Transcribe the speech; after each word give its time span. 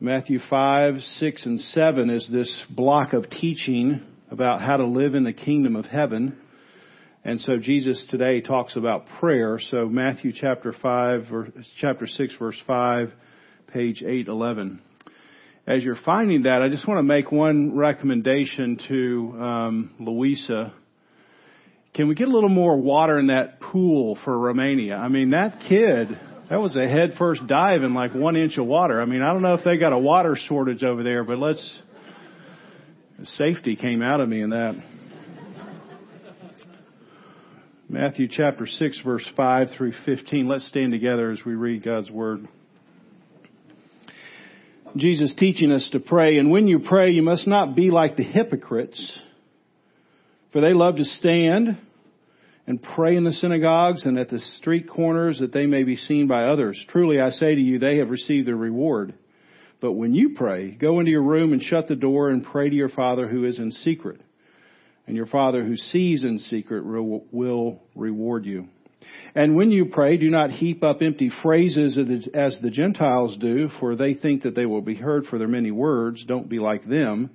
Matthew 0.00 0.38
5, 0.48 1.00
6, 1.00 1.46
and 1.46 1.60
7 1.60 2.08
is 2.08 2.28
this 2.30 2.64
block 2.70 3.14
of 3.14 3.28
teaching 3.30 4.00
about 4.30 4.60
how 4.60 4.76
to 4.76 4.86
live 4.86 5.16
in 5.16 5.24
the 5.24 5.32
kingdom 5.32 5.74
of 5.74 5.86
heaven. 5.86 6.38
And 7.24 7.40
so 7.40 7.56
Jesus 7.56 8.06
today 8.08 8.40
talks 8.40 8.76
about 8.76 9.06
prayer. 9.18 9.58
So 9.60 9.86
Matthew 9.86 10.32
chapter 10.32 10.72
5, 10.72 11.24
chapter 11.80 12.06
6, 12.06 12.34
verse 12.38 12.54
5, 12.64 13.12
page 13.72 14.02
811. 14.02 14.80
As 15.66 15.82
you're 15.82 15.98
finding 16.04 16.44
that, 16.44 16.62
I 16.62 16.68
just 16.68 16.86
want 16.86 16.98
to 16.98 17.02
make 17.02 17.32
one 17.32 17.76
recommendation 17.76 18.78
to 18.86 19.42
um, 19.42 19.94
Louisa. 19.98 20.74
Can 21.94 22.06
we 22.06 22.14
get 22.14 22.28
a 22.28 22.32
little 22.32 22.48
more 22.48 22.80
water 22.80 23.18
in 23.18 23.26
that 23.26 23.60
pool 23.60 24.16
for 24.24 24.38
Romania? 24.38 24.94
I 24.94 25.08
mean, 25.08 25.30
that 25.30 25.58
kid 25.68 26.16
that 26.50 26.60
was 26.60 26.76
a 26.76 26.88
head 26.88 27.14
first 27.18 27.46
dive 27.46 27.82
in 27.82 27.92
like 27.92 28.14
one 28.14 28.36
inch 28.36 28.56
of 28.56 28.66
water. 28.66 29.02
I 29.02 29.04
mean, 29.04 29.22
I 29.22 29.32
don't 29.32 29.42
know 29.42 29.54
if 29.54 29.64
they 29.64 29.76
got 29.76 29.92
a 29.92 29.98
water 29.98 30.36
shortage 30.48 30.82
over 30.82 31.02
there, 31.02 31.22
but 31.24 31.38
let's, 31.38 31.78
safety 33.24 33.76
came 33.76 34.02
out 34.02 34.20
of 34.20 34.28
me 34.28 34.40
in 34.40 34.50
that. 34.50 34.74
Matthew 37.90 38.28
chapter 38.30 38.66
6 38.66 39.00
verse 39.04 39.28
5 39.36 39.68
through 39.76 39.92
15. 40.04 40.46
Let's 40.46 40.66
stand 40.68 40.92
together 40.92 41.30
as 41.30 41.40
we 41.44 41.54
read 41.54 41.84
God's 41.84 42.10
Word. 42.10 42.46
Jesus 44.96 45.34
teaching 45.36 45.70
us 45.70 45.88
to 45.92 46.00
pray, 46.00 46.38
and 46.38 46.50
when 46.50 46.66
you 46.66 46.78
pray, 46.78 47.10
you 47.10 47.22
must 47.22 47.46
not 47.46 47.76
be 47.76 47.90
like 47.90 48.16
the 48.16 48.24
hypocrites, 48.24 49.18
for 50.52 50.62
they 50.62 50.72
love 50.72 50.96
to 50.96 51.04
stand 51.04 51.76
and 52.68 52.82
pray 52.82 53.16
in 53.16 53.24
the 53.24 53.32
synagogues 53.32 54.04
and 54.04 54.18
at 54.18 54.28
the 54.28 54.40
street 54.58 54.90
corners 54.90 55.38
that 55.38 55.54
they 55.54 55.64
may 55.64 55.84
be 55.84 55.96
seen 55.96 56.26
by 56.26 56.44
others. 56.44 56.78
Truly 56.90 57.18
I 57.18 57.30
say 57.30 57.54
to 57.54 57.60
you, 57.60 57.78
they 57.78 57.96
have 57.96 58.10
received 58.10 58.46
their 58.46 58.56
reward. 58.56 59.14
But 59.80 59.94
when 59.94 60.12
you 60.12 60.34
pray, 60.36 60.72
go 60.72 61.00
into 61.00 61.10
your 61.10 61.22
room 61.22 61.54
and 61.54 61.62
shut 61.62 61.88
the 61.88 61.96
door 61.96 62.28
and 62.28 62.44
pray 62.44 62.68
to 62.68 62.76
your 62.76 62.90
Father 62.90 63.26
who 63.26 63.46
is 63.46 63.58
in 63.58 63.72
secret. 63.72 64.20
And 65.06 65.16
your 65.16 65.24
Father 65.24 65.64
who 65.64 65.78
sees 65.78 66.24
in 66.24 66.40
secret 66.40 66.84
will 66.84 67.82
reward 67.94 68.44
you. 68.44 68.68
And 69.34 69.56
when 69.56 69.70
you 69.70 69.86
pray, 69.86 70.18
do 70.18 70.28
not 70.28 70.50
heap 70.50 70.84
up 70.84 71.00
empty 71.00 71.32
phrases 71.42 71.96
as 72.34 72.58
the 72.60 72.70
Gentiles 72.70 73.38
do, 73.40 73.70
for 73.80 73.96
they 73.96 74.12
think 74.12 74.42
that 74.42 74.54
they 74.54 74.66
will 74.66 74.82
be 74.82 74.94
heard 74.94 75.24
for 75.24 75.38
their 75.38 75.48
many 75.48 75.70
words. 75.70 76.22
Don't 76.26 76.50
be 76.50 76.58
like 76.58 76.86
them. 76.86 77.30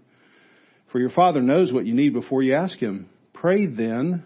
For 0.91 0.99
your 0.99 1.09
Father 1.09 1.41
knows 1.41 1.73
what 1.73 1.87
you 1.87 1.95
need 1.95 2.13
before 2.13 2.43
you 2.43 2.53
ask 2.53 2.77
Him. 2.77 3.09
Pray 3.33 3.65
then 3.65 4.25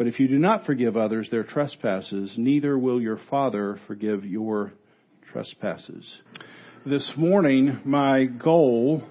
But 0.00 0.06
if 0.06 0.18
you 0.18 0.28
do 0.28 0.38
not 0.38 0.64
forgive 0.64 0.96
others 0.96 1.28
their 1.30 1.44
trespasses, 1.44 2.32
neither 2.38 2.78
will 2.78 3.02
your 3.02 3.20
Father 3.28 3.78
forgive 3.86 4.24
your 4.24 4.72
trespasses. 5.30 6.10
This 6.86 7.12
morning, 7.18 7.82
my 7.84 8.24
goal 8.24 9.02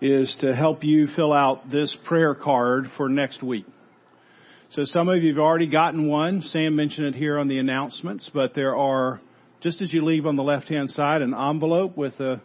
is 0.00 0.34
to 0.40 0.56
help 0.56 0.84
you 0.84 1.08
fill 1.14 1.34
out 1.34 1.70
this 1.70 1.94
prayer 2.06 2.34
card 2.34 2.86
for 2.96 3.10
next 3.10 3.42
week. 3.42 3.66
So 4.70 4.84
some 4.86 5.10
of 5.10 5.22
you 5.22 5.34
have 5.34 5.38
already 5.38 5.66
gotten 5.66 6.08
one. 6.08 6.40
Sam 6.40 6.74
mentioned 6.76 7.08
it 7.08 7.14
here 7.14 7.38
on 7.38 7.48
the 7.48 7.58
announcements, 7.58 8.30
but 8.32 8.54
there 8.54 8.74
are, 8.74 9.20
just 9.60 9.82
as 9.82 9.92
you 9.92 10.02
leave 10.02 10.24
on 10.24 10.36
the 10.36 10.42
left 10.42 10.70
hand 10.70 10.88
side, 10.92 11.20
an 11.20 11.34
envelope 11.34 11.94
with 11.94 12.18
a 12.20 12.40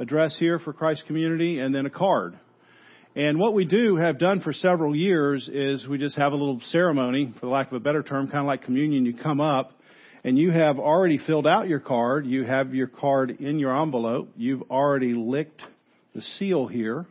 address 0.00 0.34
here 0.36 0.58
for 0.58 0.72
Christ 0.72 1.04
Community 1.06 1.60
and 1.60 1.72
then 1.72 1.86
a 1.86 1.90
card. 1.90 2.36
And 3.14 3.38
what 3.38 3.52
we 3.52 3.66
do 3.66 3.96
have 3.96 4.18
done 4.18 4.40
for 4.40 4.54
several 4.54 4.96
years 4.96 5.48
is 5.52 5.86
we 5.86 5.98
just 5.98 6.16
have 6.16 6.32
a 6.32 6.36
little 6.36 6.60
ceremony, 6.70 7.34
for 7.40 7.46
lack 7.46 7.66
of 7.66 7.74
a 7.74 7.80
better 7.80 8.02
term, 8.02 8.28
kind 8.28 8.38
of 8.38 8.46
like 8.46 8.62
communion. 8.62 9.04
You 9.04 9.14
come 9.14 9.38
up 9.38 9.72
and 10.24 10.38
you 10.38 10.50
have 10.50 10.78
already 10.78 11.18
filled 11.18 11.46
out 11.46 11.68
your 11.68 11.80
card. 11.80 12.24
You 12.24 12.44
have 12.44 12.74
your 12.74 12.86
card 12.86 13.30
in 13.38 13.58
your 13.58 13.78
envelope. 13.82 14.30
You've 14.36 14.62
already 14.70 15.12
licked 15.12 15.60
the 16.14 16.22
seal 16.22 16.66
here 16.66 17.04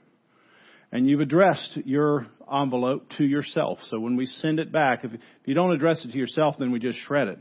and 0.92 1.08
you've 1.08 1.22
addressed 1.22 1.78
your 1.86 2.26
envelope 2.52 3.08
to 3.18 3.24
yourself. 3.24 3.78
So 3.90 4.00
when 4.00 4.16
we 4.16 4.26
send 4.26 4.60
it 4.60 4.72
back, 4.72 5.04
if 5.04 5.12
you 5.46 5.54
don't 5.54 5.72
address 5.72 6.04
it 6.04 6.12
to 6.12 6.18
yourself, 6.18 6.56
then 6.58 6.72
we 6.72 6.80
just 6.80 6.98
shred 7.08 7.28
it. 7.28 7.38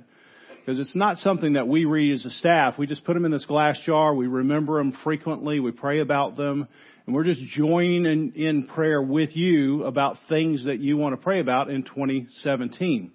Because 0.70 0.86
it's 0.86 0.94
not 0.94 1.18
something 1.18 1.54
that 1.54 1.66
we 1.66 1.84
read 1.84 2.14
as 2.14 2.24
a 2.24 2.30
staff. 2.30 2.78
We 2.78 2.86
just 2.86 3.04
put 3.04 3.14
them 3.14 3.24
in 3.24 3.32
this 3.32 3.44
glass 3.44 3.76
jar. 3.84 4.14
We 4.14 4.28
remember 4.28 4.78
them 4.78 4.96
frequently. 5.02 5.58
We 5.58 5.72
pray 5.72 5.98
about 5.98 6.36
them. 6.36 6.68
And 7.06 7.12
we're 7.16 7.24
just 7.24 7.42
joining 7.42 8.06
in, 8.06 8.32
in 8.36 8.68
prayer 8.68 9.02
with 9.02 9.34
you 9.34 9.82
about 9.82 10.18
things 10.28 10.66
that 10.66 10.78
you 10.78 10.96
want 10.96 11.14
to 11.14 11.16
pray 11.16 11.40
about 11.40 11.70
in 11.70 11.82
2017. 11.82 13.10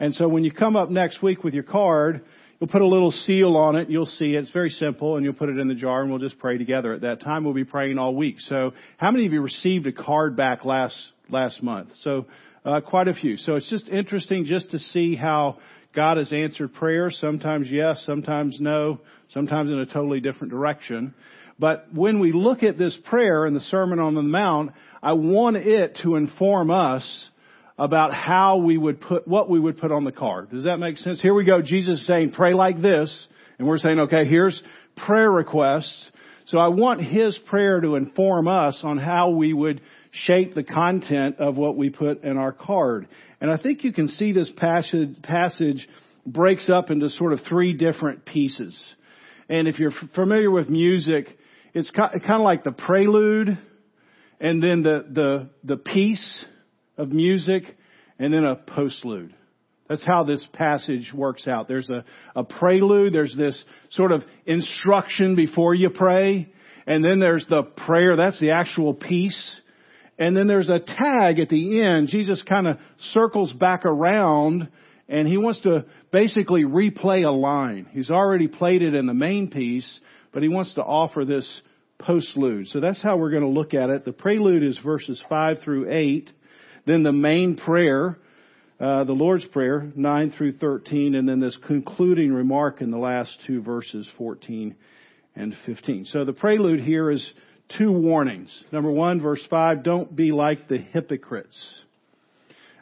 And 0.00 0.12
so 0.16 0.26
when 0.26 0.42
you 0.42 0.50
come 0.50 0.74
up 0.74 0.90
next 0.90 1.22
week 1.22 1.44
with 1.44 1.54
your 1.54 1.62
card, 1.62 2.24
you'll 2.58 2.66
put 2.66 2.82
a 2.82 2.86
little 2.86 3.12
seal 3.12 3.56
on 3.56 3.76
it. 3.76 3.88
You'll 3.88 4.06
see 4.06 4.34
it. 4.34 4.40
It's 4.40 4.50
very 4.50 4.70
simple 4.70 5.14
and 5.14 5.24
you'll 5.24 5.34
put 5.34 5.50
it 5.50 5.58
in 5.58 5.68
the 5.68 5.76
jar 5.76 6.00
and 6.00 6.10
we'll 6.10 6.18
just 6.18 6.40
pray 6.40 6.58
together. 6.58 6.94
At 6.94 7.02
that 7.02 7.20
time, 7.20 7.44
we'll 7.44 7.54
be 7.54 7.62
praying 7.62 7.98
all 7.98 8.12
week. 8.12 8.40
So 8.40 8.72
how 8.96 9.12
many 9.12 9.24
of 9.24 9.32
you 9.32 9.40
received 9.40 9.86
a 9.86 9.92
card 9.92 10.36
back 10.36 10.64
last, 10.64 11.00
last 11.30 11.62
month? 11.62 11.90
So, 12.02 12.26
uh, 12.64 12.80
quite 12.80 13.08
a 13.08 13.14
few. 13.14 13.36
So 13.36 13.54
it's 13.54 13.70
just 13.70 13.88
interesting 13.88 14.44
just 14.44 14.72
to 14.72 14.78
see 14.78 15.14
how 15.14 15.58
God 15.94 16.18
has 16.18 16.32
answered 16.32 16.74
prayers. 16.74 17.18
Sometimes 17.20 17.68
yes, 17.70 18.02
sometimes 18.06 18.58
no, 18.60 19.00
sometimes 19.30 19.70
in 19.70 19.78
a 19.78 19.86
totally 19.86 20.20
different 20.20 20.52
direction. 20.52 21.14
But 21.58 21.92
when 21.92 22.20
we 22.20 22.32
look 22.32 22.62
at 22.62 22.78
this 22.78 22.96
prayer 23.04 23.46
in 23.46 23.54
the 23.54 23.60
Sermon 23.60 23.98
on 23.98 24.14
the 24.14 24.22
Mount, 24.22 24.72
I 25.02 25.14
want 25.14 25.56
it 25.56 25.98
to 26.02 26.16
inform 26.16 26.70
us 26.70 27.28
about 27.78 28.12
how 28.12 28.58
we 28.58 28.76
would 28.76 29.00
put, 29.00 29.26
what 29.26 29.48
we 29.48 29.58
would 29.58 29.78
put 29.78 29.92
on 29.92 30.04
the 30.04 30.12
card. 30.12 30.50
Does 30.50 30.64
that 30.64 30.78
make 30.78 30.98
sense? 30.98 31.22
Here 31.22 31.34
we 31.34 31.44
go. 31.44 31.62
Jesus 31.62 32.00
is 32.00 32.06
saying, 32.06 32.32
pray 32.32 32.54
like 32.54 32.80
this. 32.80 33.28
And 33.58 33.66
we're 33.66 33.78
saying, 33.78 34.00
okay, 34.00 34.24
here's 34.24 34.60
prayer 34.96 35.30
requests. 35.30 36.10
So 36.46 36.58
I 36.58 36.68
want 36.68 37.02
His 37.02 37.38
prayer 37.46 37.80
to 37.80 37.96
inform 37.96 38.48
us 38.48 38.80
on 38.82 38.98
how 38.98 39.30
we 39.30 39.52
would 39.52 39.80
shape 40.10 40.54
the 40.54 40.64
content 40.64 41.36
of 41.38 41.56
what 41.56 41.76
we 41.76 41.90
put 41.90 42.24
in 42.24 42.36
our 42.36 42.52
card. 42.52 43.08
And 43.40 43.50
I 43.50 43.58
think 43.58 43.84
you 43.84 43.92
can 43.92 44.08
see 44.08 44.32
this 44.32 44.50
passage, 44.56 45.20
passage 45.22 45.88
breaks 46.26 46.68
up 46.68 46.90
into 46.90 47.08
sort 47.10 47.32
of 47.32 47.40
three 47.48 47.72
different 47.72 48.24
pieces. 48.24 48.76
And 49.48 49.66
if 49.66 49.78
you're 49.78 49.92
familiar 50.14 50.50
with 50.50 50.68
music, 50.68 51.26
it's 51.74 51.90
kind 51.90 52.22
of 52.28 52.40
like 52.40 52.64
the 52.64 52.72
prelude 52.72 53.58
and 54.40 54.62
then 54.62 54.82
the, 54.82 55.06
the, 55.10 55.50
the 55.64 55.76
piece 55.76 56.44
of 56.96 57.10
music 57.10 57.64
and 58.18 58.32
then 58.32 58.44
a 58.44 58.56
postlude. 58.56 59.32
That's 59.88 60.04
how 60.04 60.24
this 60.24 60.46
passage 60.52 61.12
works 61.14 61.48
out. 61.48 61.66
There's 61.66 61.88
a, 61.88 62.04
a 62.36 62.44
prelude, 62.44 63.14
there's 63.14 63.34
this 63.36 63.62
sort 63.90 64.12
of 64.12 64.22
instruction 64.44 65.34
before 65.34 65.74
you 65.74 65.88
pray, 65.88 66.52
and 66.86 67.02
then 67.02 67.20
there's 67.20 67.46
the 67.48 67.62
prayer, 67.62 68.16
that's 68.16 68.38
the 68.38 68.50
actual 68.50 68.92
piece. 68.92 69.60
And 70.18 70.36
then 70.36 70.46
there's 70.46 70.68
a 70.68 70.80
tag 70.80 71.38
at 71.38 71.48
the 71.48 71.80
end. 71.80 72.08
Jesus 72.08 72.42
kind 72.42 72.66
of 72.66 72.78
circles 73.12 73.52
back 73.52 73.84
around 73.84 74.68
and 75.08 75.26
he 75.26 75.38
wants 75.38 75.60
to 75.60 75.86
basically 76.12 76.64
replay 76.64 77.24
a 77.24 77.30
line. 77.30 77.86
He's 77.92 78.10
already 78.10 78.46
played 78.46 78.82
it 78.82 78.94
in 78.94 79.06
the 79.06 79.14
main 79.14 79.48
piece, 79.50 80.00
but 80.32 80.42
he 80.42 80.48
wants 80.48 80.74
to 80.74 80.82
offer 80.82 81.24
this 81.24 81.62
postlude. 82.00 82.68
So 82.68 82.80
that's 82.80 83.02
how 83.02 83.16
we're 83.16 83.30
going 83.30 83.42
to 83.42 83.48
look 83.48 83.74
at 83.74 83.90
it. 83.90 84.04
The 84.04 84.12
prelude 84.12 84.62
is 84.62 84.78
verses 84.84 85.22
5 85.28 85.58
through 85.64 85.90
8. 85.90 86.30
Then 86.86 87.02
the 87.02 87.12
main 87.12 87.56
prayer, 87.56 88.18
uh, 88.78 89.04
the 89.04 89.12
Lord's 89.12 89.44
Prayer, 89.46 89.90
9 89.94 90.34
through 90.36 90.58
13, 90.58 91.14
and 91.14 91.28
then 91.28 91.40
this 91.40 91.58
concluding 91.66 92.32
remark 92.32 92.80
in 92.80 92.90
the 92.90 92.98
last 92.98 93.36
two 93.46 93.62
verses, 93.62 94.08
14 94.18 94.76
and 95.34 95.56
15. 95.66 96.04
So 96.06 96.24
the 96.24 96.32
prelude 96.32 96.80
here 96.80 97.10
is 97.10 97.32
two 97.76 97.92
warnings. 97.92 98.64
Number 98.72 98.90
one, 98.90 99.20
verse 99.20 99.44
5, 99.50 99.82
don't 99.82 100.14
be 100.14 100.32
like 100.32 100.68
the 100.68 100.78
hypocrites. 100.78 101.58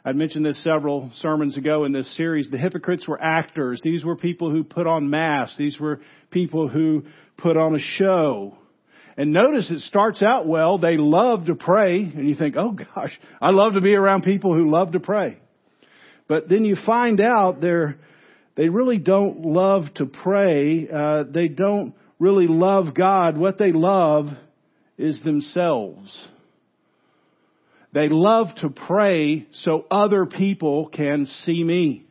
I'd 0.05 0.15
mentioned 0.15 0.45
this 0.45 0.63
several 0.63 1.11
sermons 1.15 1.57
ago 1.57 1.83
in 1.83 1.91
this 1.91 2.15
series. 2.15 2.49
The 2.49 2.57
hypocrites 2.57 3.05
were 3.07 3.21
actors. 3.21 3.81
These 3.83 4.05
were 4.05 4.15
people 4.15 4.49
who 4.49 4.63
put 4.63 4.87
on 4.87 5.09
masks. 5.09 5.57
These 5.57 5.77
were 5.79 5.99
people 6.31 6.69
who 6.69 7.03
put 7.37 7.57
on 7.57 7.75
a 7.75 7.79
show. 7.79 8.57
And 9.17 9.33
notice 9.33 9.69
it 9.69 9.81
starts 9.81 10.23
out 10.23 10.47
well. 10.47 10.77
They 10.77 10.95
love 10.95 11.47
to 11.47 11.55
pray. 11.55 11.99
And 11.99 12.29
you 12.29 12.35
think, 12.35 12.55
oh 12.57 12.71
gosh, 12.71 13.19
I 13.41 13.49
love 13.49 13.73
to 13.73 13.81
be 13.81 13.95
around 13.95 14.23
people 14.23 14.55
who 14.55 14.71
love 14.71 14.93
to 14.93 15.01
pray. 15.01 15.39
But 16.29 16.47
then 16.47 16.63
you 16.63 16.77
find 16.85 17.19
out 17.19 17.59
they're, 17.59 17.97
they 18.55 18.69
really 18.69 18.99
don't 18.99 19.41
love 19.41 19.93
to 19.95 20.05
pray. 20.05 20.87
Uh, 20.87 21.23
they 21.29 21.49
don't 21.49 21.95
really 22.19 22.47
love 22.47 22.93
God. 22.93 23.37
What 23.37 23.57
they 23.57 23.71
love 23.71 24.27
is 24.97 25.21
themselves. 25.23 26.27
They 27.93 28.09
love 28.09 28.47
to 28.61 28.69
pray 28.69 29.47
so 29.51 29.85
other 29.89 30.25
people 30.25 30.89
can 30.89 31.25
see 31.25 31.63
me. 31.63 32.05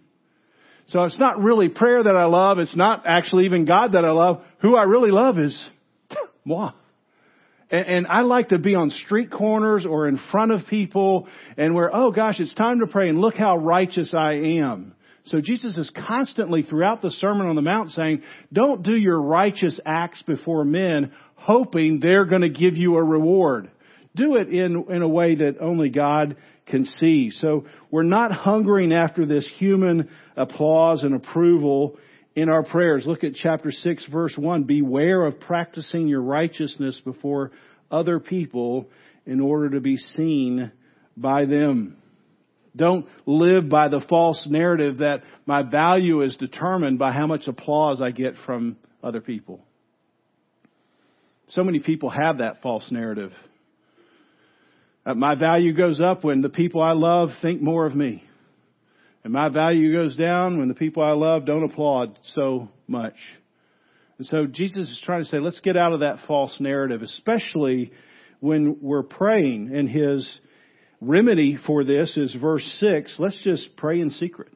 So 0.89 1.03
it's 1.05 1.19
not 1.19 1.41
really 1.41 1.69
prayer 1.69 2.03
that 2.03 2.17
I 2.17 2.25
love. 2.25 2.59
It's 2.59 2.77
not 2.77 3.05
actually 3.07 3.45
even 3.45 3.65
God 3.65 3.93
that 3.93 4.05
I 4.05 4.11
love. 4.11 4.43
Who 4.63 4.77
I 4.77 4.85
really 4.85 5.11
love 5.11 5.39
is 5.39 5.69
moi. 6.45 6.73
And, 7.71 7.87
and 7.87 8.07
I 8.07 8.23
like 8.23 8.51
to 8.51 8.59
be 8.59 8.75
on 8.75 8.91
street 8.91 9.31
corners 9.31 9.85
or 9.85 10.09
in 10.09 10.21
front 10.31 10.53
of 10.53 10.67
people 10.67 11.29
and 11.57 11.75
where, 11.75 11.91
oh 11.95 12.13
gosh, 12.13 12.39
it's 12.39 12.55
time 12.55 12.81
to 12.81 12.87
pray 12.87 13.09
and 13.09 13.21
look 13.21 13.35
how 13.35 13.59
righteous 13.59 14.15
I 14.17 14.35
am. 14.35 14.95
So 15.27 15.41
Jesus 15.41 15.77
is 15.77 15.91
constantly 16.07 16.63
throughout 16.63 17.03
the 17.03 17.11
Sermon 17.11 17.49
on 17.49 17.57
the 17.57 17.63
Mount 17.63 17.91
saying, 17.91 18.23
don't 18.53 18.83
do 18.83 18.97
your 18.97 19.21
righteous 19.21 19.81
acts 19.85 20.23
before 20.23 20.65
men 20.65 21.13
hoping 21.35 22.01
they're 22.01 22.25
going 22.25 22.43
to 22.43 22.49
give 22.49 22.77
you 22.77 22.97
a 22.97 23.05
reward. 23.05 23.71
Do 24.15 24.37
it 24.37 24.49
in, 24.49 24.87
in 24.89 25.03
a 25.03 25.09
way 25.09 25.35
that 25.37 25.57
only 25.61 25.91
God 25.91 26.37
can 26.67 26.85
see. 26.85 27.31
So 27.31 27.67
we're 27.91 28.03
not 28.03 28.33
hungering 28.33 28.93
after 28.93 29.27
this 29.27 29.49
human 29.59 30.09
applause 30.37 31.03
and 31.03 31.15
approval 31.15 31.99
in 32.35 32.49
our 32.49 32.63
prayers. 32.63 33.05
Look 33.07 33.25
at 33.25 33.35
chapter 33.35 33.73
6 33.73 34.07
verse 34.07 34.35
1. 34.37 34.65
Beware 34.65 35.27
of 35.27 35.41
practicing 35.41 36.07
your 36.07 36.23
righteousness 36.23 37.01
before 37.05 37.51
other 37.91 38.21
people 38.21 38.89
in 39.27 39.41
order 39.41 39.71
to 39.71 39.81
be 39.81 39.97
seen 39.97 40.71
by 41.17 41.47
them. 41.47 41.97
Don't 42.77 43.07
live 43.25 43.69
by 43.69 43.89
the 43.89 44.03
false 44.09 44.47
narrative 44.49 44.99
that 44.99 45.23
my 45.47 45.63
value 45.63 46.23
is 46.23 46.37
determined 46.37 46.99
by 46.99 47.13
how 47.13 47.27
much 47.27 47.47
applause 47.47 48.03
I 48.03 48.11
get 48.11 48.35
from 48.45 48.77
other 49.03 49.21
people. 49.21 49.65
So 51.49 51.63
many 51.63 51.79
people 51.79 52.11
have 52.11 52.39
that 52.39 52.61
false 52.61 52.91
narrative. 52.91 53.33
Uh, 55.07 55.15
my 55.15 55.37
value 55.37 55.73
goes 55.73 56.01
up 56.01 56.25
when 56.25 56.43
the 56.43 56.49
people 56.49 56.83
I 56.83 56.93
love 56.93 57.31
think 57.41 57.63
more 57.63 57.87
of 57.87 57.95
me. 57.95 58.25
And 59.25 59.33
my 59.33 59.49
value 59.49 59.93
goes 59.93 60.17
down 60.17 60.59
when 60.59 60.69
the 60.69 60.75
people 60.75 61.03
I 61.03 61.13
love 61.13 61.47
don't 61.47 61.65
applaud 61.65 62.19
so 62.35 62.69
much. 62.87 63.15
And 64.19 64.27
so 64.27 64.47
Jesus 64.47 64.89
is 64.89 65.01
trying 65.05 65.23
to 65.23 65.29
say, 65.29 65.39
let's 65.39 65.61
get 65.61 65.77
out 65.77 65.93
of 65.93 66.01
that 66.01 66.21
false 66.27 66.57
narrative, 66.61 67.03
especially 67.03 67.93
when 68.41 68.79
we're 68.81 69.03
praying. 69.03 69.75
in 69.75 69.89
his 69.89 70.41
remedy 71.01 71.59
for 71.67 71.85
this 71.85 72.17
is 72.17 72.35
verse 72.35 72.65
6. 72.81 73.17
Let's 73.19 73.43
just 73.43 73.77
pray 73.77 74.01
in 74.01 74.11
secret. 74.11 74.53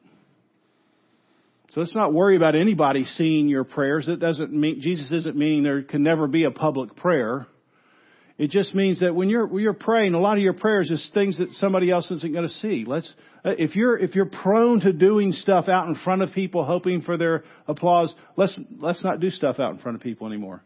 So 1.71 1.79
let's 1.79 1.95
not 1.95 2.13
worry 2.13 2.35
about 2.35 2.55
anybody 2.55 3.05
seeing 3.05 3.47
your 3.47 3.63
prayers. 3.63 4.07
It 4.09 4.19
doesn't 4.19 4.51
mean, 4.51 4.81
Jesus 4.81 5.09
isn't 5.11 5.37
meaning 5.37 5.63
there 5.63 5.83
can 5.83 6.03
never 6.03 6.27
be 6.27 6.43
a 6.43 6.51
public 6.51 6.97
prayer. 6.97 7.47
It 8.37 8.49
just 8.49 8.75
means 8.75 8.99
that 9.01 9.13
when 9.13 9.29
you're 9.29 9.45
when 9.45 9.61
you're 9.61 9.73
praying, 9.73 10.15
a 10.15 10.19
lot 10.19 10.35
of 10.37 10.43
your 10.43 10.53
prayers 10.53 10.89
is 10.89 11.11
things 11.13 11.37
that 11.37 11.53
somebody 11.53 11.91
else 11.91 12.09
isn't 12.09 12.33
going 12.33 12.47
to 12.47 12.53
see. 12.55 12.85
Let's 12.87 13.13
uh, 13.45 13.51
if 13.51 13.75
you're 13.75 13.97
if 13.97 14.15
you're 14.15 14.25
prone 14.25 14.79
to 14.81 14.91
doing 14.91 15.31
stuff 15.31 15.67
out 15.67 15.87
in 15.87 15.95
front 15.95 16.23
of 16.23 16.31
people, 16.31 16.65
hoping 16.65 17.03
for 17.03 17.17
their 17.17 17.43
applause, 17.67 18.13
let's 18.35 18.59
let's 18.79 19.03
not 19.03 19.19
do 19.19 19.29
stuff 19.29 19.59
out 19.59 19.73
in 19.73 19.77
front 19.77 19.95
of 19.95 20.01
people 20.01 20.25
anymore. 20.25 20.63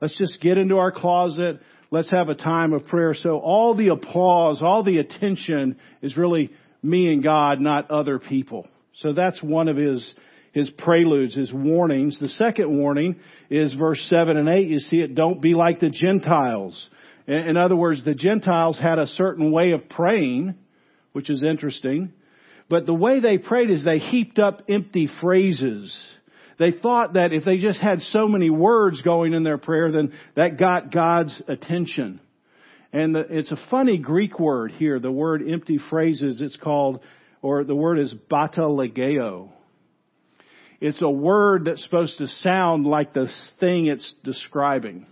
Let's 0.00 0.16
just 0.18 0.40
get 0.40 0.58
into 0.58 0.78
our 0.78 0.92
closet. 0.92 1.60
Let's 1.90 2.10
have 2.10 2.28
a 2.28 2.34
time 2.34 2.72
of 2.72 2.86
prayer. 2.86 3.14
So 3.14 3.38
all 3.38 3.74
the 3.74 3.88
applause, 3.88 4.62
all 4.62 4.82
the 4.82 4.98
attention 4.98 5.76
is 6.02 6.16
really 6.16 6.50
me 6.82 7.12
and 7.12 7.22
God, 7.22 7.60
not 7.60 7.90
other 7.90 8.18
people. 8.18 8.66
So 8.96 9.12
that's 9.12 9.42
one 9.42 9.68
of 9.68 9.76
his 9.76 10.14
his 10.54 10.70
preludes, 10.70 11.34
his 11.34 11.52
warnings. 11.52 12.18
The 12.20 12.28
second 12.28 12.78
warning 12.78 13.16
is 13.50 13.74
verse 13.74 14.00
7 14.08 14.36
and 14.36 14.48
8. 14.48 14.68
You 14.68 14.78
see 14.78 15.00
it, 15.00 15.16
don't 15.16 15.42
be 15.42 15.52
like 15.54 15.80
the 15.80 15.90
Gentiles. 15.90 16.88
In 17.26 17.56
other 17.56 17.74
words, 17.74 18.04
the 18.04 18.14
Gentiles 18.14 18.78
had 18.80 19.00
a 19.00 19.06
certain 19.08 19.50
way 19.50 19.72
of 19.72 19.88
praying, 19.88 20.54
which 21.12 21.28
is 21.28 21.42
interesting. 21.42 22.12
But 22.68 22.86
the 22.86 22.94
way 22.94 23.18
they 23.18 23.38
prayed 23.38 23.68
is 23.68 23.84
they 23.84 23.98
heaped 23.98 24.38
up 24.38 24.62
empty 24.68 25.08
phrases. 25.20 25.98
They 26.58 26.72
thought 26.72 27.14
that 27.14 27.32
if 27.32 27.44
they 27.44 27.58
just 27.58 27.80
had 27.80 28.00
so 28.00 28.28
many 28.28 28.50
words 28.50 29.02
going 29.02 29.34
in 29.34 29.42
their 29.42 29.58
prayer, 29.58 29.90
then 29.90 30.12
that 30.36 30.58
got 30.58 30.92
God's 30.92 31.42
attention. 31.48 32.20
And 32.92 33.16
it's 33.16 33.50
a 33.50 33.58
funny 33.70 33.98
Greek 33.98 34.38
word 34.38 34.70
here, 34.70 35.00
the 35.00 35.10
word 35.10 35.42
empty 35.48 35.78
phrases, 35.90 36.40
it's 36.40 36.56
called, 36.56 37.00
or 37.42 37.64
the 37.64 37.74
word 37.74 37.98
is 37.98 38.14
batalegeo. 38.30 39.50
It's 40.80 41.02
a 41.02 41.10
word 41.10 41.64
that's 41.64 41.82
supposed 41.82 42.18
to 42.18 42.28
sound 42.28 42.86
like 42.86 43.12
the 43.12 43.28
thing 43.58 43.86
it's 43.86 44.14
describing. 44.22 45.06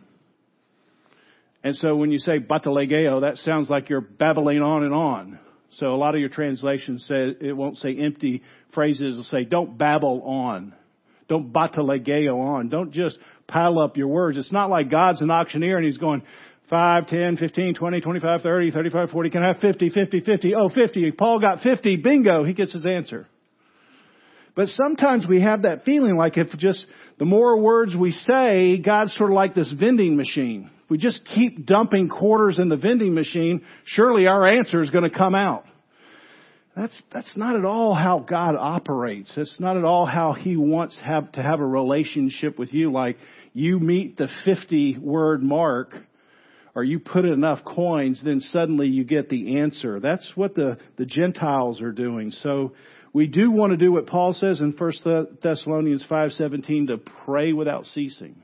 And 1.65 1.75
so 1.77 1.97
when 1.97 2.11
you 2.11 2.19
say 2.19 2.39
batalegeo, 2.39 3.23
that 3.23 3.39
sounds 3.39 3.71
like 3.71 3.89
you're 3.89 4.01
babbling 4.01 4.63
on 4.63 4.85
and 4.85 4.95
on. 4.95 5.39
So 5.71 5.95
a 5.95 5.97
lot 5.97 6.15
of 6.15 6.21
your 6.21 6.29
translations 6.29 7.05
say, 7.07 7.35
it 7.41 7.57
won't 7.57 7.79
say 7.79 7.97
empty 7.97 8.43
phrases, 8.75 9.15
it'll 9.15 9.25
say 9.25 9.45
don't 9.45 9.79
babble 9.79 10.23
on. 10.23 10.75
Don't 11.29 11.53
batalegeo 11.53 12.39
on. 12.39 12.69
Don't 12.69 12.93
just 12.93 13.19
pile 13.47 13.79
up 13.79 13.97
your 13.97 14.09
words. 14.09 14.39
It's 14.39 14.53
not 14.53 14.71
like 14.71 14.91
God's 14.91 15.21
an 15.21 15.31
auctioneer 15.31 15.77
and 15.77 15.87
he's 15.87 15.99
going, 15.99 16.23
5, 16.71 17.07
10, 17.07 17.37
15, 17.37 17.75
20, 17.75 18.01
25, 18.01 18.41
30, 18.43 18.71
35, 18.71 19.11
40. 19.11 19.31
Can 19.31 19.43
I 19.43 19.49
have 19.49 19.59
50, 19.61 19.91
50, 19.91 20.21
50? 20.21 20.55
Oh, 20.55 20.69
50. 20.69 21.11
Paul 21.13 21.39
got 21.39 21.61
50. 21.61 21.97
Bingo. 21.97 22.45
He 22.45 22.55
gets 22.55 22.73
his 22.73 22.87
answer. 22.87 23.27
But 24.55 24.69
sometimes 24.69 25.27
we 25.27 25.43
have 25.43 25.63
that 25.63 25.85
feeling 25.85 26.17
like 26.17 26.39
if 26.39 26.49
just 26.59 26.87
the 27.19 27.25
more 27.25 27.59
words 27.59 27.95
we 27.95 28.13
say, 28.13 28.79
God's 28.79 29.15
sort 29.17 29.31
of 29.31 29.35
like 29.35 29.55
this 29.55 29.73
vending 29.79 30.17
machine 30.17 30.71
we 30.93 30.99
just 30.99 31.25
keep 31.25 31.65
dumping 31.65 32.11
quarters 32.11 32.59
in 32.59 32.69
the 32.69 32.77
vending 32.77 33.15
machine, 33.15 33.65
surely 33.87 34.27
our 34.27 34.47
answer 34.47 34.83
is 34.83 34.91
going 34.91 35.09
to 35.09 35.17
come 35.17 35.35
out. 35.35 35.65
That's, 36.75 37.03
that's 37.13 37.37
not 37.37 37.57
at 37.57 37.67
all 37.67 37.95
how 37.95 38.21
God 38.21 38.57
operates. 38.59 39.33
That's 39.37 39.57
not 39.61 39.77
at 39.77 39.85
all 39.85 40.07
how 40.07 40.33
He 40.33 40.57
wants 40.57 40.99
have, 41.05 41.31
to 41.33 41.43
have 41.43 41.61
a 41.61 41.67
relationship 41.67 42.59
with 42.59 42.73
you. 42.73 42.91
Like 42.91 43.19
you 43.53 43.79
meet 43.79 44.17
the 44.17 44.29
50 44.45 44.99
word 44.99 45.43
mark 45.43 45.95
or 46.75 46.83
you 46.83 46.99
put 46.99 47.27
enough 47.27 47.65
coins, 47.65 48.23
then 48.25 48.41
suddenly 48.41 48.89
you 48.89 49.05
get 49.05 49.29
the 49.29 49.59
answer. 49.59 50.01
That's 50.01 50.31
what 50.35 50.55
the, 50.55 50.79
the 50.97 51.05
Gentiles 51.05 51.83
are 51.83 51.93
doing. 51.93 52.31
So 52.31 52.73
we 53.13 53.27
do 53.27 53.51
want 53.51 53.73
to 53.73 53.77
do 53.77 53.93
what 53.93 54.07
Paul 54.07 54.33
says 54.33 54.61
in 54.61 54.73
1 54.73 54.93
Thessalonians 55.43 56.07
5:17 56.11 56.87
to 56.87 56.99
pray 57.27 57.53
without 57.53 57.85
ceasing. 57.87 58.43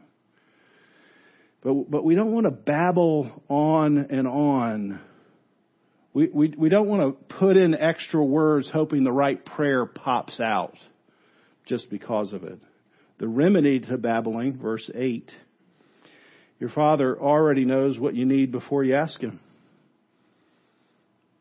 But, 1.62 1.90
but 1.90 2.04
we 2.04 2.14
don't 2.14 2.32
want 2.32 2.44
to 2.44 2.52
babble 2.52 3.42
on 3.48 3.98
and 4.10 4.28
on. 4.28 5.00
We, 6.18 6.28
we, 6.32 6.54
we 6.58 6.68
don't 6.68 6.88
want 6.88 7.00
to 7.00 7.34
put 7.36 7.56
in 7.56 7.76
extra 7.76 8.24
words 8.24 8.68
hoping 8.72 9.04
the 9.04 9.12
right 9.12 9.44
prayer 9.46 9.86
pops 9.86 10.40
out 10.40 10.74
just 11.64 11.88
because 11.90 12.32
of 12.32 12.42
it. 12.42 12.58
The 13.18 13.28
remedy 13.28 13.78
to 13.78 13.96
babbling, 13.96 14.58
verse 14.58 14.90
8. 14.92 15.30
Your 16.58 16.70
father 16.70 17.16
already 17.16 17.64
knows 17.64 18.00
what 18.00 18.16
you 18.16 18.24
need 18.24 18.50
before 18.50 18.82
you 18.82 18.96
ask 18.96 19.20
him. 19.20 19.38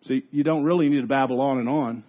So 0.04 0.14
you 0.30 0.44
don't 0.44 0.64
really 0.64 0.90
need 0.90 1.02
to 1.02 1.08
babble 1.08 1.42
on 1.42 1.58
and 1.58 1.68
on 1.68 2.04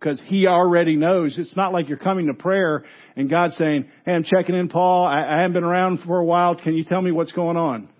because 0.00 0.18
he 0.24 0.46
already 0.46 0.96
knows. 0.96 1.36
It's 1.36 1.54
not 1.54 1.74
like 1.74 1.90
you're 1.90 1.98
coming 1.98 2.28
to 2.28 2.34
prayer 2.34 2.84
and 3.16 3.28
God's 3.28 3.58
saying, 3.58 3.84
Hey, 4.06 4.14
I'm 4.14 4.24
checking 4.24 4.54
in, 4.54 4.70
Paul. 4.70 5.04
I, 5.04 5.18
I 5.20 5.40
haven't 5.42 5.52
been 5.52 5.64
around 5.64 6.00
for 6.06 6.18
a 6.18 6.24
while. 6.24 6.56
Can 6.56 6.72
you 6.72 6.84
tell 6.84 7.02
me 7.02 7.12
what's 7.12 7.32
going 7.32 7.58
on? 7.58 7.90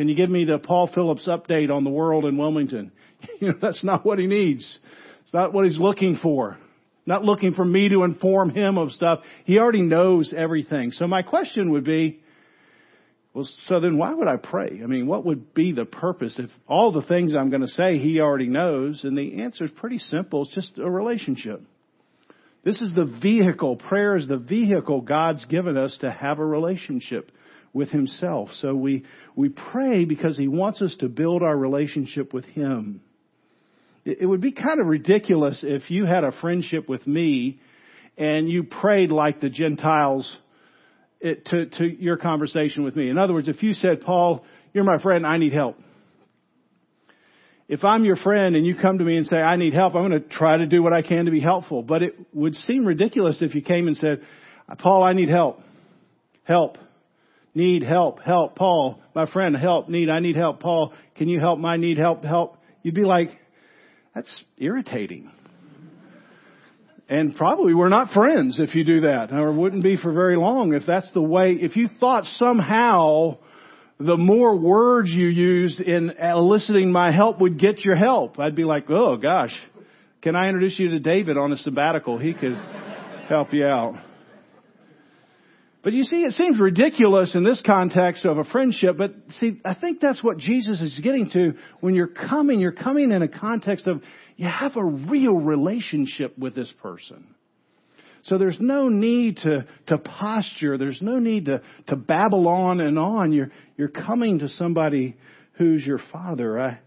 Can 0.00 0.08
you 0.08 0.14
give 0.14 0.30
me 0.30 0.46
the 0.46 0.58
Paul 0.58 0.86
Phillips 0.94 1.28
update 1.28 1.70
on 1.70 1.84
the 1.84 1.90
world 1.90 2.24
in 2.24 2.38
Wilmington? 2.38 2.90
You 3.38 3.48
know, 3.48 3.54
that's 3.60 3.84
not 3.84 4.02
what 4.02 4.18
he 4.18 4.26
needs. 4.26 4.78
It's 5.24 5.34
not 5.34 5.52
what 5.52 5.66
he's 5.66 5.78
looking 5.78 6.16
for. 6.22 6.56
Not 7.04 7.22
looking 7.22 7.52
for 7.52 7.66
me 7.66 7.90
to 7.90 8.04
inform 8.04 8.48
him 8.48 8.78
of 8.78 8.92
stuff. 8.92 9.20
He 9.44 9.58
already 9.58 9.82
knows 9.82 10.32
everything. 10.34 10.92
So 10.92 11.06
my 11.06 11.20
question 11.20 11.72
would 11.72 11.84
be, 11.84 12.20
well, 13.34 13.46
so 13.66 13.78
then 13.78 13.98
why 13.98 14.14
would 14.14 14.26
I 14.26 14.36
pray? 14.36 14.80
I 14.82 14.86
mean, 14.86 15.06
what 15.06 15.26
would 15.26 15.52
be 15.52 15.72
the 15.72 15.84
purpose 15.84 16.38
if 16.38 16.48
all 16.66 16.92
the 16.92 17.02
things 17.02 17.34
I'm 17.34 17.50
going 17.50 17.60
to 17.60 17.68
say 17.68 17.98
he 17.98 18.20
already 18.20 18.48
knows? 18.48 19.04
And 19.04 19.18
the 19.18 19.42
answer 19.42 19.66
is 19.66 19.70
pretty 19.76 19.98
simple. 19.98 20.44
It's 20.44 20.54
just 20.54 20.78
a 20.78 20.90
relationship. 20.90 21.62
This 22.64 22.80
is 22.80 22.90
the 22.94 23.04
vehicle. 23.04 23.76
Prayer 23.76 24.16
is 24.16 24.26
the 24.26 24.38
vehicle 24.38 25.02
God's 25.02 25.44
given 25.44 25.76
us 25.76 25.98
to 26.00 26.10
have 26.10 26.38
a 26.38 26.46
relationship 26.46 27.30
with 27.72 27.90
himself. 27.90 28.50
So 28.54 28.74
we, 28.74 29.04
we 29.36 29.48
pray 29.48 30.04
because 30.04 30.36
he 30.36 30.48
wants 30.48 30.82
us 30.82 30.96
to 31.00 31.08
build 31.08 31.42
our 31.42 31.56
relationship 31.56 32.32
with 32.32 32.44
him. 32.44 33.00
It, 34.04 34.18
it 34.22 34.26
would 34.26 34.40
be 34.40 34.52
kind 34.52 34.80
of 34.80 34.86
ridiculous 34.86 35.62
if 35.66 35.90
you 35.90 36.04
had 36.04 36.24
a 36.24 36.32
friendship 36.40 36.88
with 36.88 37.06
me 37.06 37.60
and 38.18 38.48
you 38.48 38.64
prayed 38.64 39.10
like 39.10 39.40
the 39.40 39.50
Gentiles 39.50 40.36
it, 41.20 41.44
to, 41.46 41.66
to 41.66 41.84
your 41.84 42.16
conversation 42.16 42.82
with 42.82 42.96
me. 42.96 43.08
In 43.08 43.18
other 43.18 43.32
words, 43.32 43.48
if 43.48 43.62
you 43.62 43.72
said, 43.72 44.00
Paul, 44.00 44.44
you're 44.72 44.84
my 44.84 45.00
friend, 45.00 45.26
I 45.26 45.38
need 45.38 45.52
help. 45.52 45.76
If 47.68 47.84
I'm 47.84 48.04
your 48.04 48.16
friend 48.16 48.56
and 48.56 48.66
you 48.66 48.74
come 48.74 48.98
to 48.98 49.04
me 49.04 49.16
and 49.16 49.26
say, 49.26 49.36
I 49.36 49.54
need 49.54 49.74
help, 49.74 49.94
I'm 49.94 50.08
going 50.08 50.20
to 50.20 50.28
try 50.28 50.56
to 50.56 50.66
do 50.66 50.82
what 50.82 50.92
I 50.92 51.02
can 51.02 51.26
to 51.26 51.30
be 51.30 51.38
helpful. 51.38 51.82
But 51.82 52.02
it 52.02 52.16
would 52.32 52.56
seem 52.56 52.84
ridiculous 52.84 53.38
if 53.42 53.54
you 53.54 53.62
came 53.62 53.86
and 53.86 53.96
said, 53.96 54.22
Paul, 54.78 55.04
I 55.04 55.12
need 55.12 55.28
help. 55.28 55.60
Help. 56.42 56.78
Need 57.54 57.82
help. 57.82 58.20
Help. 58.20 58.56
Paul, 58.56 59.00
my 59.14 59.30
friend, 59.30 59.56
help. 59.56 59.88
Need. 59.88 60.08
I 60.08 60.20
need 60.20 60.36
help. 60.36 60.60
Paul, 60.60 60.92
can 61.16 61.28
you 61.28 61.40
help 61.40 61.58
my 61.58 61.76
need 61.76 61.98
help? 61.98 62.24
Help. 62.24 62.56
You'd 62.82 62.94
be 62.94 63.04
like, 63.04 63.30
That's 64.14 64.42
irritating. 64.56 65.30
And 67.08 67.34
probably 67.34 67.74
we're 67.74 67.88
not 67.88 68.12
friends 68.12 68.60
if 68.60 68.76
you 68.76 68.84
do 68.84 69.00
that, 69.00 69.32
or 69.32 69.52
wouldn't 69.52 69.82
be 69.82 69.96
for 69.96 70.12
very 70.12 70.36
long 70.36 70.74
if 70.74 70.84
that's 70.86 71.10
the 71.12 71.20
way, 71.20 71.54
if 71.54 71.74
you 71.74 71.88
thought 71.98 72.24
somehow 72.24 73.38
the 73.98 74.16
more 74.16 74.56
words 74.56 75.10
you 75.10 75.26
used 75.26 75.80
in 75.80 76.10
eliciting 76.10 76.92
my 76.92 77.10
help 77.10 77.40
would 77.40 77.58
get 77.58 77.84
your 77.84 77.96
help. 77.96 78.38
I'd 78.38 78.54
be 78.54 78.62
like, 78.62 78.88
oh 78.88 79.16
gosh, 79.16 79.52
can 80.22 80.36
I 80.36 80.46
introduce 80.46 80.78
you 80.78 80.90
to 80.90 81.00
David 81.00 81.36
on 81.36 81.52
a 81.52 81.56
sabbatical? 81.56 82.16
He 82.16 82.32
could 82.32 82.54
help 83.28 83.52
you 83.52 83.66
out. 83.66 83.94
But 85.82 85.94
you 85.94 86.04
see, 86.04 86.22
it 86.24 86.32
seems 86.32 86.60
ridiculous 86.60 87.34
in 87.34 87.42
this 87.42 87.62
context 87.64 88.26
of 88.26 88.36
a 88.36 88.44
friendship, 88.44 88.98
but 88.98 89.14
see, 89.30 89.60
I 89.64 89.74
think 89.74 90.00
that's 90.00 90.22
what 90.22 90.36
Jesus 90.36 90.80
is 90.80 91.00
getting 91.02 91.30
to 91.30 91.54
when 91.80 91.94
you're 91.94 92.06
coming, 92.06 92.60
you're 92.60 92.72
coming 92.72 93.12
in 93.12 93.22
a 93.22 93.28
context 93.28 93.86
of 93.86 94.02
you 94.36 94.46
have 94.46 94.76
a 94.76 94.84
real 94.84 95.38
relationship 95.38 96.36
with 96.36 96.54
this 96.54 96.70
person. 96.82 97.34
So 98.24 98.36
there's 98.36 98.58
no 98.60 98.88
need 98.88 99.38
to, 99.38 99.66
to 99.86 99.98
posture. 99.98 100.76
There's 100.76 101.00
no 101.00 101.18
need 101.18 101.46
to, 101.46 101.62
to 101.86 101.96
babble 101.96 102.46
on 102.48 102.80
and 102.80 102.98
on. 102.98 103.32
You're, 103.32 103.50
you're 103.78 103.88
coming 103.88 104.40
to 104.40 104.48
somebody 104.48 105.16
who's 105.52 105.84
your 105.84 106.00
father. 106.12 106.58
I, 106.58 106.80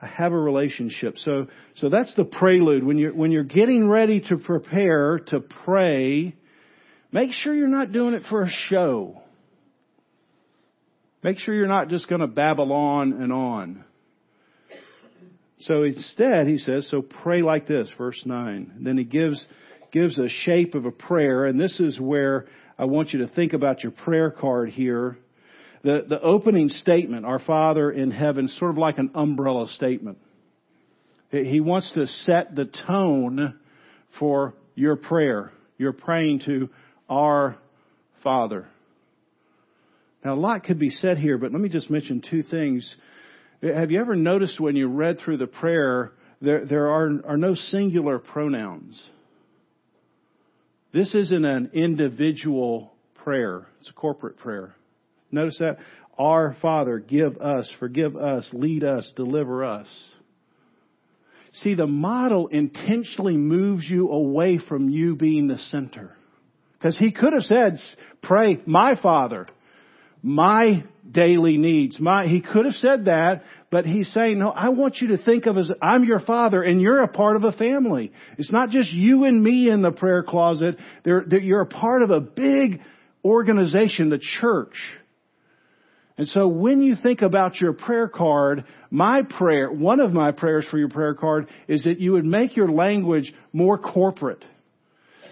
I 0.00 0.06
have 0.06 0.32
a 0.32 0.38
relationship. 0.38 1.18
So, 1.18 1.48
so 1.76 1.90
that's 1.90 2.14
the 2.14 2.24
prelude. 2.24 2.84
When 2.84 2.96
you're, 2.96 3.12
when 3.12 3.30
you're 3.30 3.44
getting 3.44 3.88
ready 3.88 4.20
to 4.28 4.38
prepare 4.38 5.18
to 5.28 5.40
pray, 5.40 6.34
make 7.12 7.32
sure 7.32 7.54
you're 7.54 7.68
not 7.68 7.92
doing 7.92 8.14
it 8.14 8.22
for 8.28 8.42
a 8.42 8.50
show. 8.68 9.20
Make 11.22 11.38
sure 11.38 11.54
you're 11.54 11.66
not 11.66 11.88
just 11.88 12.08
going 12.08 12.22
to 12.22 12.26
babble 12.26 12.72
on 12.72 13.12
and 13.12 13.32
on. 13.32 13.84
So 15.60 15.82
instead, 15.82 16.46
he 16.46 16.56
says, 16.56 16.88
so 16.90 17.02
pray 17.02 17.42
like 17.42 17.66
this, 17.66 17.90
verse 17.98 18.20
9. 18.24 18.72
And 18.76 18.86
then 18.86 18.96
he 18.96 19.04
gives, 19.04 19.44
gives 19.92 20.18
a 20.18 20.28
shape 20.28 20.74
of 20.74 20.86
a 20.86 20.90
prayer, 20.90 21.44
and 21.44 21.60
this 21.60 21.78
is 21.78 22.00
where 22.00 22.46
I 22.78 22.86
want 22.86 23.12
you 23.12 23.18
to 23.20 23.28
think 23.28 23.52
about 23.52 23.82
your 23.82 23.92
prayer 23.92 24.30
card 24.30 24.70
here. 24.70 25.18
The, 25.82 26.06
the 26.08 26.20
opening 26.20 26.70
statement, 26.70 27.26
our 27.26 27.38
Father 27.38 27.90
in 27.90 28.10
heaven, 28.10 28.48
sort 28.48 28.70
of 28.70 28.78
like 28.78 28.96
an 28.96 29.10
umbrella 29.14 29.68
statement. 29.68 30.18
He 31.30 31.60
wants 31.60 31.92
to 31.92 32.06
set 32.06 32.56
the 32.56 32.64
tone 32.86 33.58
for 34.18 34.54
your 34.74 34.96
prayer. 34.96 35.52
You're 35.76 35.92
praying 35.92 36.40
to 36.46 36.70
our 37.10 37.56
Father. 38.22 38.66
Now, 40.24 40.34
a 40.34 40.40
lot 40.40 40.64
could 40.64 40.78
be 40.78 40.90
said 40.90 41.18
here, 41.18 41.36
but 41.36 41.52
let 41.52 41.60
me 41.60 41.68
just 41.68 41.90
mention 41.90 42.22
two 42.22 42.42
things 42.42 42.96
have 43.62 43.90
you 43.90 44.00
ever 44.00 44.16
noticed 44.16 44.58
when 44.58 44.74
you 44.74 44.88
read 44.88 45.18
through 45.20 45.36
the 45.36 45.46
prayer, 45.46 46.12
there, 46.40 46.64
there 46.64 46.88
are, 46.88 47.10
are 47.26 47.36
no 47.36 47.54
singular 47.54 48.18
pronouns? 48.18 49.02
This 50.92 51.14
isn't 51.14 51.44
an 51.44 51.70
individual 51.74 52.92
prayer. 53.22 53.66
It's 53.80 53.90
a 53.90 53.92
corporate 53.92 54.38
prayer. 54.38 54.74
Notice 55.30 55.58
that? 55.58 55.76
Our 56.18 56.56
Father, 56.60 56.98
give 56.98 57.36
us, 57.36 57.70
forgive 57.78 58.16
us, 58.16 58.48
lead 58.52 58.82
us, 58.82 59.12
deliver 59.14 59.64
us. 59.64 59.86
See, 61.52 61.74
the 61.74 61.86
model 61.86 62.46
intentionally 62.48 63.36
moves 63.36 63.84
you 63.88 64.10
away 64.10 64.58
from 64.58 64.88
you 64.88 65.16
being 65.16 65.48
the 65.48 65.58
center. 65.58 66.16
Because 66.80 66.98
he 66.98 67.12
could 67.12 67.34
have 67.34 67.42
said, 67.42 67.76
pray, 68.22 68.60
my 68.66 69.00
Father 69.00 69.46
my 70.22 70.84
daily 71.10 71.56
needs. 71.56 71.98
My, 71.98 72.26
he 72.26 72.40
could 72.40 72.66
have 72.66 72.74
said 72.74 73.06
that, 73.06 73.42
but 73.70 73.86
he's 73.86 74.12
saying, 74.12 74.38
no, 74.38 74.50
I 74.50 74.68
want 74.68 74.98
you 75.00 75.08
to 75.08 75.18
think 75.18 75.46
of 75.46 75.56
as, 75.56 75.70
I'm 75.80 76.04
your 76.04 76.20
father 76.20 76.62
and 76.62 76.80
you're 76.80 77.02
a 77.02 77.08
part 77.08 77.36
of 77.36 77.44
a 77.44 77.52
family. 77.52 78.12
It's 78.38 78.52
not 78.52 78.70
just 78.70 78.92
you 78.92 79.24
and 79.24 79.42
me 79.42 79.68
in 79.68 79.82
the 79.82 79.92
prayer 79.92 80.22
closet. 80.22 80.76
They're, 81.04 81.24
they're, 81.26 81.40
you're 81.40 81.62
a 81.62 81.66
part 81.66 82.02
of 82.02 82.10
a 82.10 82.20
big 82.20 82.80
organization, 83.24 84.10
the 84.10 84.20
church. 84.40 84.74
And 86.16 86.28
so 86.28 86.48
when 86.48 86.82
you 86.82 86.96
think 87.02 87.22
about 87.22 87.60
your 87.60 87.72
prayer 87.72 88.06
card, 88.06 88.64
my 88.90 89.22
prayer, 89.22 89.72
one 89.72 90.00
of 90.00 90.12
my 90.12 90.32
prayers 90.32 90.66
for 90.70 90.76
your 90.76 90.90
prayer 90.90 91.14
card 91.14 91.48
is 91.66 91.84
that 91.84 91.98
you 91.98 92.12
would 92.12 92.26
make 92.26 92.56
your 92.56 92.70
language 92.70 93.32
more 93.54 93.78
corporate. 93.78 94.44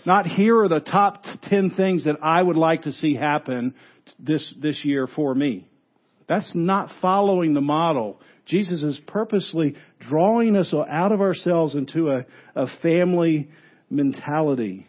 Not 0.07 0.27
here 0.27 0.61
are 0.61 0.69
the 0.69 0.81
top 0.81 1.25
10 1.45 1.73
things 1.77 2.05
that 2.05 2.17
I 2.23 2.43
would 2.43 2.57
like 2.57 2.83
to 2.83 2.93
see 2.93 3.15
happen 3.15 3.75
this, 4.19 4.53
this 4.61 4.85
year 4.85 5.07
for 5.07 5.35
me. 5.35 5.69
That's 6.29 6.51
not 6.55 6.91
following 7.01 7.55
the 7.55 7.61
model. 7.61 8.21
Jesus 8.47 8.83
is 8.83 9.01
purposely 9.07 9.77
drawing 10.09 10.57
us 10.57 10.73
out 10.75 11.13
of 11.13 11.21
ourselves 11.21 11.75
into 11.75 12.11
a, 12.11 12.27
a 12.55 12.67
family 12.83 13.49
mentality. 13.91 14.87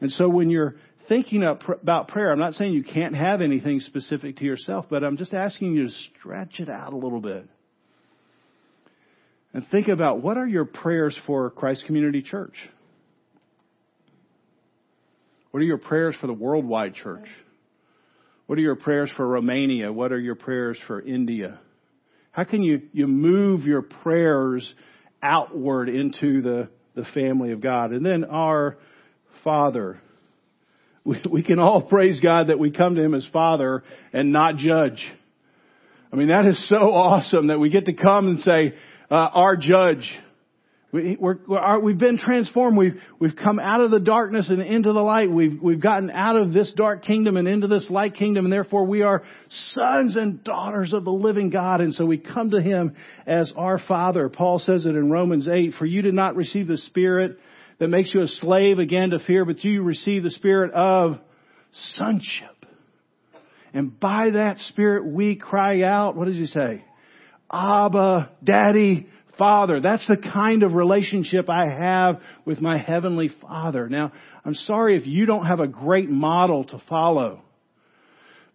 And 0.00 0.10
so 0.12 0.28
when 0.28 0.50
you're 0.50 0.76
thinking 1.08 1.42
about 1.42 2.08
prayer, 2.08 2.32
I'm 2.32 2.38
not 2.38 2.54
saying 2.54 2.72
you 2.72 2.84
can't 2.84 3.16
have 3.16 3.42
anything 3.42 3.80
specific 3.80 4.36
to 4.38 4.44
yourself, 4.44 4.86
but 4.88 5.02
I'm 5.02 5.16
just 5.16 5.34
asking 5.34 5.72
you 5.72 5.88
to 5.88 5.92
stretch 6.18 6.60
it 6.60 6.68
out 6.68 6.92
a 6.92 6.96
little 6.96 7.20
bit. 7.20 7.48
And 9.52 9.66
think 9.70 9.88
about 9.88 10.22
what 10.22 10.36
are 10.36 10.46
your 10.46 10.64
prayers 10.64 11.18
for 11.26 11.50
Christ 11.50 11.84
Community 11.86 12.22
Church? 12.22 12.54
What 15.50 15.60
are 15.60 15.66
your 15.66 15.78
prayers 15.78 16.14
for 16.20 16.26
the 16.26 16.32
worldwide 16.32 16.94
church? 16.94 17.26
What 18.46 18.58
are 18.58 18.62
your 18.62 18.76
prayers 18.76 19.10
for 19.16 19.26
Romania? 19.26 19.92
What 19.92 20.12
are 20.12 20.18
your 20.18 20.34
prayers 20.34 20.78
for 20.86 21.00
India? 21.00 21.60
How 22.32 22.44
can 22.44 22.62
you, 22.62 22.82
you 22.92 23.06
move 23.06 23.64
your 23.64 23.82
prayers 23.82 24.74
outward 25.22 25.88
into 25.88 26.42
the, 26.42 26.68
the 26.94 27.04
family 27.14 27.52
of 27.52 27.60
God? 27.60 27.92
And 27.92 28.04
then 28.04 28.24
our 28.24 28.76
Father. 29.42 30.00
We, 31.04 31.20
we 31.30 31.42
can 31.42 31.58
all 31.58 31.82
praise 31.82 32.20
God 32.20 32.48
that 32.48 32.58
we 32.58 32.70
come 32.70 32.94
to 32.94 33.02
Him 33.02 33.14
as 33.14 33.26
Father 33.32 33.82
and 34.12 34.32
not 34.32 34.56
judge. 34.56 35.04
I 36.12 36.16
mean, 36.16 36.28
that 36.28 36.44
is 36.44 36.68
so 36.68 36.76
awesome 36.76 37.48
that 37.48 37.58
we 37.58 37.70
get 37.70 37.86
to 37.86 37.92
come 37.92 38.28
and 38.28 38.40
say, 38.40 38.74
uh, 39.10 39.14
our 39.14 39.56
judge. 39.56 40.10
We, 40.92 41.16
have 41.20 41.98
been 41.98 42.18
transformed. 42.18 42.76
We've, 42.76 43.00
we've 43.20 43.36
come 43.36 43.60
out 43.60 43.80
of 43.80 43.92
the 43.92 44.00
darkness 44.00 44.48
and 44.48 44.60
into 44.60 44.92
the 44.92 45.00
light. 45.00 45.30
We've, 45.30 45.60
we've 45.62 45.80
gotten 45.80 46.10
out 46.10 46.36
of 46.36 46.52
this 46.52 46.72
dark 46.74 47.04
kingdom 47.04 47.36
and 47.36 47.46
into 47.46 47.68
this 47.68 47.88
light 47.88 48.14
kingdom, 48.16 48.44
and 48.44 48.52
therefore 48.52 48.84
we 48.84 49.02
are 49.02 49.22
sons 49.70 50.16
and 50.16 50.42
daughters 50.42 50.92
of 50.92 51.04
the 51.04 51.12
living 51.12 51.50
God. 51.50 51.80
And 51.80 51.94
so 51.94 52.04
we 52.04 52.18
come 52.18 52.50
to 52.50 52.60
Him 52.60 52.96
as 53.24 53.52
our 53.56 53.78
Father. 53.78 54.28
Paul 54.28 54.58
says 54.58 54.84
it 54.84 54.96
in 54.96 55.12
Romans 55.12 55.46
8, 55.46 55.74
for 55.78 55.86
you 55.86 56.02
did 56.02 56.14
not 56.14 56.34
receive 56.34 56.66
the 56.66 56.78
Spirit 56.78 57.38
that 57.78 57.88
makes 57.88 58.12
you 58.12 58.22
a 58.22 58.28
slave 58.28 58.80
again 58.80 59.10
to 59.10 59.20
fear, 59.20 59.44
but 59.44 59.62
you 59.62 59.82
received 59.82 60.24
the 60.24 60.30
Spirit 60.30 60.72
of 60.72 61.18
sonship. 61.72 62.66
And 63.72 63.98
by 63.98 64.30
that 64.30 64.58
Spirit 64.58 65.06
we 65.06 65.36
cry 65.36 65.82
out, 65.82 66.16
what 66.16 66.26
does 66.26 66.36
he 66.36 66.46
say? 66.46 66.84
Abba, 67.52 68.30
Daddy, 68.44 69.08
Father. 69.40 69.80
That's 69.80 70.06
the 70.06 70.18
kind 70.18 70.62
of 70.62 70.74
relationship 70.74 71.48
I 71.48 71.66
have 71.66 72.20
with 72.44 72.60
my 72.60 72.76
Heavenly 72.76 73.30
Father. 73.40 73.88
Now, 73.88 74.12
I'm 74.44 74.54
sorry 74.54 74.98
if 74.98 75.06
you 75.06 75.24
don't 75.24 75.46
have 75.46 75.60
a 75.60 75.66
great 75.66 76.10
model 76.10 76.64
to 76.64 76.82
follow. 76.90 77.40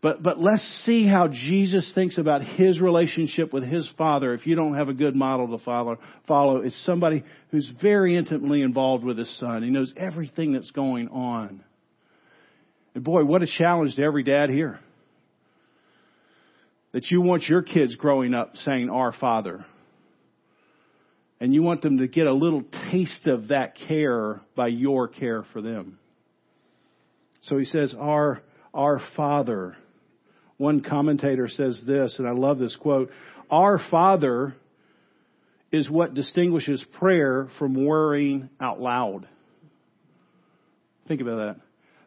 But, 0.04 0.22
but 0.22 0.40
let's 0.40 0.62
see 0.86 1.08
how 1.08 1.28
Jesus 1.28 1.92
thinks 1.96 2.20
about 2.20 2.44
His 2.44 2.80
relationship 2.80 3.52
with 3.52 3.64
His 3.64 3.90
Father. 3.98 4.36
If 4.36 4.46
you 4.46 4.56
don't 4.56 4.76
have 4.76 4.88
a 4.88 4.94
good 4.94 5.16
model 5.16 5.58
to 5.58 5.64
follow, 5.66 5.98
follow, 6.28 6.58
it's 6.58 6.80
somebody 6.86 7.24
who's 7.50 7.68
very 7.82 8.16
intimately 8.16 8.62
involved 8.62 9.04
with 9.04 9.18
His 9.18 9.40
Son. 9.40 9.64
He 9.64 9.72
knows 9.72 9.92
everything 9.98 10.54
that's 10.54 10.70
going 10.70 11.08
on. 11.08 11.64
And 12.94 13.04
boy, 13.04 13.26
what 13.26 13.42
a 13.42 13.48
challenge 13.48 13.96
to 13.96 14.04
every 14.04 14.22
dad 14.22 14.52
here. 14.52 14.80
That 16.92 17.10
you 17.10 17.22
want 17.22 17.50
your 17.50 17.64
kids 17.64 17.96
growing 17.96 18.36
up 18.36 18.56
saying, 18.58 18.92
Our 18.92 19.14
Father 19.14 19.66
and 21.40 21.54
you 21.54 21.62
want 21.62 21.82
them 21.82 21.98
to 21.98 22.08
get 22.08 22.28
a 22.28 22.34
little 22.34 22.64
taste 22.92 23.28
of 23.28 23.50
that 23.50 23.76
care 23.88 24.42
by 24.56 24.68
your 24.68 25.08
care 25.08 25.46
for 25.52 25.62
them. 25.62 26.00
So 27.42 27.58
he 27.58 27.66
says, 27.66 27.94
our, 27.98 28.42
our 28.74 29.02
Father. 29.16 29.76
One 30.58 30.82
commentator 30.82 31.48
says 31.48 31.82
this, 31.86 32.16
and 32.18 32.28
I 32.28 32.32
love 32.32 32.58
this 32.58 32.76
quote, 32.76 33.12
our 33.52 33.80
Father 33.92 34.56
is 35.72 35.90
what 35.90 36.14
distinguishes 36.14 36.84
prayer 36.98 37.50
from 37.60 37.86
worrying 37.86 38.50
out 38.62 38.80
loud. 38.80 39.28
Think 41.08 41.22
about 41.22 41.36
that. 41.36 41.62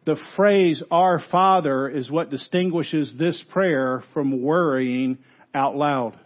The 0.07 0.17
phrase, 0.37 0.83
our 0.91 1.21
Father, 1.31 1.89
is 1.89 2.11
what 2.11 2.31
distinguishes 2.31 3.15
this 3.19 3.45
prayer 3.53 4.03
from 4.15 4.43
worrying 4.43 5.19
out 5.55 5.77
loud. 5.77 6.19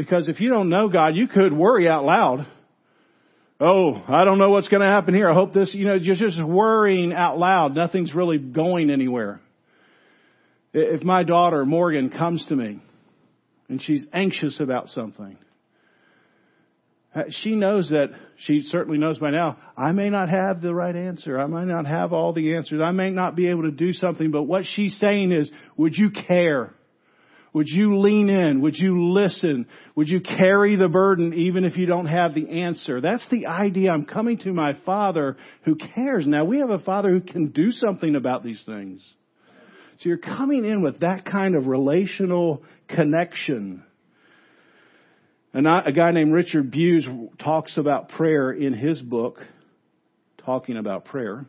Because 0.00 0.28
if 0.28 0.40
you 0.40 0.48
don't 0.48 0.70
know 0.70 0.88
God, 0.88 1.14
you 1.14 1.28
could 1.28 1.52
worry 1.52 1.86
out 1.86 2.06
loud. 2.06 2.46
Oh, 3.60 4.02
I 4.08 4.24
don't 4.24 4.38
know 4.38 4.48
what's 4.48 4.68
going 4.68 4.80
to 4.80 4.86
happen 4.86 5.12
here. 5.12 5.30
I 5.30 5.34
hope 5.34 5.52
this, 5.52 5.74
you 5.74 5.84
know, 5.84 5.92
you're 5.92 6.16
just 6.16 6.42
worrying 6.42 7.12
out 7.12 7.38
loud. 7.38 7.74
Nothing's 7.74 8.14
really 8.14 8.38
going 8.38 8.88
anywhere. 8.88 9.42
If 10.72 11.02
my 11.02 11.22
daughter, 11.22 11.66
Morgan, 11.66 12.08
comes 12.08 12.46
to 12.46 12.56
me 12.56 12.80
and 13.68 13.82
she's 13.82 14.06
anxious 14.10 14.58
about 14.58 14.88
something, 14.88 15.36
Uh, 17.14 17.24
she 17.42 17.50
knows 17.54 17.90
that, 17.90 18.08
she 18.38 18.62
certainly 18.62 18.96
knows 18.96 19.18
by 19.18 19.30
now, 19.32 19.58
I 19.76 19.92
may 19.92 20.08
not 20.08 20.30
have 20.30 20.62
the 20.62 20.74
right 20.74 20.96
answer. 20.96 21.38
I 21.38 21.46
might 21.46 21.66
not 21.66 21.84
have 21.84 22.14
all 22.14 22.32
the 22.32 22.54
answers. 22.54 22.80
I 22.82 22.92
may 22.92 23.10
not 23.10 23.36
be 23.36 23.48
able 23.48 23.64
to 23.64 23.70
do 23.70 23.92
something, 23.92 24.30
but 24.30 24.44
what 24.44 24.64
she's 24.64 24.96
saying 24.98 25.32
is, 25.32 25.50
would 25.76 25.94
you 25.94 26.10
care? 26.10 26.72
Would 27.52 27.66
you 27.68 27.98
lean 27.98 28.28
in? 28.28 28.60
Would 28.60 28.76
you 28.76 29.10
listen? 29.12 29.66
Would 29.96 30.08
you 30.08 30.20
carry 30.20 30.76
the 30.76 30.88
burden 30.88 31.34
even 31.34 31.64
if 31.64 31.76
you 31.76 31.86
don't 31.86 32.06
have 32.06 32.32
the 32.34 32.62
answer? 32.62 33.00
That's 33.00 33.26
the 33.28 33.46
idea. 33.46 33.90
I'm 33.90 34.04
coming 34.04 34.38
to 34.38 34.52
my 34.52 34.74
Father 34.86 35.36
who 35.64 35.74
cares. 35.74 36.26
Now 36.26 36.44
we 36.44 36.60
have 36.60 36.70
a 36.70 36.78
Father 36.78 37.10
who 37.10 37.20
can 37.20 37.50
do 37.50 37.72
something 37.72 38.14
about 38.14 38.44
these 38.44 38.62
things. 38.64 39.02
So 39.98 40.08
you're 40.08 40.18
coming 40.18 40.64
in 40.64 40.82
with 40.82 41.00
that 41.00 41.24
kind 41.24 41.56
of 41.56 41.66
relational 41.66 42.62
connection. 42.88 43.84
And 45.52 45.66
a 45.66 45.92
guy 45.92 46.12
named 46.12 46.32
Richard 46.32 46.70
Bewes 46.70 47.06
talks 47.38 47.76
about 47.76 48.10
prayer 48.10 48.52
in 48.52 48.72
his 48.72 49.02
book, 49.02 49.38
talking 50.46 50.76
about 50.76 51.04
prayer. 51.06 51.44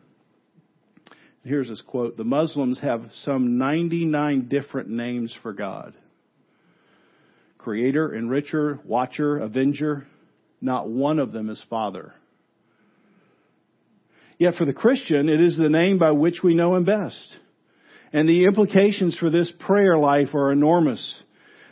Here's 1.44 1.68
his 1.68 1.80
quote 1.80 2.16
The 2.16 2.24
Muslims 2.24 2.78
have 2.80 3.02
some 3.24 3.58
99 3.58 4.48
different 4.48 4.88
names 4.88 5.34
for 5.42 5.52
God 5.52 5.94
Creator, 7.58 8.10
Enricher, 8.10 8.84
Watcher, 8.84 9.38
Avenger. 9.38 10.06
Not 10.60 10.88
one 10.88 11.18
of 11.18 11.32
them 11.32 11.50
is 11.50 11.62
Father. 11.68 12.14
Yet 14.38 14.54
for 14.54 14.64
the 14.64 14.72
Christian, 14.72 15.28
it 15.28 15.40
is 15.40 15.56
the 15.56 15.68
name 15.68 15.98
by 15.98 16.12
which 16.12 16.42
we 16.42 16.54
know 16.54 16.76
Him 16.76 16.84
best. 16.84 17.36
And 18.12 18.28
the 18.28 18.44
implications 18.44 19.16
for 19.18 19.30
this 19.30 19.52
prayer 19.58 19.96
life 19.98 20.34
are 20.34 20.52
enormous. 20.52 21.22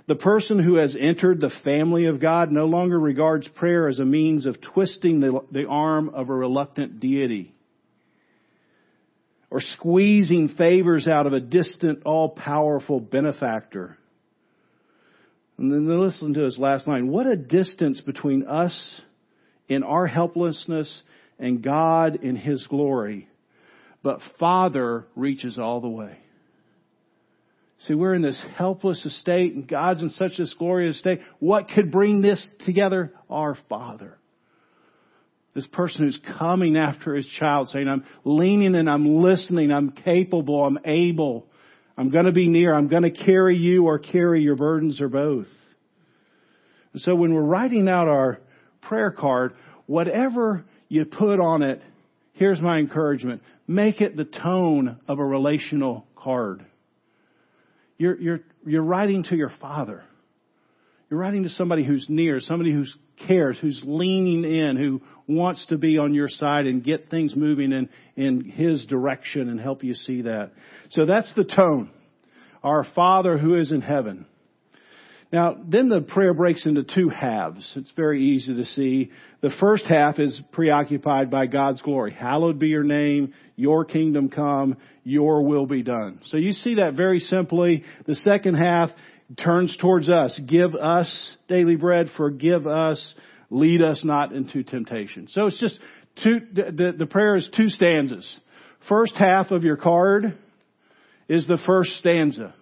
The 0.08 0.16
person 0.16 0.58
who 0.58 0.76
has 0.76 0.96
entered 0.98 1.40
the 1.40 1.52
family 1.62 2.06
of 2.06 2.20
God 2.20 2.50
no 2.50 2.64
longer 2.64 2.98
regards 2.98 3.46
prayer 3.46 3.86
as 3.86 4.00
a 4.00 4.04
means 4.04 4.46
of 4.46 4.60
twisting 4.60 5.20
the, 5.20 5.40
the 5.52 5.66
arm 5.68 6.08
of 6.08 6.30
a 6.30 6.34
reluctant 6.34 6.98
deity 6.98 7.54
or 9.50 9.60
squeezing 9.60 10.54
favors 10.56 11.08
out 11.08 11.26
of 11.26 11.32
a 11.32 11.40
distant, 11.40 12.02
all-powerful 12.04 13.00
benefactor. 13.00 13.98
And 15.58 15.70
then 15.70 16.00
listen 16.00 16.34
to 16.34 16.44
his 16.44 16.56
last 16.58 16.86
line. 16.86 17.08
What 17.08 17.26
a 17.26 17.36
distance 17.36 18.00
between 18.00 18.46
us 18.46 19.00
in 19.68 19.82
our 19.82 20.06
helplessness 20.06 21.02
and 21.38 21.62
God 21.62 22.16
in 22.22 22.36
His 22.36 22.66
glory. 22.66 23.28
But 24.02 24.20
Father 24.38 25.06
reaches 25.16 25.58
all 25.58 25.80
the 25.80 25.88
way. 25.88 26.18
See, 27.80 27.94
we're 27.94 28.14
in 28.14 28.22
this 28.22 28.42
helpless 28.56 29.02
state 29.20 29.54
and 29.54 29.66
God's 29.66 30.02
in 30.02 30.10
such 30.10 30.32
this 30.36 30.54
glorious 30.58 30.98
state. 30.98 31.20
What 31.38 31.70
could 31.70 31.90
bring 31.90 32.20
this 32.20 32.46
together? 32.66 33.12
Our 33.30 33.56
Father. 33.70 34.18
This 35.54 35.66
person 35.66 36.04
who's 36.04 36.20
coming 36.38 36.76
after 36.76 37.14
his 37.14 37.26
child 37.38 37.68
saying, 37.68 37.88
I'm 37.88 38.04
leaning 38.24 38.76
and 38.76 38.88
I'm 38.88 39.16
listening, 39.16 39.72
I'm 39.72 39.90
capable, 39.90 40.64
I'm 40.64 40.78
able, 40.84 41.46
I'm 41.98 42.10
gonna 42.10 42.32
be 42.32 42.48
near, 42.48 42.72
I'm 42.72 42.88
gonna 42.88 43.10
carry 43.10 43.56
you 43.56 43.86
or 43.86 43.98
carry 43.98 44.42
your 44.42 44.54
burdens 44.54 45.00
or 45.00 45.08
both. 45.08 45.48
And 46.92 47.02
so 47.02 47.14
when 47.14 47.34
we're 47.34 47.42
writing 47.42 47.88
out 47.88 48.08
our 48.08 48.38
prayer 48.82 49.10
card, 49.10 49.54
whatever 49.86 50.64
you 50.88 51.04
put 51.04 51.40
on 51.40 51.62
it, 51.62 51.82
here's 52.34 52.60
my 52.60 52.78
encouragement. 52.78 53.42
Make 53.66 54.00
it 54.00 54.16
the 54.16 54.24
tone 54.24 54.98
of 55.08 55.18
a 55.18 55.24
relational 55.24 56.06
card. 56.16 56.64
You're, 57.98 58.18
you're, 58.20 58.40
you're 58.66 58.82
writing 58.82 59.24
to 59.24 59.36
your 59.36 59.52
father. 59.60 60.02
You're 61.10 61.18
writing 61.18 61.42
to 61.42 61.48
somebody 61.48 61.84
who's 61.84 62.06
near, 62.08 62.38
somebody 62.38 62.72
who 62.72 62.84
cares, 63.26 63.58
who's 63.60 63.82
leaning 63.84 64.44
in, 64.44 64.76
who 64.76 65.02
wants 65.26 65.66
to 65.66 65.76
be 65.76 65.98
on 65.98 66.14
your 66.14 66.28
side 66.28 66.66
and 66.66 66.84
get 66.84 67.10
things 67.10 67.34
moving 67.34 67.72
in, 67.72 67.88
in 68.14 68.44
his 68.44 68.86
direction 68.86 69.48
and 69.48 69.58
help 69.58 69.82
you 69.82 69.94
see 69.94 70.22
that. 70.22 70.52
So 70.90 71.06
that's 71.06 71.32
the 71.34 71.42
tone. 71.42 71.90
Our 72.62 72.86
Father 72.94 73.38
who 73.38 73.56
is 73.56 73.72
in 73.72 73.80
heaven. 73.80 74.26
Now, 75.32 75.56
then 75.66 75.88
the 75.88 76.00
prayer 76.00 76.32
breaks 76.32 76.64
into 76.64 76.84
two 76.84 77.08
halves. 77.08 77.72
It's 77.74 77.92
very 77.96 78.22
easy 78.22 78.54
to 78.54 78.64
see. 78.64 79.10
The 79.40 79.50
first 79.58 79.86
half 79.86 80.20
is 80.20 80.40
preoccupied 80.52 81.28
by 81.28 81.46
God's 81.46 81.82
glory. 81.82 82.12
Hallowed 82.12 82.60
be 82.60 82.68
your 82.68 82.84
name, 82.84 83.34
your 83.56 83.84
kingdom 83.84 84.28
come, 84.28 84.76
your 85.02 85.42
will 85.42 85.66
be 85.66 85.82
done. 85.82 86.20
So 86.26 86.36
you 86.36 86.52
see 86.52 86.76
that 86.76 86.94
very 86.94 87.18
simply. 87.18 87.82
The 88.06 88.16
second 88.16 88.54
half 88.54 88.90
turns 89.36 89.76
towards 89.76 90.08
us. 90.08 90.38
Give 90.46 90.74
us 90.74 91.36
daily 91.48 91.76
bread, 91.76 92.10
forgive 92.16 92.66
us, 92.66 93.14
lead 93.50 93.82
us 93.82 94.04
not 94.04 94.32
into 94.32 94.62
temptation. 94.62 95.28
So 95.30 95.46
it's 95.46 95.60
just 95.60 95.78
two, 96.22 96.40
the, 96.52 96.94
the 96.96 97.06
prayer 97.06 97.36
is 97.36 97.48
two 97.56 97.68
stanzas. 97.68 98.40
First 98.88 99.14
half 99.16 99.50
of 99.50 99.62
your 99.62 99.76
card 99.76 100.38
is 101.28 101.46
the 101.46 101.58
first 101.66 101.92
stanza. 101.98 102.54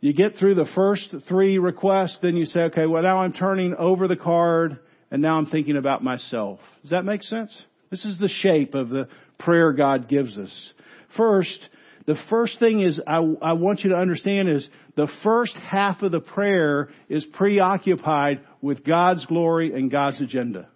You 0.00 0.12
get 0.12 0.36
through 0.36 0.54
the 0.54 0.68
first 0.74 1.14
three 1.26 1.58
requests, 1.58 2.18
then 2.22 2.36
you 2.36 2.44
say, 2.44 2.60
okay, 2.64 2.86
well 2.86 3.02
now 3.02 3.18
I'm 3.18 3.32
turning 3.32 3.74
over 3.74 4.06
the 4.06 4.16
card 4.16 4.78
and 5.10 5.22
now 5.22 5.38
I'm 5.38 5.46
thinking 5.46 5.76
about 5.76 6.04
myself. 6.04 6.60
Does 6.82 6.90
that 6.90 7.04
make 7.04 7.22
sense? 7.22 7.56
This 7.90 8.04
is 8.04 8.18
the 8.18 8.28
shape 8.28 8.74
of 8.74 8.90
the 8.90 9.08
prayer 9.38 9.72
God 9.72 10.08
gives 10.08 10.36
us. 10.36 10.72
First, 11.16 11.68
the 12.06 12.16
first 12.28 12.58
thing 12.58 12.80
is 12.80 13.00
I, 13.06 13.16
I 13.40 13.54
want 13.54 13.80
you 13.80 13.90
to 13.90 13.96
understand 13.96 14.48
is 14.48 14.68
the 14.94 15.08
first 15.22 15.54
half 15.56 16.02
of 16.02 16.12
the 16.12 16.20
prayer 16.20 16.90
is 17.08 17.24
preoccupied 17.24 18.40
with 18.60 18.84
God's 18.84 19.24
glory 19.26 19.72
and 19.72 19.90
God's 19.90 20.20
agenda. 20.20 20.68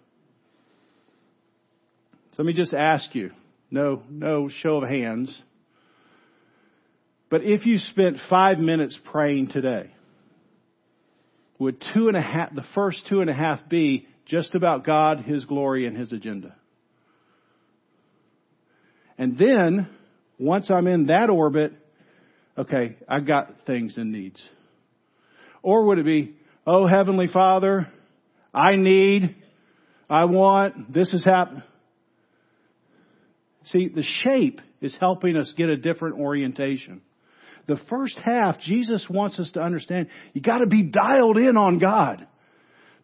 So 2.31 2.43
let 2.43 2.45
me 2.47 2.53
just 2.53 2.73
ask 2.73 3.13
you, 3.13 3.31
no, 3.69 4.01
no 4.09 4.49
show 4.49 4.77
of 4.77 4.89
hands. 4.89 5.35
But 7.29 7.43
if 7.43 7.65
you 7.65 7.77
spent 7.77 8.17
five 8.27 8.57
minutes 8.57 8.97
praying 9.03 9.49
today, 9.49 9.91
would 11.59 11.83
two 11.93 12.07
and 12.07 12.17
a 12.17 12.21
half, 12.21 12.55
the 12.55 12.65
first 12.73 13.05
two 13.07 13.21
and 13.21 13.29
a 13.29 13.33
half 13.33 13.69
be 13.69 14.07
just 14.25 14.55
about 14.55 14.85
God, 14.85 15.19
His 15.19 15.45
glory, 15.45 15.85
and 15.85 15.95
His 15.95 16.11
agenda? 16.11 16.55
And 19.17 19.37
then, 19.37 19.89
once 20.39 20.71
I'm 20.71 20.87
in 20.87 21.07
that 21.07 21.29
orbit, 21.29 21.73
okay, 22.57 22.97
I've 23.07 23.27
got 23.27 23.65
things 23.65 23.97
and 23.97 24.11
needs. 24.11 24.41
Or 25.61 25.85
would 25.87 25.99
it 25.99 26.05
be, 26.05 26.35
oh 26.65 26.87
Heavenly 26.87 27.27
Father, 27.27 27.91
I 28.53 28.75
need, 28.75 29.35
I 30.09 30.25
want, 30.25 30.93
this 30.93 31.11
has 31.11 31.23
happened. 31.23 31.63
See, 33.65 33.89
the 33.89 34.03
shape 34.23 34.61
is 34.81 34.97
helping 34.99 35.35
us 35.35 35.53
get 35.55 35.69
a 35.69 35.77
different 35.77 36.19
orientation 36.19 37.01
the 37.69 37.79
first 37.87 38.17
half, 38.17 38.59
Jesus 38.59 39.05
wants 39.09 39.39
us 39.39 39.51
to 39.53 39.61
understand 39.61 40.07
you 40.33 40.41
gotta 40.41 40.65
be 40.65 40.83
dialed 40.83 41.37
in 41.37 41.55
on 41.55 41.77
God. 41.77 42.27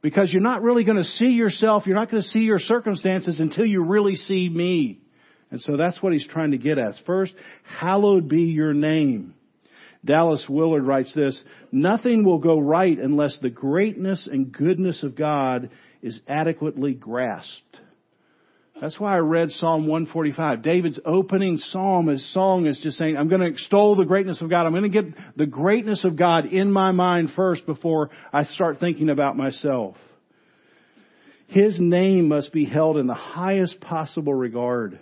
Because 0.02 0.32
you're 0.32 0.42
not 0.42 0.64
really 0.64 0.84
gonna 0.84 1.04
see 1.04 1.30
yourself, 1.30 1.86
you're 1.86 1.96
not 1.96 2.10
gonna 2.10 2.24
see 2.24 2.40
your 2.40 2.60
circumstances 2.60 3.40
until 3.40 3.66
you 3.66 3.84
really 3.84 4.16
see 4.16 4.50
me. 4.50 5.02
And 5.56 5.62
so 5.62 5.78
that's 5.78 6.04
what 6.04 6.12
he's 6.12 6.28
trying 6.28 6.52
to 6.52 6.58
get 6.58 6.78
at. 6.78 6.96
First, 7.06 7.32
hallowed 7.64 8.28
be 8.28 8.42
your 8.42 8.74
name. 8.74 9.36
Dallas 10.04 10.46
Willard 10.50 10.84
writes 10.84 11.14
this, 11.16 11.42
nothing 11.72 12.26
will 12.26 12.40
go 12.40 12.60
right 12.60 13.00
unless 13.00 13.40
the 13.42 13.50
greatness 13.50 14.28
and 14.30 14.52
goodness 14.52 15.02
of 15.02 15.16
God 15.16 15.70
is 16.02 16.20
adequately 16.28 16.94
grasped. 16.94 17.80
That's 18.82 19.00
why 19.00 19.16
I 19.16 19.20
read 19.20 19.50
Psalm 19.52 19.88
145. 19.88 20.62
David's 20.62 21.00
opening 21.06 21.58
psalm, 21.58 22.08
his 22.08 22.34
song 22.34 22.66
is 22.66 22.78
just 22.84 22.98
saying, 22.98 23.16
I'm 23.16 23.30
going 23.30 23.40
to 23.40 23.48
extol 23.48 23.96
the 23.96 24.04
greatness 24.04 24.42
of 24.42 24.50
God. 24.50 24.66
I'm 24.66 24.74
going 24.74 24.84
to 24.84 24.90
get 24.90 25.38
the 25.38 25.46
greatness 25.46 26.04
of 26.04 26.18
God 26.18 26.48
in 26.48 26.70
my 26.70 26.92
mind 26.92 27.30
first 27.34 27.66
before 27.66 28.10
I 28.34 28.44
start 28.44 28.82
thinking 28.82 29.08
about 29.08 29.38
myself. 29.38 29.96
His 31.48 31.78
name 31.80 32.28
must 32.28 32.52
be 32.52 32.66
held 32.66 32.98
in 32.98 33.08
the 33.08 33.14
highest 33.14 33.80
possible 33.80 34.34
regard. 34.34 35.00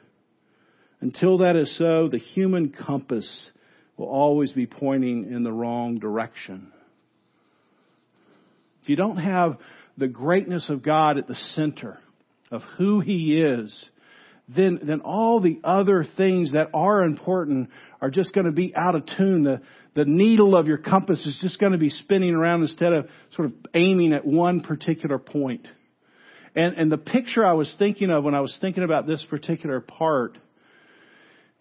Until 1.03 1.39
that 1.39 1.57
is 1.57 1.77
so, 1.77 2.07
the 2.07 2.17
human 2.17 2.69
compass 2.69 3.51
will 3.97 4.07
always 4.07 4.53
be 4.53 4.65
pointing 4.65 5.33
in 5.33 5.43
the 5.43 5.51
wrong 5.51 5.99
direction. 5.99 6.71
If 8.81 8.87
you 8.87 8.95
don't 8.95 9.17
have 9.17 9.57
the 9.97 10.07
greatness 10.07 10.69
of 10.69 10.81
God 10.81 11.17
at 11.17 11.27
the 11.27 11.35
center, 11.35 11.99
of 12.51 12.61
who 12.77 13.01
He 13.01 13.37
is, 13.37 13.89
then, 14.47 14.79
then 14.81 15.01
all 15.01 15.41
the 15.41 15.59
other 15.65 16.05
things 16.15 16.53
that 16.53 16.69
are 16.73 17.03
important 17.03 17.69
are 17.99 18.09
just 18.09 18.33
going 18.33 18.45
to 18.45 18.53
be 18.53 18.73
out 18.73 18.95
of 18.95 19.03
tune. 19.17 19.43
The, 19.43 19.61
the 19.95 20.05
needle 20.05 20.55
of 20.55 20.67
your 20.67 20.77
compass 20.77 21.25
is 21.25 21.37
just 21.41 21.59
going 21.59 21.73
to 21.73 21.77
be 21.77 21.89
spinning 21.89 22.33
around 22.33 22.61
instead 22.61 22.93
of 22.93 23.09
sort 23.35 23.47
of 23.47 23.53
aiming 23.73 24.13
at 24.13 24.25
one 24.25 24.61
particular 24.61 25.17
point. 25.17 25.67
And, 26.55 26.77
and 26.77 26.89
the 26.89 26.97
picture 26.97 27.45
I 27.45 27.53
was 27.53 27.75
thinking 27.77 28.09
of 28.09 28.23
when 28.23 28.35
I 28.35 28.39
was 28.39 28.57
thinking 28.61 28.83
about 28.83 29.05
this 29.05 29.25
particular 29.29 29.81
part 29.81 30.37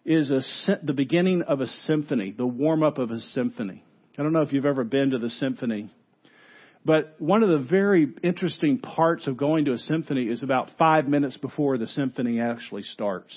is 0.05 0.31
a, 0.31 0.43
the 0.83 0.93
beginning 0.93 1.43
of 1.43 1.61
a 1.61 1.67
symphony, 1.67 2.33
the 2.37 2.47
warm 2.47 2.83
up 2.83 2.99
of 2.99 3.11
a 3.11 3.21
symphony. 3.21 3.85
I 4.19 4.23
don't 4.23 4.33
know 4.33 4.43
if 4.43 4.53
you've 4.53 4.67
ever 4.67 4.85
been 4.85 5.11
to 5.11 5.19
the 5.19 5.31
symphony, 5.31 5.91
But 6.85 7.15
one 7.19 7.43
of 7.43 7.49
the 7.49 7.61
very 7.61 8.13
interesting 8.23 8.79
parts 8.79 9.27
of 9.27 9.37
going 9.37 9.67
to 9.67 9.73
a 9.73 9.79
symphony 9.79 10.25
is 10.25 10.43
about 10.43 10.71
five 10.79 11.07
minutes 11.07 11.37
before 11.37 11.79
the 11.79 11.87
symphony 11.87 12.41
actually 12.41 12.83
starts. 12.83 13.33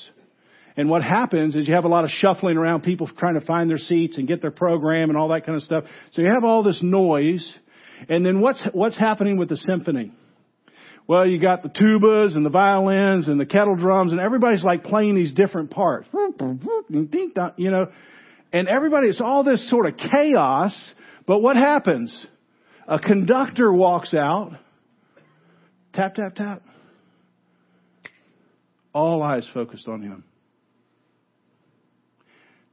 And 0.77 0.89
what 0.89 1.03
happens 1.03 1.55
is 1.55 1.67
you 1.67 1.73
have 1.75 1.85
a 1.85 1.89
lot 1.89 2.03
of 2.03 2.09
shuffling 2.09 2.57
around, 2.57 2.81
people 2.81 3.09
trying 3.17 3.39
to 3.39 3.45
find 3.45 3.69
their 3.69 3.77
seats 3.77 4.17
and 4.17 4.27
get 4.27 4.41
their 4.41 4.51
program 4.51 5.09
and 5.09 5.17
all 5.17 5.29
that 5.29 5.45
kind 5.45 5.55
of 5.55 5.63
stuff. 5.63 5.85
So 6.11 6.21
you 6.21 6.27
have 6.29 6.43
all 6.43 6.63
this 6.63 6.79
noise. 6.81 7.57
And 8.09 8.25
then 8.25 8.41
what's, 8.41 8.65
what's 8.73 8.97
happening 8.97 9.37
with 9.37 9.49
the 9.49 9.57
symphony? 9.57 10.11
Well, 11.07 11.27
you 11.27 11.39
got 11.39 11.61
the 11.61 11.69
tubas 11.69 12.35
and 12.35 12.45
the 12.45 12.49
violins 12.49 13.27
and 13.27 13.39
the 13.39 13.45
kettle 13.45 13.75
drums 13.75 14.11
and 14.11 14.19
everybody's 14.19 14.63
like 14.63 14.83
playing 14.83 15.15
these 15.15 15.33
different 15.33 15.69
parts. 15.69 16.07
You 17.57 17.71
know, 17.71 17.87
and 18.51 18.67
everybody, 18.67 19.09
it's 19.09 19.21
all 19.21 19.43
this 19.43 19.69
sort 19.69 19.85
of 19.85 19.97
chaos. 19.97 20.93
But 21.27 21.39
what 21.39 21.57
happens? 21.57 22.25
A 22.87 22.99
conductor 22.99 23.71
walks 23.71 24.13
out. 24.13 24.53
Tap, 25.93 26.15
tap, 26.15 26.35
tap. 26.35 26.63
All 28.93 29.21
eyes 29.21 29.47
focused 29.53 29.87
on 29.87 30.01
him. 30.01 30.23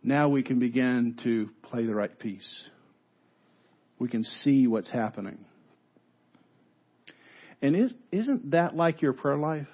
Now 0.02 0.28
we 0.28 0.42
can 0.42 0.58
begin 0.58 1.16
to 1.22 1.50
play 1.62 1.84
the 1.84 1.94
right 1.94 2.16
piece. 2.18 2.48
We 3.98 4.08
can 4.08 4.24
see 4.24 4.66
what's 4.66 4.90
happening. 4.90 5.44
And 7.62 7.76
is, 7.76 7.94
isn't 8.10 8.50
that 8.50 8.74
like 8.74 9.00
your 9.00 9.12
prayer 9.12 9.38
life? 9.38 9.68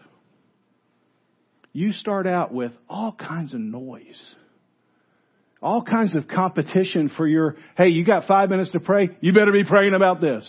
You 1.72 1.92
start 1.92 2.27
out 2.27 2.53
with 2.53 2.72
all 2.88 3.12
kinds 3.12 3.55
of 3.55 3.61
noise. 3.61 4.20
All 5.62 5.83
kinds 5.83 6.14
of 6.14 6.29
competition 6.29 7.11
for 7.16 7.27
your, 7.27 7.57
hey, 7.77 7.88
you 7.88 8.05
got 8.05 8.27
five 8.29 8.51
minutes 8.51 8.70
to 8.72 8.81
pray, 8.81 9.16
you 9.20 9.33
better 9.33 9.53
be 9.53 9.64
praying 9.64 9.94
about 9.94 10.20
this. 10.20 10.46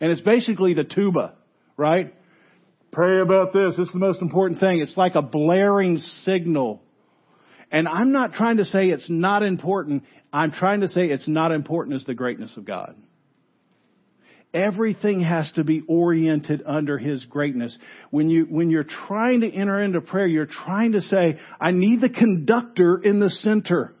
And 0.00 0.12
it's 0.12 0.20
basically 0.20 0.74
the 0.74 0.84
tuba, 0.84 1.34
right? 1.76 2.14
Pray 2.92 3.20
about 3.20 3.52
this, 3.52 3.76
this 3.76 3.86
is 3.86 3.92
the 3.92 3.98
most 3.98 4.20
important 4.20 4.60
thing. 4.60 4.80
It's 4.80 4.96
like 4.96 5.14
a 5.14 5.22
blaring 5.22 5.98
signal. 6.24 6.82
And 7.72 7.88
I'm 7.88 8.12
not 8.12 8.34
trying 8.34 8.58
to 8.58 8.64
say 8.64 8.88
it's 8.88 9.08
not 9.08 9.42
important, 9.42 10.04
I'm 10.32 10.52
trying 10.52 10.82
to 10.82 10.88
say 10.88 11.02
it's 11.02 11.26
not 11.26 11.52
important 11.52 11.96
as 11.96 12.04
the 12.04 12.14
greatness 12.14 12.54
of 12.56 12.64
God. 12.64 12.94
Everything 14.54 15.20
has 15.20 15.50
to 15.52 15.64
be 15.64 15.82
oriented 15.88 16.62
under 16.66 16.98
His 16.98 17.24
greatness. 17.24 17.76
When 18.10 18.28
you, 18.28 18.44
when 18.44 18.70
you're 18.70 18.84
trying 18.84 19.40
to 19.40 19.50
enter 19.50 19.80
into 19.80 20.00
prayer, 20.00 20.26
you're 20.26 20.46
trying 20.46 20.92
to 20.92 21.00
say, 21.00 21.38
I 21.60 21.70
need 21.70 22.00
the 22.00 22.10
conductor 22.10 23.00
in 23.02 23.18
the 23.18 23.30
center. 23.30 23.94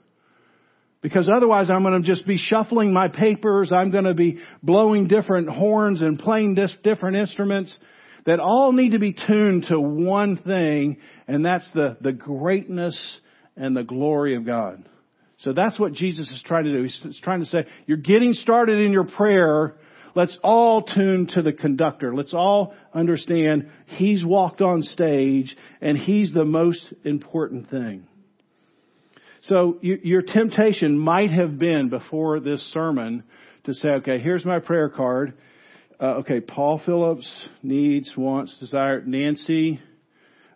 Because 1.00 1.28
otherwise 1.34 1.70
I'm 1.70 1.82
going 1.82 2.00
to 2.00 2.08
just 2.08 2.26
be 2.26 2.38
shuffling 2.38 2.92
my 2.92 3.08
papers, 3.08 3.72
I'm 3.72 3.90
going 3.90 4.04
to 4.04 4.14
be 4.14 4.38
blowing 4.62 5.08
different 5.08 5.48
horns 5.48 6.00
and 6.00 6.18
playing 6.18 6.56
different 6.84 7.16
instruments 7.16 7.76
that 8.24 8.38
all 8.38 8.72
need 8.72 8.90
to 8.90 9.00
be 9.00 9.12
tuned 9.12 9.64
to 9.68 9.80
one 9.80 10.36
thing, 10.36 10.98
and 11.26 11.44
that's 11.44 11.68
the, 11.72 11.96
the 12.00 12.12
greatness 12.12 12.96
and 13.56 13.76
the 13.76 13.82
glory 13.82 14.36
of 14.36 14.46
God. 14.46 14.88
So 15.38 15.52
that's 15.52 15.78
what 15.78 15.92
Jesus 15.92 16.30
is 16.30 16.40
trying 16.44 16.64
to 16.64 16.72
do. 16.72 16.82
He's 16.84 17.20
trying 17.20 17.40
to 17.40 17.46
say, 17.46 17.66
you're 17.86 17.96
getting 17.96 18.32
started 18.32 18.78
in 18.78 18.92
your 18.92 19.04
prayer, 19.04 19.74
Let's 20.14 20.38
all 20.42 20.82
tune 20.82 21.28
to 21.34 21.42
the 21.42 21.52
conductor. 21.52 22.14
Let's 22.14 22.34
all 22.34 22.74
understand 22.92 23.70
he's 23.86 24.24
walked 24.24 24.60
on 24.60 24.82
stage 24.82 25.56
and 25.80 25.96
he's 25.96 26.32
the 26.32 26.44
most 26.44 26.92
important 27.04 27.70
thing. 27.70 28.06
So 29.42 29.78
you, 29.80 29.98
your 30.02 30.22
temptation 30.22 30.98
might 30.98 31.30
have 31.30 31.58
been 31.58 31.88
before 31.88 32.40
this 32.40 32.60
sermon 32.72 33.24
to 33.64 33.74
say, 33.74 33.88
okay, 33.88 34.20
here's 34.20 34.44
my 34.44 34.58
prayer 34.58 34.88
card. 34.88 35.34
Uh, 35.98 36.16
okay, 36.18 36.40
Paul 36.40 36.80
Phillips 36.84 37.28
needs, 37.62 38.12
wants, 38.16 38.56
desire, 38.58 39.02
Nancy, 39.04 39.80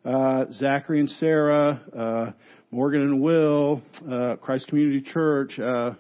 uh, 0.05 0.45
Zachary 0.53 1.01
and 1.01 1.11
Sarah, 1.11 1.81
uh, 1.97 2.33
Morgan 2.71 3.03
and 3.03 3.21
Will, 3.21 3.83
uh, 4.11 4.37
Christ 4.37 4.69
Community 4.69 5.01
Church. 5.01 5.59
Uh, 5.59 5.95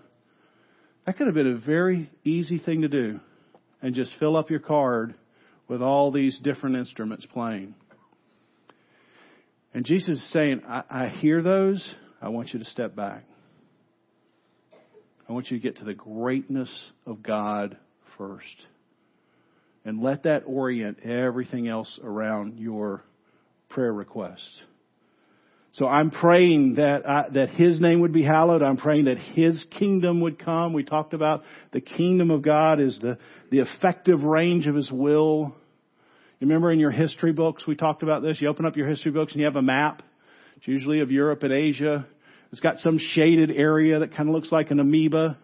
that 1.06 1.16
could 1.16 1.26
have 1.26 1.34
been 1.34 1.54
a 1.54 1.58
very 1.58 2.10
easy 2.24 2.58
thing 2.58 2.82
to 2.82 2.88
do 2.88 3.20
and 3.82 3.94
just 3.94 4.12
fill 4.18 4.36
up 4.36 4.50
your 4.50 4.60
card 4.60 5.14
with 5.68 5.82
all 5.82 6.10
these 6.10 6.38
different 6.38 6.76
instruments 6.76 7.26
playing. 7.32 7.74
And 9.74 9.84
Jesus 9.84 10.18
is 10.18 10.32
saying, 10.32 10.62
I, 10.66 10.82
I 10.88 11.08
hear 11.08 11.42
those. 11.42 11.86
I 12.22 12.30
want 12.30 12.52
you 12.52 12.58
to 12.58 12.64
step 12.64 12.96
back. 12.96 13.24
I 15.28 15.32
want 15.32 15.50
you 15.50 15.58
to 15.58 15.62
get 15.62 15.78
to 15.78 15.84
the 15.84 15.94
greatness 15.94 16.70
of 17.04 17.22
God 17.22 17.76
first. 18.16 18.64
And 19.84 20.00
let 20.00 20.22
that 20.22 20.44
orient 20.46 21.00
everything 21.04 21.68
else 21.68 22.00
around 22.02 22.58
your 22.58 23.04
prayer 23.68 23.92
request. 23.92 24.48
So 25.76 25.86
I'm 25.86 26.10
praying 26.10 26.76
that 26.76 27.06
I, 27.06 27.28
that 27.34 27.50
His 27.50 27.82
name 27.82 28.00
would 28.00 28.12
be 28.12 28.22
hallowed. 28.22 28.62
I'm 28.62 28.78
praying 28.78 29.04
that 29.04 29.18
His 29.18 29.62
kingdom 29.78 30.22
would 30.22 30.42
come. 30.42 30.72
We 30.72 30.84
talked 30.84 31.12
about 31.12 31.42
the 31.72 31.82
kingdom 31.82 32.30
of 32.30 32.40
God 32.40 32.80
is 32.80 32.98
the, 32.98 33.18
the 33.50 33.58
effective 33.58 34.22
range 34.22 34.66
of 34.66 34.74
His 34.74 34.90
will. 34.90 35.54
You 36.38 36.46
remember 36.46 36.72
in 36.72 36.80
your 36.80 36.90
history 36.90 37.32
books 37.32 37.66
we 37.66 37.76
talked 37.76 38.02
about 38.02 38.22
this? 38.22 38.40
You 38.40 38.48
open 38.48 38.64
up 38.64 38.74
your 38.76 38.88
history 38.88 39.12
books 39.12 39.32
and 39.32 39.40
you 39.40 39.44
have 39.44 39.56
a 39.56 39.62
map. 39.62 40.02
It's 40.56 40.66
usually 40.66 41.00
of 41.00 41.10
Europe 41.10 41.42
and 41.42 41.52
Asia. 41.52 42.06
It's 42.52 42.60
got 42.60 42.78
some 42.78 42.98
shaded 42.98 43.50
area 43.50 43.98
that 43.98 44.16
kind 44.16 44.30
of 44.30 44.34
looks 44.34 44.50
like 44.50 44.70
an 44.70 44.80
amoeba. 44.80 45.36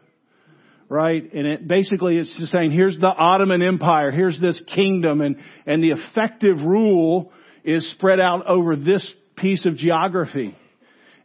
Right? 0.89 1.31
And 1.31 1.47
it 1.47 1.69
basically 1.69 2.17
it's 2.17 2.35
just 2.39 2.53
saying 2.53 2.71
here's 2.71 2.99
the 2.99 3.07
Ottoman 3.07 3.61
Empire, 3.61 4.11
here's 4.11 4.41
this 4.41 4.63
kingdom 4.75 5.21
and, 5.21 5.37
and 5.67 5.85
the 5.85 5.91
effective 5.91 6.57
rule 6.63 7.33
is 7.65 7.91
spread 7.93 8.19
out 8.19 8.47
over 8.47 8.77
this 8.77 9.07
piece 9.43 9.67
of 9.67 9.77
geography. 9.77 10.57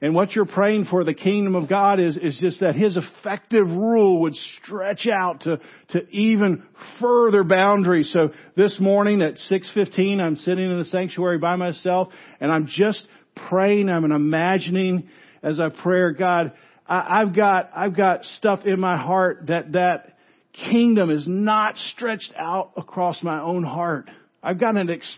And 0.01 0.13
what 0.13 0.33
you're 0.33 0.45
praying 0.45 0.85
for 0.91 1.03
the 1.03 1.13
kingdom 1.13 1.55
of 1.55 1.67
God 1.67 1.99
is, 1.99 2.17
is 2.17 2.37
just 2.39 2.59
that 2.59 2.75
His 2.75 2.97
effective 2.97 3.65
rule 3.65 4.21
would 4.21 4.35
stretch 4.35 5.07
out 5.07 5.41
to, 5.41 5.59
to 5.89 6.07
even 6.09 6.63
further 6.99 7.43
boundaries. 7.43 8.11
So 8.11 8.29
this 8.55 8.77
morning 8.79 9.21
at 9.21 9.35
6.15, 9.49 10.19
I'm 10.19 10.35
sitting 10.35 10.69
in 10.69 10.77
the 10.77 10.85
sanctuary 10.85 11.39
by 11.39 11.55
myself 11.55 12.09
and 12.39 12.51
I'm 12.51 12.67
just 12.67 13.07
praying, 13.49 13.89
I'm 13.89 14.03
imagining 14.11 15.09
as 15.41 15.59
I 15.59 15.69
pray, 15.69 16.13
God, 16.13 16.53
I, 16.87 17.21
I've 17.21 17.35
got, 17.35 17.71
I've 17.75 17.95
got 17.95 18.23
stuff 18.25 18.61
in 18.65 18.79
my 18.79 18.97
heart 18.97 19.45
that 19.47 19.71
that 19.73 20.17
kingdom 20.53 21.09
is 21.09 21.25
not 21.27 21.77
stretched 21.77 22.33
out 22.37 22.71
across 22.77 23.21
my 23.23 23.41
own 23.41 23.63
heart. 23.63 24.09
I've 24.43 24.59
got 24.59 24.75
an 24.75 24.89
ex- 24.89 25.15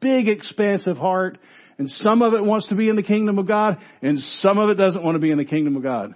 big 0.00 0.28
expansive 0.28 0.96
heart 0.96 1.38
and 1.82 1.90
some 1.90 2.22
of 2.22 2.32
it 2.32 2.44
wants 2.44 2.68
to 2.68 2.76
be 2.76 2.88
in 2.88 2.94
the 2.94 3.02
kingdom 3.02 3.40
of 3.40 3.48
God, 3.48 3.76
and 4.02 4.16
some 4.20 4.56
of 4.56 4.70
it 4.70 4.74
doesn't 4.74 5.02
want 5.02 5.16
to 5.16 5.18
be 5.18 5.32
in 5.32 5.36
the 5.36 5.44
kingdom 5.44 5.74
of 5.74 5.82
God. 5.82 6.14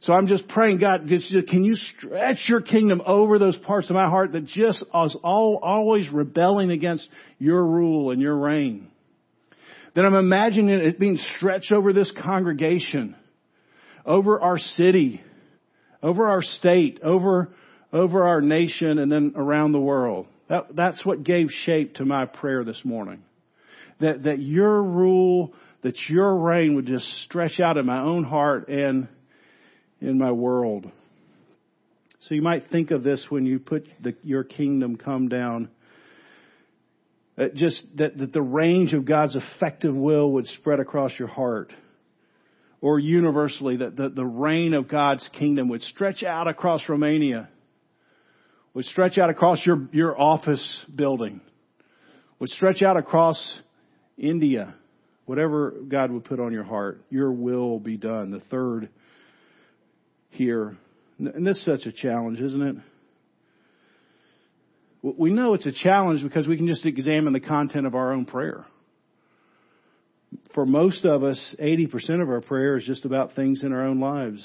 So 0.00 0.12
I'm 0.12 0.26
just 0.26 0.46
praying, 0.46 0.76
God, 0.76 1.08
can 1.08 1.64
you 1.64 1.74
stretch 1.74 2.44
your 2.46 2.60
kingdom 2.60 3.00
over 3.06 3.38
those 3.38 3.56
parts 3.56 3.88
of 3.88 3.94
my 3.94 4.10
heart 4.10 4.32
that 4.32 4.44
just 4.44 4.82
is 4.82 5.16
all, 5.24 5.58
always 5.62 6.10
rebelling 6.10 6.70
against 6.70 7.08
your 7.38 7.64
rule 7.64 8.10
and 8.10 8.20
your 8.20 8.36
reign? 8.36 8.88
Then 9.94 10.04
I'm 10.04 10.14
imagining 10.14 10.68
it 10.68 11.00
being 11.00 11.18
stretched 11.34 11.72
over 11.72 11.94
this 11.94 12.12
congregation, 12.22 13.16
over 14.04 14.38
our 14.38 14.58
city, 14.58 15.22
over 16.02 16.28
our 16.28 16.42
state, 16.42 17.00
over, 17.02 17.48
over 17.90 18.28
our 18.28 18.42
nation, 18.42 18.98
and 18.98 19.10
then 19.10 19.32
around 19.34 19.72
the 19.72 19.80
world. 19.80 20.26
That, 20.50 20.76
that's 20.76 21.02
what 21.06 21.24
gave 21.24 21.48
shape 21.64 21.94
to 21.94 22.04
my 22.04 22.26
prayer 22.26 22.64
this 22.64 22.82
morning 22.84 23.22
that, 24.00 24.24
that 24.24 24.40
your 24.40 24.82
rule, 24.82 25.52
that 25.82 25.96
your 26.08 26.36
reign 26.36 26.74
would 26.76 26.86
just 26.86 27.06
stretch 27.24 27.60
out 27.60 27.76
in 27.76 27.86
my 27.86 28.00
own 28.00 28.24
heart 28.24 28.68
and 28.68 29.08
in 30.00 30.18
my 30.18 30.32
world. 30.32 30.90
So 32.20 32.34
you 32.34 32.42
might 32.42 32.70
think 32.70 32.90
of 32.90 33.02
this 33.02 33.24
when 33.30 33.46
you 33.46 33.58
put 33.58 33.86
the, 34.02 34.14
your 34.22 34.44
kingdom 34.44 34.96
come 34.96 35.28
down. 35.28 35.70
That 37.36 37.54
just 37.54 37.82
that, 37.96 38.18
that 38.18 38.32
the 38.32 38.42
range 38.42 38.92
of 38.92 39.06
God's 39.06 39.36
effective 39.36 39.94
will 39.94 40.32
would 40.32 40.46
spread 40.46 40.80
across 40.80 41.12
your 41.18 41.28
heart. 41.28 41.72
Or 42.82 42.98
universally, 42.98 43.78
that 43.78 43.96
the, 43.96 44.08
the 44.08 44.24
reign 44.24 44.72
of 44.74 44.88
God's 44.88 45.28
kingdom 45.38 45.68
would 45.68 45.82
stretch 45.82 46.22
out 46.22 46.48
across 46.48 46.88
Romania, 46.88 47.48
would 48.72 48.86
stretch 48.86 49.18
out 49.18 49.28
across 49.28 49.64
your, 49.66 49.86
your 49.92 50.18
office 50.18 50.84
building, 50.94 51.42
would 52.38 52.48
stretch 52.50 52.80
out 52.80 52.96
across 52.96 53.58
India, 54.20 54.74
whatever 55.26 55.74
God 55.88 56.10
would 56.12 56.24
put 56.24 56.38
on 56.38 56.52
your 56.52 56.64
heart, 56.64 57.00
your 57.10 57.32
will 57.32 57.80
be 57.80 57.96
done. 57.96 58.30
The 58.30 58.40
third 58.50 58.90
here, 60.30 60.76
and 61.18 61.46
this 61.46 61.56
is 61.56 61.64
such 61.64 61.86
a 61.86 61.92
challenge, 61.92 62.38
isn't 62.40 62.62
it? 62.62 62.76
We 65.02 65.30
know 65.30 65.54
it's 65.54 65.66
a 65.66 65.72
challenge 65.72 66.22
because 66.22 66.46
we 66.46 66.58
can 66.58 66.66
just 66.66 66.84
examine 66.84 67.32
the 67.32 67.40
content 67.40 67.86
of 67.86 67.94
our 67.94 68.12
own 68.12 68.26
prayer. 68.26 68.66
For 70.54 70.66
most 70.66 71.04
of 71.04 71.22
us, 71.22 71.54
80% 71.60 72.22
of 72.22 72.28
our 72.28 72.42
prayer 72.42 72.76
is 72.76 72.84
just 72.84 73.04
about 73.06 73.34
things 73.34 73.64
in 73.64 73.72
our 73.72 73.84
own 73.84 73.98
lives. 73.98 74.44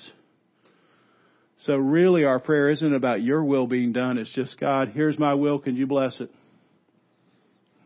So 1.60 1.76
really 1.76 2.24
our 2.24 2.40
prayer 2.40 2.70
isn't 2.70 2.96
about 2.96 3.22
your 3.22 3.44
will 3.44 3.68
being 3.68 3.92
done. 3.92 4.18
It's 4.18 4.34
just, 4.34 4.60
God, 4.60 4.92
here's 4.94 5.20
my 5.20 5.34
will. 5.34 5.60
Can 5.60 5.76
you 5.76 5.88
bless 5.88 6.20
it? 6.22 6.32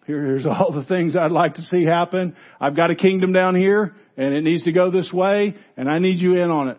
Here's 0.10 0.44
all 0.44 0.72
the 0.74 0.86
things 0.86 1.16
I'd 1.16 1.32
like 1.32 1.54
to 1.56 1.62
see 1.62 1.86
happen. 1.86 2.36
I've 2.60 2.76
got 2.76 2.90
a 2.90 2.96
kingdom 2.96 3.32
down 3.32 3.54
here 3.54 3.94
and 4.18 4.34
it 4.34 4.44
needs 4.44 4.64
to 4.64 4.72
go 4.72 4.90
this 4.90 5.14
way 5.14 5.56
and 5.78 5.88
I 5.88 6.00
need 6.00 6.18
you 6.18 6.34
in 6.34 6.50
on 6.50 6.70
it. 6.70 6.78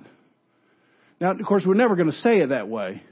Now, 1.20 1.30
of 1.30 1.46
course, 1.46 1.62
we're 1.64 1.74
never 1.74 1.94
going 1.94 2.10
to 2.10 2.16
say 2.16 2.38
it 2.38 2.48
that 2.48 2.66
way. 2.66 3.04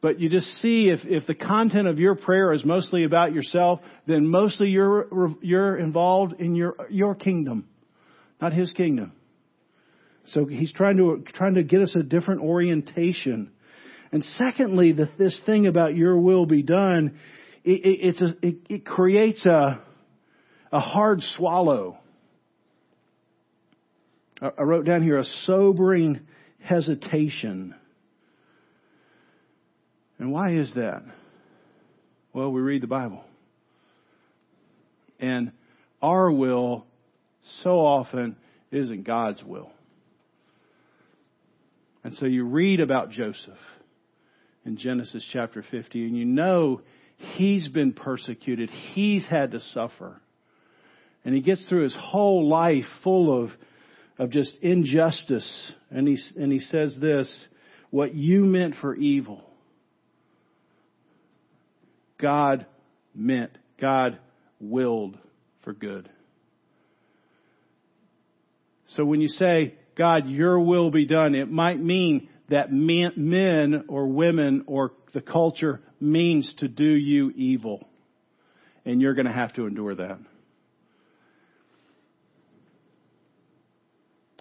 But 0.00 0.20
you 0.20 0.28
just 0.28 0.46
see 0.60 0.90
if, 0.90 1.00
if 1.02 1.26
the 1.26 1.34
content 1.34 1.88
of 1.88 1.98
your 1.98 2.14
prayer 2.14 2.52
is 2.52 2.64
mostly 2.64 3.02
about 3.02 3.32
yourself, 3.34 3.80
then 4.06 4.28
mostly 4.28 4.68
you're, 4.68 5.08
you're 5.40 5.76
involved 5.76 6.34
in 6.38 6.54
your, 6.54 6.76
your 6.88 7.16
kingdom, 7.16 7.68
not 8.40 8.52
his 8.52 8.72
kingdom. 8.72 9.10
So 10.26 10.44
he's 10.44 10.72
trying 10.72 10.98
to, 10.98 11.24
trying 11.34 11.54
to 11.54 11.64
get 11.64 11.80
us 11.82 11.96
a 11.96 12.04
different 12.04 12.42
orientation. 12.42 13.50
And 14.12 14.24
secondly, 14.36 14.92
the, 14.92 15.10
this 15.18 15.40
thing 15.44 15.66
about 15.66 15.96
your 15.96 16.16
will 16.16 16.46
be 16.46 16.62
done, 16.62 17.18
it, 17.64 17.70
it, 17.70 17.98
it's 18.06 18.22
a, 18.22 18.34
it, 18.42 18.56
it 18.68 18.86
creates 18.86 19.44
a, 19.46 19.80
a 20.72 20.80
hard 20.80 21.20
swallow. 21.36 21.98
I 24.40 24.62
wrote 24.62 24.84
down 24.84 25.02
here 25.02 25.18
a 25.18 25.24
sobering 25.44 26.20
hesitation. 26.60 27.74
And 30.18 30.32
why 30.32 30.54
is 30.54 30.72
that? 30.74 31.02
Well, 32.32 32.50
we 32.50 32.60
read 32.60 32.82
the 32.82 32.88
Bible. 32.88 33.22
And 35.20 35.52
our 36.00 36.30
will 36.32 36.86
so 37.62 37.78
often 37.78 38.36
isn't 38.72 39.04
God's 39.04 39.42
will. 39.44 39.70
And 42.02 42.14
so 42.14 42.26
you 42.26 42.44
read 42.44 42.80
about 42.80 43.10
Joseph 43.10 43.58
in 44.64 44.76
Genesis 44.76 45.24
chapter 45.32 45.64
50 45.70 46.04
and 46.06 46.16
you 46.16 46.24
know 46.24 46.80
he's 47.22 47.68
been 47.68 47.92
persecuted. 47.92 48.70
He's 48.70 49.26
had 49.26 49.52
to 49.52 49.60
suffer. 49.60 50.20
And 51.24 51.34
he 51.34 51.40
gets 51.40 51.64
through 51.66 51.84
his 51.84 51.96
whole 51.98 52.48
life 52.48 52.84
full 53.02 53.44
of, 53.44 53.50
of 54.18 54.30
just 54.30 54.56
injustice. 54.60 55.72
And 55.90 56.08
he, 56.08 56.18
and 56.36 56.52
he 56.52 56.60
says 56.60 56.96
this, 57.00 57.28
what 57.90 58.14
you 58.14 58.44
meant 58.44 58.74
for 58.80 58.94
evil, 58.94 59.44
God 62.20 62.66
meant, 63.14 63.56
God 63.80 64.18
willed 64.60 65.18
for 65.64 65.72
good. 65.72 66.08
So 68.88 69.04
when 69.04 69.20
you 69.20 69.28
say, 69.28 69.74
God, 69.96 70.28
your 70.28 70.60
will 70.60 70.90
be 70.90 71.06
done, 71.06 71.34
it 71.34 71.50
might 71.50 71.80
mean 71.80 72.28
that 72.48 72.72
men 72.72 73.84
or 73.88 74.06
women 74.06 74.64
or 74.66 74.92
the 75.14 75.20
culture 75.20 75.80
means 76.00 76.52
to 76.58 76.68
do 76.68 76.84
you 76.84 77.30
evil. 77.30 77.86
And 78.84 79.00
you're 79.00 79.14
going 79.14 79.26
to 79.26 79.32
have 79.32 79.52
to 79.54 79.66
endure 79.66 79.94
that. 79.94 80.18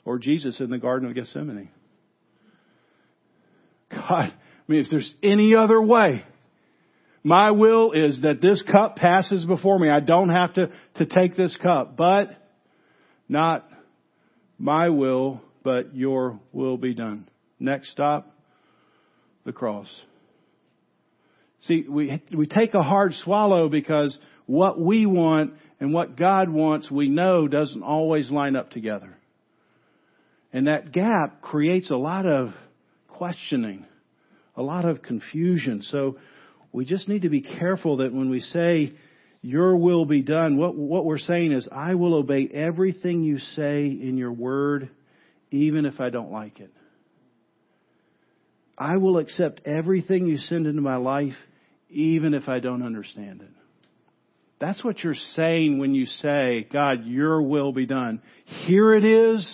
Or 0.04 0.18
Jesus 0.18 0.60
in 0.60 0.72
the 0.72 0.80
Garden 0.80 1.08
of 1.08 1.16
Gethsemane. 1.16 1.70
God, 3.92 4.34
I 4.34 4.34
mean, 4.68 4.82
if 4.82 4.88
there's 4.90 5.14
any 5.22 5.56
other 5.56 5.82
way, 5.82 6.24
my 7.24 7.52
will 7.52 7.92
is 7.92 8.22
that 8.22 8.42
this 8.42 8.64
cup 8.72 8.96
passes 8.96 9.46
before 9.46 9.78
me. 9.78 9.90
I 9.90 10.00
don't 10.00 10.30
have 10.30 10.54
to, 10.56 10.72
to 10.96 11.06
take 11.06 11.36
this 11.36 11.56
cup, 11.62 11.96
but 11.96 12.30
not 13.30 13.70
my 14.58 14.90
will, 14.90 15.42
but 15.64 15.96
your 15.96 16.40
will 16.52 16.78
be 16.78 16.96
done. 16.96 17.28
Next 17.62 17.92
stop, 17.92 18.36
the 19.46 19.52
cross. 19.54 19.88
See, 21.68 21.86
we, 21.88 22.20
we 22.36 22.48
take 22.48 22.74
a 22.74 22.82
hard 22.82 23.14
swallow 23.14 23.70
because 23.70 24.18
what 24.48 24.80
we 24.80 25.06
want 25.06 25.54
and 25.80 25.94
what 25.94 26.18
God 26.18 26.50
wants, 26.50 26.90
we 26.90 27.08
know 27.08 27.48
doesn't 27.48 27.84
always 27.84 28.32
line 28.32 28.56
up 28.56 28.72
together. 28.72 29.16
And 30.52 30.66
that 30.66 30.92
gap 30.92 31.44
creates 31.44 31.92
a 31.92 31.96
lot 31.96 32.26
of 32.26 32.50
questioning, 33.08 33.86
a 34.56 34.64
lot 34.64 34.86
of 34.86 35.04
confusion. 35.04 35.84
So 35.84 36.18
we 36.72 36.84
just 36.84 37.08
need 37.08 37.22
to 37.22 37.30
be 37.30 37.42
careful 37.42 37.98
that 37.98 38.12
when 38.12 38.32
we 38.32 38.40
say, 38.40 38.94
your 39.44 39.78
will 39.78 40.06
be 40.06 40.24
done, 40.24 40.58
what, 40.58 40.76
what 40.76 41.06
we're 41.06 41.20
saying 41.20 41.52
is, 41.52 41.68
I 41.72 41.94
will 41.94 42.16
obey 42.16 42.48
everything 42.52 43.24
you 43.24 43.38
say 43.38 43.86
in 43.86 44.18
your 44.18 44.32
word, 44.32 44.90
even 45.52 45.86
if 45.86 46.00
I 46.00 46.10
don't 46.10 46.32
like 46.32 46.60
it. 46.60 46.72
I 48.82 48.98
will 48.98 49.20
accept 49.20 49.62
everything 49.68 50.26
you 50.26 50.40
send 50.40 50.66
into 50.66 50.82
my 50.82 50.96
life, 50.96 51.36
even 51.92 52.34
if 52.34 52.50
I 52.50 52.58
don't 52.58 52.82
understand 52.82 53.44
it. 53.44 53.52
That's 54.60 54.84
what 54.84 55.04
you're 55.04 55.14
saying 55.36 55.78
when 55.78 55.94
you 55.94 56.08
say, 56.08 56.68
God, 56.74 57.06
your 57.06 57.44
will 57.44 57.74
be 57.74 57.86
done. 57.86 58.24
Here 58.66 58.96
it 58.96 59.06
is. 59.06 59.48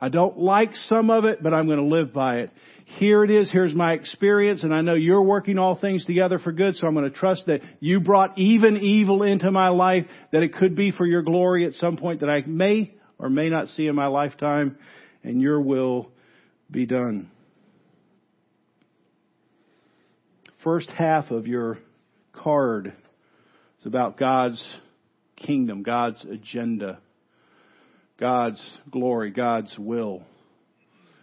I 0.00 0.08
don't 0.08 0.36
like 0.36 0.74
some 0.74 1.10
of 1.10 1.24
it, 1.24 1.44
but 1.44 1.54
I'm 1.54 1.66
going 1.66 1.78
to 1.78 1.84
live 1.84 2.12
by 2.12 2.38
it. 2.40 2.50
Here 2.98 3.22
it 3.22 3.30
is. 3.30 3.52
Here's 3.52 3.72
my 3.72 3.92
experience, 3.92 4.64
and 4.64 4.74
I 4.74 4.80
know 4.80 4.94
you're 4.94 5.22
working 5.22 5.60
all 5.60 5.78
things 5.78 6.04
together 6.04 6.40
for 6.40 6.50
good, 6.50 6.74
so 6.74 6.88
I'm 6.88 6.94
going 6.94 7.08
to 7.08 7.16
trust 7.16 7.46
that 7.46 7.60
you 7.78 8.00
brought 8.00 8.36
even 8.36 8.78
evil 8.78 9.22
into 9.22 9.52
my 9.52 9.68
life, 9.68 10.06
that 10.32 10.42
it 10.42 10.54
could 10.54 10.74
be 10.74 10.90
for 10.90 11.06
your 11.06 11.22
glory 11.22 11.66
at 11.66 11.74
some 11.74 11.96
point 11.96 12.18
that 12.18 12.28
I 12.28 12.42
may 12.46 12.94
or 13.16 13.30
may 13.30 13.48
not 13.48 13.68
see 13.68 13.86
in 13.86 13.94
my 13.94 14.08
lifetime, 14.08 14.76
and 15.22 15.40
your 15.40 15.60
will 15.60 16.10
be 16.68 16.84
done. 16.84 17.30
First 20.64 20.90
half 20.90 21.30
of 21.30 21.46
your 21.46 21.78
card 22.32 22.92
is 23.80 23.86
about 23.86 24.18
God's 24.18 24.62
kingdom, 25.36 25.82
God's 25.82 26.24
agenda. 26.24 26.98
God's 28.22 28.62
glory, 28.88 29.32
God's 29.32 29.76
will. 29.76 30.22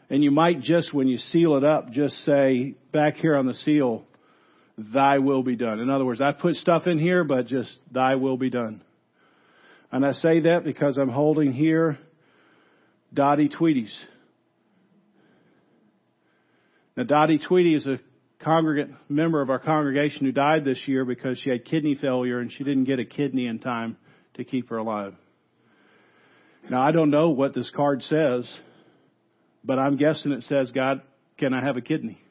And 0.10 0.22
you 0.22 0.32
might 0.32 0.60
just, 0.60 0.94
when 0.94 1.08
you 1.08 1.18
seal 1.18 1.56
it 1.56 1.64
up, 1.64 1.92
just 1.92 2.14
say 2.26 2.76
back 2.92 3.16
here 3.16 3.38
on 3.38 3.46
the 3.46 3.54
seal, 3.54 4.04
thy 4.78 5.20
will 5.20 5.42
be 5.42 5.56
done. 5.56 5.80
In 5.80 5.90
other 5.90 6.04
words, 6.04 6.20
I 6.20 6.34
put 6.34 6.56
stuff 6.56 6.88
in 6.88 7.00
here, 7.00 7.24
but 7.24 7.48
just 7.48 7.74
thy 7.90 8.16
will 8.16 8.36
be 8.36 8.50
done. 8.50 8.82
And 9.94 10.06
I 10.06 10.12
say 10.12 10.42
that 10.42 10.66
because 10.66 10.98
I'm 10.98 11.08
holding 11.08 11.54
here 11.54 11.98
Dottie 13.14 13.50
Tweedy's. 13.50 13.98
Now 16.98 17.04
Dottie 17.04 17.40
Tweedy 17.40 17.76
is 17.76 17.88
a 17.88 18.00
congregant 18.44 18.94
member 19.10 19.42
of 19.42 19.50
our 19.50 19.60
congregation 19.60 20.26
who 20.26 20.32
died 20.32 20.64
this 20.64 20.88
year 20.88 21.06
because 21.06 21.38
she 21.40 21.50
had 21.50 21.66
kidney 21.66 21.96
failure 21.96 22.40
and 22.40 22.52
she 22.52 22.64
didn't 22.64 22.86
get 22.86 23.00
a 23.00 23.06
kidney 23.06 23.48
in 23.48 23.60
time 23.60 23.98
to 24.36 24.44
keep 24.44 24.70
her 24.70 24.78
alive. 24.78 25.14
Now, 26.70 26.82
I 26.82 26.92
don't 26.92 27.10
know 27.10 27.30
what 27.30 27.54
this 27.54 27.72
card 27.76 28.04
says, 28.04 28.50
but 29.64 29.80
I'm 29.80 29.98
guessing 29.98 30.32
it 30.32 30.44
says, 30.44 30.72
God, 30.72 31.02
can 31.38 31.54
I 31.54 31.64
have 31.64 31.78
a 31.78 31.82
kidney? 31.82 32.22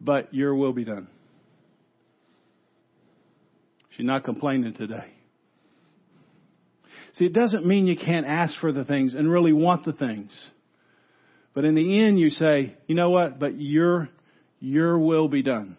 But 0.00 0.32
your 0.34 0.54
will 0.54 0.72
be 0.72 0.84
done. 0.84 1.08
She's 3.90 4.06
not 4.06 4.24
complaining 4.24 4.74
today. 4.74 5.12
See, 7.14 7.26
it 7.26 7.34
doesn't 7.34 7.66
mean 7.66 7.86
you 7.86 7.96
can't 7.96 8.26
ask 8.26 8.58
for 8.58 8.72
the 8.72 8.84
things 8.84 9.14
and 9.14 9.30
really 9.30 9.52
want 9.52 9.84
the 9.84 9.92
things. 9.92 10.30
But 11.54 11.64
in 11.64 11.74
the 11.74 12.00
end, 12.00 12.18
you 12.18 12.30
say, 12.30 12.74
you 12.86 12.94
know 12.94 13.10
what? 13.10 13.38
But 13.38 13.60
your, 13.60 14.08
your 14.60 14.98
will 14.98 15.28
be 15.28 15.42
done. 15.42 15.76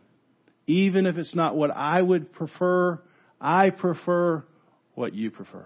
Even 0.68 1.06
if 1.06 1.18
it's 1.18 1.36
not 1.36 1.56
what 1.56 1.72
I 1.72 2.02
would 2.02 2.32
prefer, 2.32 3.02
I 3.42 3.72
prefer 3.72 4.44
what 4.96 5.14
you 5.14 5.32
prefer. 5.32 5.66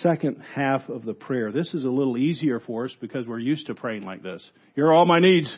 Second 0.00 0.42
half 0.54 0.88
of 0.88 1.04
the 1.04 1.14
prayer. 1.14 1.52
This 1.52 1.72
is 1.72 1.84
a 1.84 1.90
little 1.90 2.18
easier 2.18 2.60
for 2.60 2.84
us 2.84 2.94
because 3.00 3.26
we're 3.26 3.38
used 3.38 3.68
to 3.68 3.74
praying 3.74 4.02
like 4.02 4.22
this. 4.22 4.48
Here 4.74 4.86
are 4.86 4.92
all 4.92 5.06
my 5.06 5.20
needs. 5.20 5.56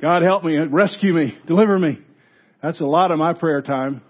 God 0.00 0.22
help 0.22 0.44
me, 0.44 0.56
rescue 0.56 1.12
me, 1.12 1.36
deliver 1.46 1.78
me. 1.78 1.98
That's 2.62 2.80
a 2.80 2.86
lot 2.86 3.10
of 3.10 3.18
my 3.18 3.32
prayer 3.34 3.62
time. 3.62 4.02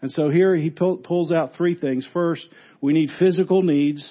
And 0.00 0.10
so 0.10 0.30
here 0.30 0.56
he 0.56 0.70
pulls 0.70 1.30
out 1.30 1.52
three 1.56 1.74
things. 1.74 2.06
First, 2.12 2.42
we 2.80 2.92
need 2.92 3.10
physical 3.18 3.62
needs. 3.62 4.02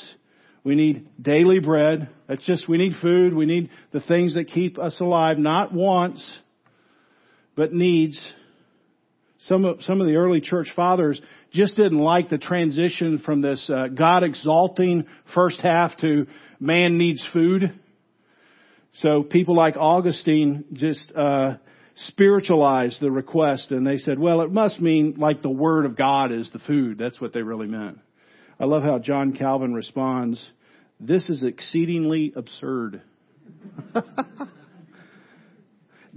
We 0.64 0.76
need 0.76 1.08
daily 1.20 1.60
bread. 1.60 2.10
That's 2.28 2.46
just, 2.46 2.70
we 2.70 2.78
need 2.78 2.94
food. 3.02 3.34
We 3.34 3.46
need 3.46 3.70
the 3.92 4.00
things 4.00 4.36
that 4.36 4.48
keep 4.48 4.78
us 4.78 5.00
alive, 5.00 5.38
not 5.38 5.74
wants, 5.74 6.34
but 7.56 7.74
needs. 7.74 8.20
Some 9.40 9.66
of, 9.66 9.82
some 9.82 10.02
of 10.02 10.08
the 10.08 10.18
early 10.18 10.40
church 10.40 10.68
fathers 10.76 11.20
just 11.52 11.76
didn't 11.76 11.98
like 11.98 12.30
the 12.30 12.38
transition 12.38 13.22
from 13.26 13.42
this 13.42 13.70
uh, 13.74 13.88
God 13.88 14.24
exalting 14.24 15.08
first 15.34 15.60
half 15.62 15.98
to 15.98 16.28
man 16.60 17.00
needs 17.00 17.28
food. 17.34 17.74
So 18.96 19.24
people 19.24 19.56
like 19.56 19.76
Augustine 19.78 20.66
just 20.74 21.12
uh, 21.16 21.56
spiritualized 21.96 23.02
the 23.02 23.10
request, 23.10 23.72
and 23.72 23.88
they 23.88 23.98
said, 23.98 24.20
"Well, 24.20 24.42
it 24.42 24.52
must 24.52 24.82
mean 24.82 25.16
like 25.18 25.42
the 25.42 25.50
Word 25.50 25.86
of 25.86 25.96
God 25.96 26.32
is 26.32 26.50
the 26.52 26.60
food." 26.60 26.98
That's 26.98 27.20
what 27.20 27.34
they 27.34 27.42
really 27.42 27.68
meant. 27.68 28.00
I 28.62 28.66
love 28.66 28.84
how 28.84 29.00
John 29.00 29.34
Calvin 29.34 29.74
responds 29.74 30.40
This 31.00 31.28
is 31.30 31.42
exceedingly 31.42 32.32
absurd. 32.36 33.02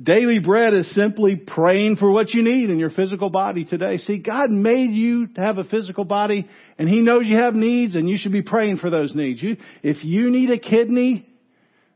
Daily 0.03 0.41
bread 0.41 0.75
is 0.75 0.95
simply 0.95 1.37
praying 1.37 1.97
for 1.97 2.11
what 2.11 2.35
you 2.35 2.43
need 2.43 2.69
in 2.69 2.79
your 2.79 2.91
physical 2.91 3.31
body 3.31 3.65
today. 3.65 3.97
See, 3.97 4.19
God 4.19 4.51
made 4.51 4.91
you 4.91 5.29
to 5.29 5.41
have 5.41 5.57
a 5.57 5.65
physical 5.65 6.05
body 6.05 6.47
and 6.77 6.87
He 6.87 7.01
knows 7.01 7.27
you 7.27 7.39
have 7.39 7.55
needs 7.55 7.95
and 7.95 8.11
you 8.11 8.19
should 8.19 8.33
be 8.33 8.43
praying 8.43 8.77
for 8.77 8.91
those 8.91 9.15
needs. 9.15 9.43
You, 9.43 9.57
if 9.83 10.05
you 10.05 10.29
need 10.29 10.51
a 10.51 10.59
kidney, 10.59 11.27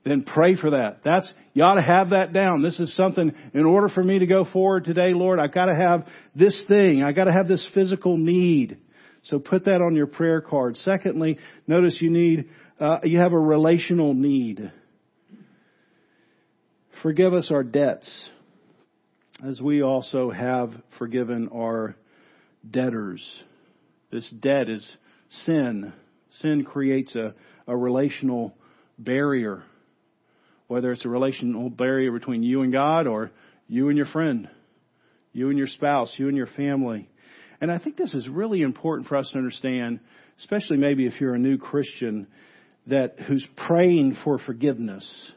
then 0.04 0.22
pray 0.22 0.56
for 0.56 0.70
that. 0.70 1.00
That's, 1.04 1.30
you 1.52 1.62
ought 1.62 1.74
to 1.74 1.82
have 1.82 2.10
that 2.10 2.32
down. 2.32 2.62
This 2.62 2.80
is 2.80 2.96
something, 2.96 3.34
in 3.52 3.66
order 3.66 3.90
for 3.90 4.02
me 4.02 4.20
to 4.20 4.26
go 4.26 4.46
forward 4.46 4.84
today, 4.84 5.12
Lord, 5.12 5.40
I've 5.40 5.52
got 5.52 5.66
to 5.66 5.74
have 5.74 6.06
this 6.34 6.64
thing. 6.68 7.02
I've 7.02 7.16
got 7.16 7.24
to 7.24 7.32
have 7.32 7.48
this 7.48 7.68
physical 7.74 8.16
need. 8.16 8.78
So 9.24 9.38
put 9.38 9.64
that 9.66 9.82
on 9.82 9.94
your 9.94 10.06
prayer 10.06 10.40
card. 10.40 10.76
Secondly, 10.78 11.38
notice 11.66 11.98
you 12.00 12.10
need, 12.10 12.48
uh, 12.80 12.98
you 13.04 13.18
have 13.18 13.32
a 13.32 13.38
relational 13.38 14.14
need. 14.14 14.72
Forgive 17.02 17.34
us 17.34 17.48
our 17.50 17.62
debts 17.62 18.28
as 19.46 19.60
we 19.60 19.82
also 19.82 20.30
have 20.30 20.72
forgiven 20.98 21.48
our 21.54 21.96
debtors. 22.68 23.22
This 24.10 24.28
debt 24.30 24.68
is 24.68 24.96
sin. 25.30 25.92
Sin 26.40 26.64
creates 26.64 27.14
a, 27.14 27.34
a 27.66 27.76
relational 27.76 28.54
barrier, 28.98 29.62
whether 30.66 30.90
it's 30.92 31.04
a 31.04 31.08
relational 31.08 31.70
barrier 31.70 32.10
between 32.10 32.42
you 32.42 32.62
and 32.62 32.72
God 32.72 33.06
or 33.06 33.30
you 33.68 33.88
and 33.88 33.96
your 33.96 34.06
friend, 34.06 34.48
you 35.32 35.50
and 35.50 35.58
your 35.58 35.68
spouse, 35.68 36.12
you 36.16 36.28
and 36.28 36.36
your 36.36 36.48
family. 36.48 37.08
And 37.60 37.72
I 37.72 37.78
think 37.78 37.96
this 37.96 38.14
is 38.14 38.28
really 38.28 38.62
important 38.62 39.08
for 39.08 39.16
us 39.16 39.28
to 39.32 39.38
understand, 39.38 40.00
especially 40.38 40.76
maybe 40.76 41.06
if 41.06 41.20
you're 41.20 41.34
a 41.34 41.38
new 41.38 41.58
Christian 41.58 42.28
that 42.86 43.18
who's 43.26 43.46
praying 43.56 44.16
for 44.24 44.38
forgiveness 44.38 45.32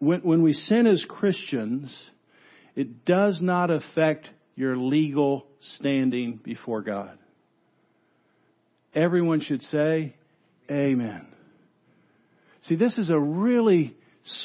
when, 0.00 0.20
when 0.22 0.42
we 0.42 0.52
sin 0.52 0.88
as 0.88 1.04
Christians, 1.08 1.94
it 2.74 3.04
does 3.04 3.38
not 3.40 3.70
affect 3.70 4.28
your 4.56 4.76
legal 4.76 5.46
standing 5.76 6.40
before 6.42 6.82
God. 6.82 7.16
Everyone 8.94 9.40
should 9.40 9.62
say, 9.62 10.16
Amen. 10.70 11.26
See, 12.62 12.76
this 12.76 12.98
is 12.98 13.10
a 13.10 13.18
really 13.18 13.96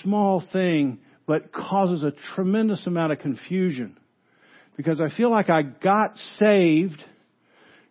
small 0.02 0.44
thing, 0.54 1.00
but 1.26 1.52
causes 1.52 2.04
a 2.04 2.14
tremendous 2.36 2.86
amount 2.86 3.12
of 3.12 3.20
confusion. 3.20 3.98
Because 4.78 5.00
I 5.02 5.16
feel 5.16 5.32
like 5.32 5.50
I 5.50 5.62
got 5.62 6.18
saved, 6.40 7.04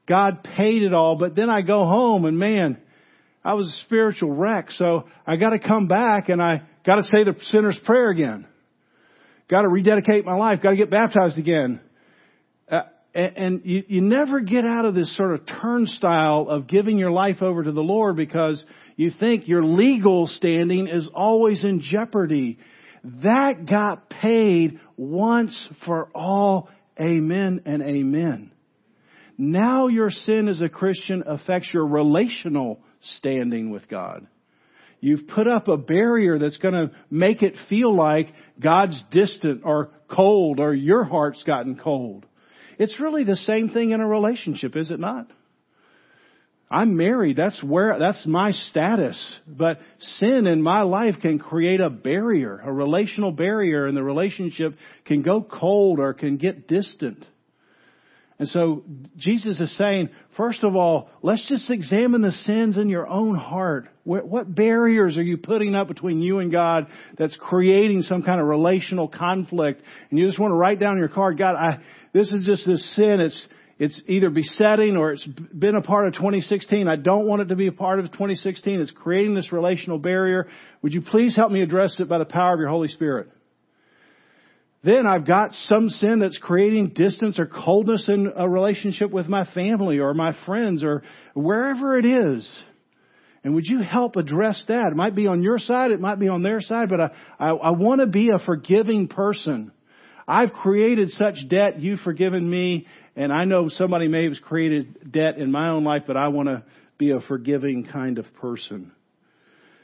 God 0.07 0.45
paid 0.45 0.83
it 0.83 0.93
all, 0.93 1.17
but 1.17 1.35
then 1.35 1.51
I 1.51 1.63
go 1.63 1.87
home 1.87 2.25
and 2.25 2.39
man, 2.39 2.79
I 3.45 3.55
was 3.55 3.69
a 3.69 3.85
spiritual 3.85 4.33
wreck, 4.33 4.71
so 4.73 5.05
I 5.27 5.37
gotta 5.37 5.59
come 5.59 5.89
back 5.89 6.29
and 6.29 6.43
I 6.43 6.63
Got 6.85 6.97
to 6.97 7.03
say 7.05 7.25
the 7.25 7.35
sinner's 7.45 7.79
prayer 7.85 8.11
again. 8.11 8.47
Got 9.51 9.63
to 9.63 9.69
rededicate 9.69 10.25
my 10.25 10.35
life. 10.35 10.63
Got 10.63 10.71
to 10.71 10.77
get 10.77 10.91
baptized 10.91 11.39
again. 11.39 11.81
Uh, 12.71 12.83
and, 13.15 13.37
and 13.37 13.61
you, 13.65 13.85
you 13.89 14.01
never 14.03 14.41
get 14.41 14.65
out 14.65 14.85
of 14.85 14.95
this 14.95 15.15
sort 15.17 15.35
of 15.35 15.47
turnstile 15.47 16.47
of 16.49 16.67
giving 16.67 16.99
your 16.99 17.11
life 17.11 17.41
over 17.41 17.63
to 17.63 17.73
the 17.73 17.83
Lord 17.83 18.17
because 18.17 18.65
you 18.97 19.13
think 19.19 19.49
your 19.49 19.65
legal 19.65 20.27
standing 20.27 20.89
is 20.89 21.09
always 21.15 21.65
in 21.65 21.81
jeopardy. 21.81 22.59
That 23.23 23.67
got 23.69 24.09
paid 24.09 24.81
once 24.97 25.69
for 25.85 26.09
all. 26.15 26.69
Amen 26.99 27.63
and 27.67 27.83
amen. 27.83 28.53
Now 29.37 29.89
your 29.89 30.11
sin 30.11 30.49
as 30.49 30.63
a 30.63 30.69
Christian 30.69 31.23
affects 31.27 31.69
your 31.73 31.87
relational 31.87 32.81
standing 33.17 33.71
with 33.71 33.89
God. 33.89 34.27
You've 35.01 35.29
put 35.29 35.47
up 35.47 35.69
a 35.69 35.77
barrier 35.77 36.39
that's 36.39 36.57
going 36.57 36.75
to 36.75 36.93
make 37.11 37.43
it 37.43 37.57
feel 37.69 37.95
like 37.95 38.33
God's 38.59 39.03
distant 39.11 39.63
or 39.65 39.91
cold 40.09 40.61
or 40.61 40.73
your 40.73 41.05
heart's 41.05 41.43
gotten 41.43 41.77
cold. 41.77 42.25
It's 42.79 42.99
really 42.99 43.25
the 43.25 43.37
same 43.37 43.69
thing 43.69 43.91
in 43.91 44.01
a 44.01 44.09
relationship, 44.09 44.77
is 44.77 44.91
it 44.91 44.99
not? 44.99 45.27
I'm 46.71 46.97
married. 46.97 47.37
That's 47.37 47.63
where, 47.63 47.99
that's 47.99 48.27
my 48.27 48.51
status. 48.51 49.19
But 49.47 49.79
sin 49.99 50.47
in 50.47 50.63
my 50.63 50.83
life 50.83 51.17
can 51.21 51.39
create 51.39 51.81
a 51.81 51.91
barrier, 51.91 52.61
a 52.65 52.73
relational 52.73 53.33
barrier, 53.33 53.87
and 53.87 53.97
the 53.97 54.03
relationship 54.03 54.75
can 55.05 55.23
go 55.23 55.43
cold 55.43 56.01
or 56.01 56.15
can 56.15 56.37
get 56.37 56.67
distant. 56.67 57.25
And 58.37 58.49
so 58.49 58.83
Jesus 59.17 59.61
is 59.61 59.77
saying, 59.79 60.11
first 60.37 60.65
of 60.65 60.75
all, 60.75 61.09
let's 61.23 61.47
just 61.49 61.71
examine 61.71 62.21
the 62.21 62.33
sins 62.33 62.77
in 62.77 62.89
your 62.89 63.07
own 63.07 63.37
heart. 63.37 63.89
What 64.03 64.53
barriers 64.53 65.17
are 65.17 65.23
you 65.23 65.37
putting 65.37 65.77
up 65.77 65.87
between 65.87 66.21
you 66.21 66.41
and 66.41 66.51
God 66.51 66.89
that's 67.17 67.37
creating 67.37 68.03
some 68.03 68.25
kind 68.25 68.41
of 68.41 68.49
relational 68.49 69.07
conflict? 69.07 69.83
And 70.11 70.19
you 70.19 70.27
just 70.27 70.41
want 70.41 70.51
to 70.51 70.57
write 70.57 70.81
down 70.81 70.99
your 70.99 71.09
card, 71.09 71.39
God, 71.39 71.55
I, 71.55 71.81
this 72.13 72.33
is 72.33 72.45
just 72.45 72.67
this 72.67 72.95
sin. 72.97 73.21
It's, 73.21 73.47
it's 73.85 74.01
either 74.07 74.31
besetting 74.31 74.97
or 74.97 75.13
it's 75.13 75.27
been 75.27 75.77
a 75.77 75.83
part 75.83 76.07
of 76.07 76.15
2016. 76.15 76.89
I 76.89 76.97
don't 76.97 77.29
want 77.29 77.43
it 77.43 77.47
to 77.47 77.57
be 77.57 77.67
a 77.67 77.73
part 77.73 77.99
of 77.99 78.07
2016. 78.07 78.81
It's 78.81 78.91
creating 78.91 79.35
this 79.35 79.53
relational 79.53 79.99
barrier. 79.99 80.49
Would 80.81 80.95
you 80.95 81.03
please 81.03 81.37
help 81.37 81.53
me 81.53 81.61
address 81.61 82.01
it 82.01 82.09
by 82.09 82.17
the 82.17 82.25
power 82.25 82.55
of 82.55 82.61
your 82.61 82.71
Holy 82.71 82.89
Spirit? 82.89 83.29
Then 84.83 85.07
I've 85.07 85.27
got 85.27 85.53
some 85.53 85.91
sin 85.91 86.21
that's 86.21 86.39
creating 86.39 86.95
distance 86.95 87.39
or 87.39 87.45
coldness 87.45 88.07
in 88.09 88.33
a 88.35 88.49
relationship 88.49 89.11
with 89.11 89.29
my 89.29 89.45
family 89.53 89.99
or 89.99 90.15
my 90.15 90.35
friends 90.47 90.83
or 90.83 91.03
wherever 91.35 91.99
it 91.99 92.07
is. 92.07 92.51
And 93.43 93.55
would 93.55 93.67
you 93.67 93.83
help 93.83 94.17
address 94.17 94.65
that? 94.69 94.89
It 94.93 94.97
might 94.97 95.15
be 95.15 95.27
on 95.27 95.43
your 95.43 95.59
side, 95.59 95.91
it 95.91 96.01
might 96.01 96.19
be 96.19 96.29
on 96.29 96.43
their 96.43 96.63
side, 96.63 96.89
but 96.89 97.01
I, 97.01 97.11
I, 97.39 97.49
I 97.51 97.71
want 97.73 98.01
to 98.01 98.07
be 98.07 98.31
a 98.31 98.39
forgiving 98.39 99.09
person. 99.09 99.73
I've 100.27 100.53
created 100.53 101.11
such 101.11 101.49
debt, 101.49 101.81
you've 101.81 102.01
forgiven 102.01 102.49
me, 102.49 102.87
and 103.17 103.33
I 103.33 103.45
know 103.45 103.69
somebody 103.69 104.09
may 104.09 104.25
have 104.25 104.35
created 104.43 105.13
debt 105.13 105.39
in 105.39 105.53
my 105.53 105.69
own 105.69 105.85
life, 105.85 106.03
but 106.07 106.17
I 106.17 106.29
want 106.29 106.49
to 106.49 106.65
be 106.99 107.11
a 107.11 107.21
forgiving 107.21 107.87
kind 107.87 108.19
of 108.19 108.27
person. 108.35 108.93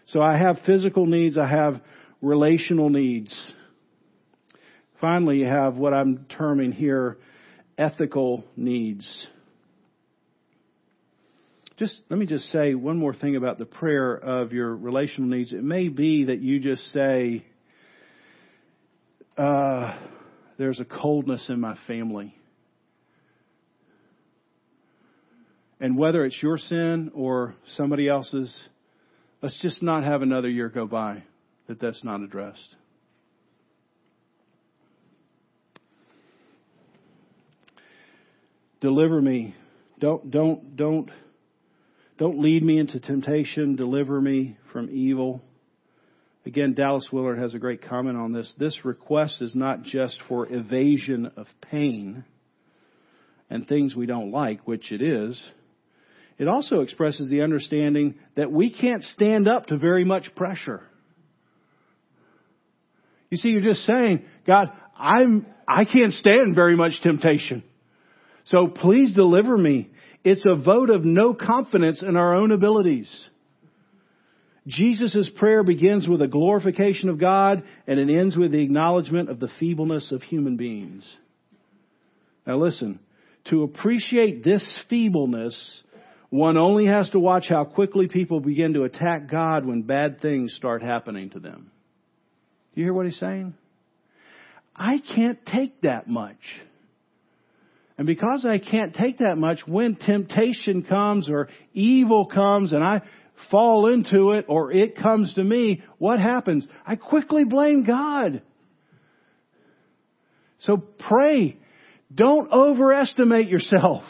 So 0.06 0.20
I 0.20 0.36
have 0.36 0.58
physical 0.66 1.06
needs, 1.06 1.38
I 1.38 1.48
have 1.48 1.80
relational 2.20 2.90
needs. 2.90 3.38
Finally, 5.00 5.38
you 5.38 5.46
have 5.46 5.76
what 5.76 5.94
I'm 5.94 6.26
terming 6.36 6.72
here 6.72 7.18
ethical 7.78 8.44
needs. 8.56 9.26
Just 11.78 11.98
let 12.10 12.18
me 12.18 12.26
just 12.26 12.50
say 12.50 12.74
one 12.74 12.98
more 12.98 13.14
thing 13.14 13.36
about 13.36 13.58
the 13.58 13.64
prayer 13.64 14.14
of 14.14 14.52
your 14.52 14.76
relational 14.76 15.30
needs. 15.30 15.52
It 15.54 15.64
may 15.64 15.88
be 15.88 16.24
that 16.24 16.40
you 16.40 16.60
just 16.60 16.92
say, 16.92 17.42
uh, 19.38 19.96
"There's 20.58 20.78
a 20.78 20.84
coldness 20.84 21.48
in 21.48 21.58
my 21.58 21.76
family," 21.86 22.34
and 25.80 25.96
whether 25.96 26.24
it's 26.24 26.40
your 26.42 26.58
sin 26.58 27.10
or 27.14 27.54
somebody 27.74 28.08
else's, 28.08 28.54
let's 29.42 29.60
just 29.62 29.82
not 29.82 30.04
have 30.04 30.20
another 30.20 30.48
year 30.48 30.68
go 30.68 30.86
by 30.86 31.22
that 31.66 31.80
that's 31.80 32.04
not 32.04 32.20
addressed. 32.20 32.76
Deliver 38.80 39.20
me. 39.20 39.54
Don't, 39.98 40.30
don't, 40.30 40.76
don't, 40.76 41.10
don't 42.18 42.40
lead 42.40 42.62
me 42.62 42.78
into 42.78 42.98
temptation. 43.00 43.76
Deliver 43.76 44.20
me 44.20 44.56
from 44.72 44.88
evil. 44.90 45.42
Again, 46.46 46.72
Dallas 46.72 47.08
Willard 47.12 47.38
has 47.38 47.52
a 47.52 47.58
great 47.58 47.86
comment 47.86 48.16
on 48.16 48.32
this. 48.32 48.50
This 48.58 48.84
request 48.84 49.42
is 49.42 49.54
not 49.54 49.82
just 49.82 50.18
for 50.28 50.50
evasion 50.50 51.30
of 51.36 51.46
pain 51.60 52.24
and 53.50 53.66
things 53.68 53.94
we 53.94 54.06
don't 54.06 54.30
like, 54.30 54.66
which 54.66 54.92
it 54.92 55.02
is. 55.02 55.42
It 56.40 56.48
also 56.48 56.81
expresses 56.81 57.29
the 57.29 57.42
understanding 57.42 58.14
that 58.35 58.50
we 58.50 58.72
can't 58.72 59.05
stand 59.05 59.46
up 59.46 59.66
to 59.66 59.76
very 59.76 60.07
much 60.07 60.34
pressure. 60.34 60.80
You 63.28 63.36
see, 63.36 63.51
you're 63.51 63.61
just 63.61 63.84
saying, 63.84 64.24
God, 64.47 64.72
I'm, 64.99 65.47
I 65.68 65.84
can't 65.84 66.14
stand 66.14 66.55
very 66.55 66.76
much 66.76 67.03
temptation. 67.03 67.62
So 68.47 68.68
please 68.68 69.12
deliver 69.12 69.55
me. 69.55 69.91
It's 70.24 70.47
a 70.47 70.57
vote 70.57 70.88
of 70.88 71.05
no 71.05 71.34
confidence 71.34 72.03
in 72.03 72.16
our 72.16 72.34
own 72.34 72.53
abilities. 72.53 73.11
Jesus' 74.66 75.30
prayer 75.36 75.62
begins 75.62 76.09
with 76.09 76.22
a 76.22 76.28
glorification 76.28 77.11
of 77.11 77.20
God 77.20 77.62
and 77.86 78.01
it 78.01 78.18
ends 78.18 78.34
with 78.34 78.53
the 78.53 78.62
acknowledgement 78.62 79.28
of 79.28 79.41
the 79.41 79.51
feebleness 79.61 80.11
of 80.11 80.22
human 80.22 80.57
beings. 80.57 81.05
Now 82.47 82.57
listen, 82.57 82.99
to 83.51 83.62
appreciate 83.62 84.43
this 84.43 84.64
feebleness, 84.88 85.82
one 86.31 86.57
only 86.57 86.87
has 86.87 87.11
to 87.11 87.18
watch 87.18 87.47
how 87.49 87.64
quickly 87.64 88.07
people 88.07 88.41
begin 88.41 88.74
to 88.74 88.85
attack 88.85 89.28
God 89.28 89.66
when 89.66 89.83
bad 89.83 90.22
things 90.22 90.55
start 90.55 90.81
happening 90.81 91.31
to 91.31 91.41
them. 91.41 91.70
Do 92.74 92.81
you 92.81 92.87
hear 92.87 92.95
what 92.95 93.07
he's 93.07 93.18
saying? 93.18 93.55
I 94.74 95.03
can't 95.14 95.45
take 95.45 95.81
that 95.83 96.09
much. 96.09 96.39
And 97.99 98.07
because 98.07 98.47
I 98.47 98.59
can't 98.59 98.95
take 98.95 99.18
that 99.18 99.37
much, 99.37 99.61
when 99.66 99.97
temptation 99.97 100.85
comes 100.85 101.28
or 101.28 101.49
evil 101.74 102.26
comes 102.26 102.72
and 102.72 102.83
I 102.83 103.03
fall 103.51 103.93
into 103.93 104.31
it 104.31 104.47
or 104.49 104.72
it 104.72 104.97
comes 104.97 105.35
to 105.35 105.43
me, 105.43 105.83
what 105.99 106.20
happens? 106.20 106.66
I 106.87 106.97
quickly 106.97 107.45
blame 107.45 107.85
God. 107.85 108.41
So 110.61 110.76
pray. 110.76 111.59
Don't 112.14 112.51
overestimate 112.51 113.49
yourself. 113.49 114.05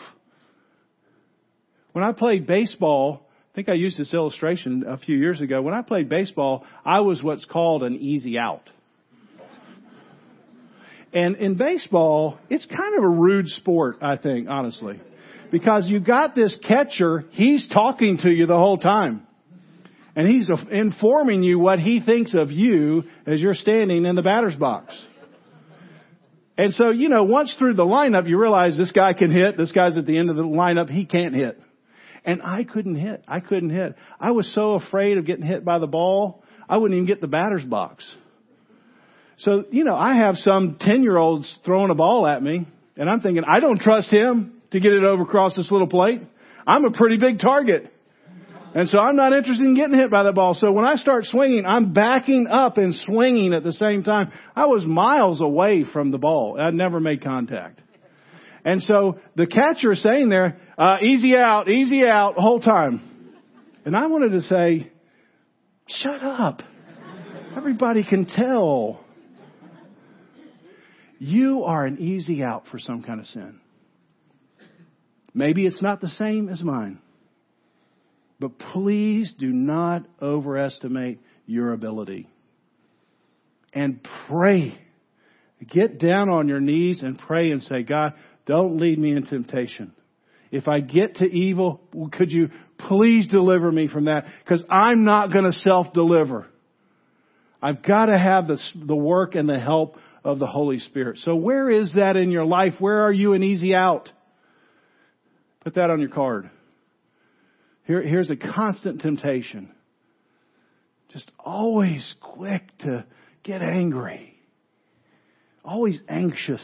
When 1.92 2.04
I 2.04 2.12
played 2.12 2.46
baseball, 2.46 3.26
I 3.52 3.54
think 3.54 3.68
I 3.68 3.74
used 3.74 3.98
this 3.98 4.14
illustration 4.14 4.84
a 4.86 4.96
few 4.96 5.16
years 5.16 5.40
ago. 5.40 5.60
When 5.60 5.74
I 5.74 5.82
played 5.82 6.08
baseball, 6.08 6.64
I 6.84 7.00
was 7.00 7.22
what's 7.22 7.44
called 7.44 7.82
an 7.82 7.96
easy 7.96 8.38
out. 8.38 8.62
And 11.12 11.36
in 11.36 11.56
baseball, 11.56 12.38
it's 12.48 12.64
kind 12.66 12.96
of 12.96 13.02
a 13.02 13.08
rude 13.08 13.48
sport, 13.48 13.96
I 14.00 14.16
think, 14.16 14.48
honestly. 14.48 15.00
Because 15.50 15.86
you 15.88 15.98
got 15.98 16.36
this 16.36 16.56
catcher, 16.66 17.24
he's 17.30 17.68
talking 17.68 18.18
to 18.18 18.30
you 18.30 18.46
the 18.46 18.56
whole 18.56 18.78
time. 18.78 19.26
And 20.14 20.28
he's 20.28 20.48
informing 20.70 21.42
you 21.42 21.58
what 21.58 21.80
he 21.80 22.00
thinks 22.00 22.34
of 22.34 22.52
you 22.52 23.04
as 23.26 23.40
you're 23.40 23.54
standing 23.54 24.04
in 24.04 24.14
the 24.14 24.22
batter's 24.22 24.54
box. 24.54 24.94
And 26.56 26.74
so, 26.74 26.90
you 26.90 27.08
know, 27.08 27.24
once 27.24 27.54
through 27.58 27.74
the 27.74 27.84
lineup, 27.84 28.28
you 28.28 28.38
realize 28.38 28.76
this 28.76 28.92
guy 28.92 29.12
can 29.12 29.32
hit, 29.32 29.56
this 29.56 29.72
guy's 29.72 29.96
at 29.96 30.06
the 30.06 30.18
end 30.18 30.30
of 30.30 30.36
the 30.36 30.42
lineup, 30.42 30.90
he 30.90 31.06
can't 31.06 31.34
hit. 31.34 31.58
And 32.24 32.42
I 32.42 32.64
couldn't 32.64 32.96
hit. 32.96 33.24
I 33.26 33.40
couldn't 33.40 33.70
hit. 33.70 33.94
I 34.18 34.32
was 34.32 34.52
so 34.54 34.72
afraid 34.72 35.18
of 35.18 35.26
getting 35.26 35.44
hit 35.44 35.64
by 35.64 35.78
the 35.78 35.86
ball, 35.86 36.42
I 36.68 36.76
wouldn't 36.76 36.96
even 36.96 37.06
get 37.06 37.20
the 37.20 37.26
batter's 37.26 37.64
box. 37.64 38.04
So, 39.38 39.64
you 39.70 39.84
know, 39.84 39.96
I 39.96 40.16
have 40.16 40.36
some 40.36 40.76
10 40.78 41.02
year 41.02 41.16
olds 41.16 41.58
throwing 41.64 41.90
a 41.90 41.94
ball 41.94 42.26
at 42.26 42.42
me, 42.42 42.66
and 42.96 43.08
I'm 43.08 43.20
thinking, 43.20 43.44
I 43.44 43.60
don't 43.60 43.80
trust 43.80 44.10
him 44.10 44.60
to 44.70 44.80
get 44.80 44.92
it 44.92 45.02
over 45.02 45.22
across 45.22 45.56
this 45.56 45.70
little 45.70 45.86
plate. 45.86 46.20
I'm 46.66 46.84
a 46.84 46.90
pretty 46.90 47.16
big 47.16 47.40
target. 47.40 47.90
And 48.72 48.88
so 48.88 48.98
I'm 48.98 49.16
not 49.16 49.32
interested 49.32 49.64
in 49.64 49.74
getting 49.74 49.98
hit 49.98 50.10
by 50.10 50.22
the 50.22 50.32
ball. 50.32 50.54
So 50.54 50.70
when 50.70 50.84
I 50.84 50.94
start 50.94 51.24
swinging, 51.24 51.64
I'm 51.66 51.92
backing 51.92 52.46
up 52.48 52.78
and 52.78 52.94
swinging 52.94 53.52
at 53.52 53.64
the 53.64 53.72
same 53.72 54.04
time. 54.04 54.30
I 54.54 54.66
was 54.66 54.84
miles 54.84 55.40
away 55.40 55.84
from 55.90 56.12
the 56.12 56.18
ball. 56.18 56.60
I'd 56.60 56.74
never 56.74 57.00
made 57.00 57.22
contact. 57.22 57.80
And 58.64 58.82
so 58.82 59.18
the 59.36 59.46
catcher 59.46 59.92
is 59.92 60.02
saying 60.02 60.28
there, 60.28 60.58
uh, 60.76 60.96
easy 61.00 61.36
out, 61.36 61.68
easy 61.68 62.06
out, 62.06 62.34
whole 62.34 62.60
time. 62.60 63.02
And 63.84 63.96
I 63.96 64.06
wanted 64.06 64.32
to 64.32 64.42
say, 64.42 64.92
shut 65.86 66.22
up. 66.22 66.62
Everybody 67.56 68.04
can 68.04 68.26
tell. 68.26 69.00
You 71.18 71.64
are 71.64 71.84
an 71.84 71.98
easy 71.98 72.42
out 72.42 72.64
for 72.70 72.78
some 72.78 73.02
kind 73.02 73.20
of 73.20 73.26
sin. 73.26 73.60
Maybe 75.34 75.66
it's 75.66 75.82
not 75.82 76.00
the 76.00 76.08
same 76.08 76.48
as 76.48 76.62
mine. 76.62 76.98
But 78.38 78.58
please 78.58 79.34
do 79.38 79.48
not 79.48 80.06
overestimate 80.20 81.20
your 81.46 81.72
ability. 81.72 82.26
And 83.72 84.06
pray. 84.28 84.78
Get 85.68 85.98
down 85.98 86.30
on 86.30 86.48
your 86.48 86.60
knees 86.60 87.02
and 87.02 87.18
pray 87.18 87.50
and 87.50 87.62
say, 87.62 87.82
God, 87.82 88.14
don't 88.46 88.78
lead 88.78 88.98
me 88.98 89.12
in 89.12 89.24
temptation. 89.24 89.92
If 90.50 90.66
I 90.66 90.80
get 90.80 91.16
to 91.16 91.24
evil, 91.24 91.80
could 92.12 92.32
you 92.32 92.50
please 92.78 93.28
deliver 93.28 93.70
me 93.70 93.86
from 93.86 94.06
that? 94.06 94.24
Because 94.42 94.64
I'm 94.68 95.04
not 95.04 95.32
going 95.32 95.44
to 95.44 95.52
self-deliver. 95.52 96.46
I've 97.62 97.82
got 97.82 98.06
to 98.06 98.18
have 98.18 98.48
the, 98.48 98.58
the 98.74 98.96
work 98.96 99.34
and 99.34 99.48
the 99.48 99.60
help 99.60 99.96
of 100.24 100.38
the 100.38 100.46
Holy 100.46 100.78
Spirit. 100.80 101.18
So 101.18 101.36
where 101.36 101.70
is 101.70 101.94
that 101.94 102.16
in 102.16 102.30
your 102.30 102.44
life? 102.44 102.74
Where 102.78 103.02
are 103.02 103.12
you 103.12 103.34
an 103.34 103.42
easy 103.42 103.74
out? 103.74 104.10
Put 105.60 105.74
that 105.74 105.90
on 105.90 106.00
your 106.00 106.08
card. 106.08 106.50
Here, 107.86 108.02
here's 108.02 108.30
a 108.30 108.36
constant 108.36 109.02
temptation. 109.02 109.70
Just 111.12 111.30
always 111.38 112.14
quick 112.20 112.62
to 112.78 113.04
get 113.42 113.62
angry. 113.62 114.34
Always 115.64 116.00
anxious 116.08 116.62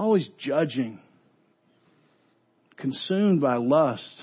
always 0.00 0.26
judging, 0.38 0.98
consumed 2.78 3.40
by 3.40 3.56
lust, 3.56 4.22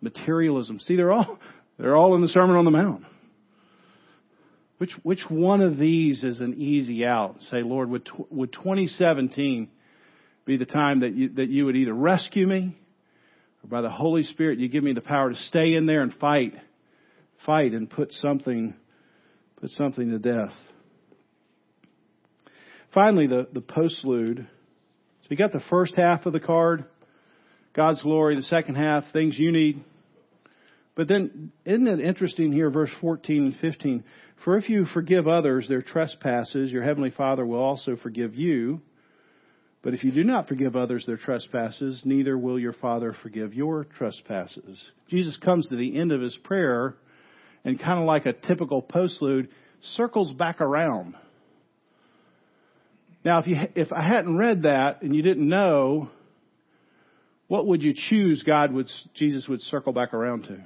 materialism. 0.00 0.80
See, 0.80 0.96
they're 0.96 1.12
all, 1.12 1.38
they're 1.78 1.94
all 1.94 2.14
in 2.14 2.22
the 2.22 2.28
Sermon 2.28 2.56
on 2.56 2.64
the 2.64 2.70
Mount. 2.70 3.04
Which, 4.78 4.92
which 5.02 5.20
one 5.28 5.60
of 5.60 5.78
these 5.78 6.24
is 6.24 6.40
an 6.40 6.54
easy 6.54 7.04
out? 7.06 7.36
Say, 7.50 7.62
Lord, 7.62 7.90
would, 7.90 8.08
would 8.30 8.52
2017 8.52 9.68
be 10.46 10.56
the 10.56 10.64
time 10.64 11.00
that 11.00 11.14
you, 11.14 11.28
that 11.34 11.48
you 11.48 11.66
would 11.66 11.76
either 11.76 11.92
rescue 11.92 12.46
me 12.46 12.76
or 13.62 13.68
by 13.68 13.82
the 13.82 13.90
Holy 13.90 14.24
Spirit 14.24 14.58
you 14.58 14.68
give 14.68 14.84
me 14.84 14.94
the 14.94 15.00
power 15.00 15.30
to 15.30 15.36
stay 15.36 15.74
in 15.74 15.86
there 15.86 16.00
and 16.00 16.14
fight, 16.14 16.54
fight 17.46 17.72
and 17.72 17.88
put 17.88 18.12
something, 18.14 18.74
put 19.60 19.70
something 19.70 20.10
to 20.10 20.18
death. 20.18 20.54
Finally, 22.92 23.26
the, 23.26 23.48
the 23.52 23.60
postlude 23.60 24.46
so 25.24 25.28
you 25.30 25.38
got 25.38 25.52
the 25.52 25.64
first 25.70 25.94
half 25.94 26.26
of 26.26 26.34
the 26.34 26.40
card, 26.40 26.84
God's 27.72 28.02
glory, 28.02 28.36
the 28.36 28.42
second 28.42 28.74
half, 28.74 29.04
things 29.14 29.38
you 29.38 29.52
need. 29.52 29.82
But 30.94 31.08
then, 31.08 31.50
isn't 31.64 31.88
it 31.88 31.98
interesting 31.98 32.52
here, 32.52 32.68
verse 32.68 32.90
14 33.00 33.46
and 33.46 33.56
15? 33.56 34.04
For 34.44 34.58
if 34.58 34.68
you 34.68 34.84
forgive 34.84 35.26
others 35.26 35.66
their 35.66 35.80
trespasses, 35.80 36.70
your 36.70 36.82
heavenly 36.82 37.10
Father 37.10 37.46
will 37.46 37.62
also 37.62 37.96
forgive 37.96 38.34
you. 38.34 38.82
But 39.80 39.94
if 39.94 40.04
you 40.04 40.12
do 40.12 40.24
not 40.24 40.46
forgive 40.46 40.76
others 40.76 41.06
their 41.06 41.16
trespasses, 41.16 42.02
neither 42.04 42.36
will 42.36 42.58
your 42.58 42.74
Father 42.74 43.16
forgive 43.22 43.54
your 43.54 43.84
trespasses. 43.96 44.82
Jesus 45.08 45.38
comes 45.38 45.68
to 45.70 45.76
the 45.76 45.98
end 45.98 46.12
of 46.12 46.20
his 46.20 46.36
prayer 46.44 46.96
and 47.64 47.80
kind 47.80 47.98
of 47.98 48.04
like 48.04 48.26
a 48.26 48.34
typical 48.34 48.82
postlude, 48.82 49.48
circles 49.94 50.32
back 50.32 50.60
around. 50.60 51.14
Now, 53.24 53.38
if 53.38 53.46
you, 53.46 53.56
if 53.74 53.92
I 53.92 54.02
hadn't 54.06 54.36
read 54.36 54.62
that 54.62 55.00
and 55.02 55.14
you 55.16 55.22
didn't 55.22 55.48
know, 55.48 56.10
what 57.48 57.66
would 57.66 57.82
you 57.82 57.94
choose 57.94 58.42
God 58.42 58.72
would, 58.72 58.90
Jesus 59.14 59.48
would 59.48 59.62
circle 59.62 59.92
back 59.92 60.12
around 60.12 60.44
to? 60.44 60.58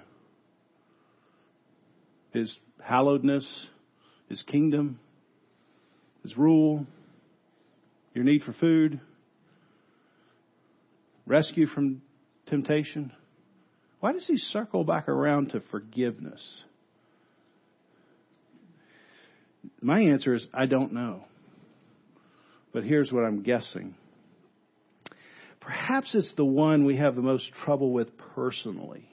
His 2.33 2.57
hallowedness, 2.85 3.47
His 4.29 4.43
kingdom, 4.43 4.99
His 6.25 6.37
rule, 6.37 6.87
your 8.15 8.25
need 8.25 8.43
for 8.43 8.53
food, 8.55 9.01
rescue 11.27 11.67
from 11.67 12.03
temptation. 12.47 13.13
Why 14.01 14.13
does 14.13 14.27
He 14.27 14.37
circle 14.37 14.83
back 14.83 15.09
around 15.09 15.51
to 15.51 15.63
forgiveness? 15.71 16.65
My 19.81 20.01
answer 20.01 20.35
is, 20.35 20.47
I 20.53 20.67
don't 20.67 20.93
know. 20.93 21.25
But 22.79 22.85
here's 22.85 23.11
what 23.11 23.25
I'm 23.25 23.43
guessing. 23.43 23.97
Perhaps 25.61 26.15
it's 26.15 26.33
the 26.37 26.45
one 26.45 26.87
we 26.87 26.97
have 26.97 27.17
the 27.17 27.23
most 27.23 27.51
trouble 27.65 27.93
with 27.93 28.17
personally. 28.37 29.11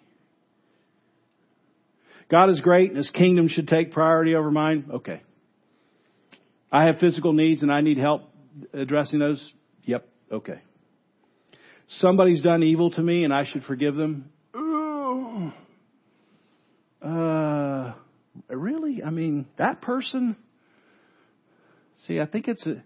God 2.30 2.51
is 2.51 2.61
great 2.61 2.89
and 2.89 2.97
His 2.97 3.09
kingdom 3.09 3.47
should 3.47 3.68
take 3.68 3.91
priority 3.91 4.36
over 4.36 4.51
mine. 4.51 4.91
Okay. 4.93 5.24
I 6.72 6.86
have 6.86 6.99
physical 6.99 7.34
needs 7.34 7.63
and 7.63 7.72
I 7.72 7.82
need 7.82 7.97
help 7.97 8.30
addressing 8.72 9.18
those. 9.18 9.51
Yep. 9.86 10.07
Okay. 10.32 10.61
Somebody's 11.88 12.43
done 12.43 12.61
evil 12.61 12.91
to 12.91 13.01
me 13.01 13.24
and 13.24 13.34
I 13.34 13.45
should 13.51 13.63
forgive 13.63 13.95
them. 13.95 14.30
Uh, 17.01 17.93
really? 18.47 19.01
I 19.03 19.09
mean, 19.09 19.47
that 19.57 19.82
person? 19.82 20.38
See, 22.05 22.20
I 22.20 22.28
think 22.28 22.47
it's 22.47 22.63
a, 22.68 22.84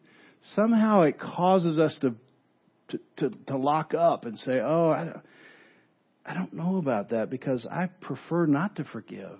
somehow 0.55 1.03
it 1.03 1.19
causes 1.19 1.79
us 1.79 1.97
to, 2.01 2.15
to, 2.89 2.99
to, 3.17 3.29
to 3.47 3.57
lock 3.57 3.93
up 3.93 4.25
and 4.25 4.37
say, 4.39 4.59
oh, 4.59 4.89
I, 4.89 5.05
don't, 5.05 5.21
I 6.25 6.33
don't 6.33 6.53
know 6.53 6.77
about 6.77 7.09
that 7.09 7.29
because 7.29 7.65
I 7.69 7.87
prefer 7.87 8.45
not 8.45 8.75
to 8.77 8.83
forgive. 8.83 9.39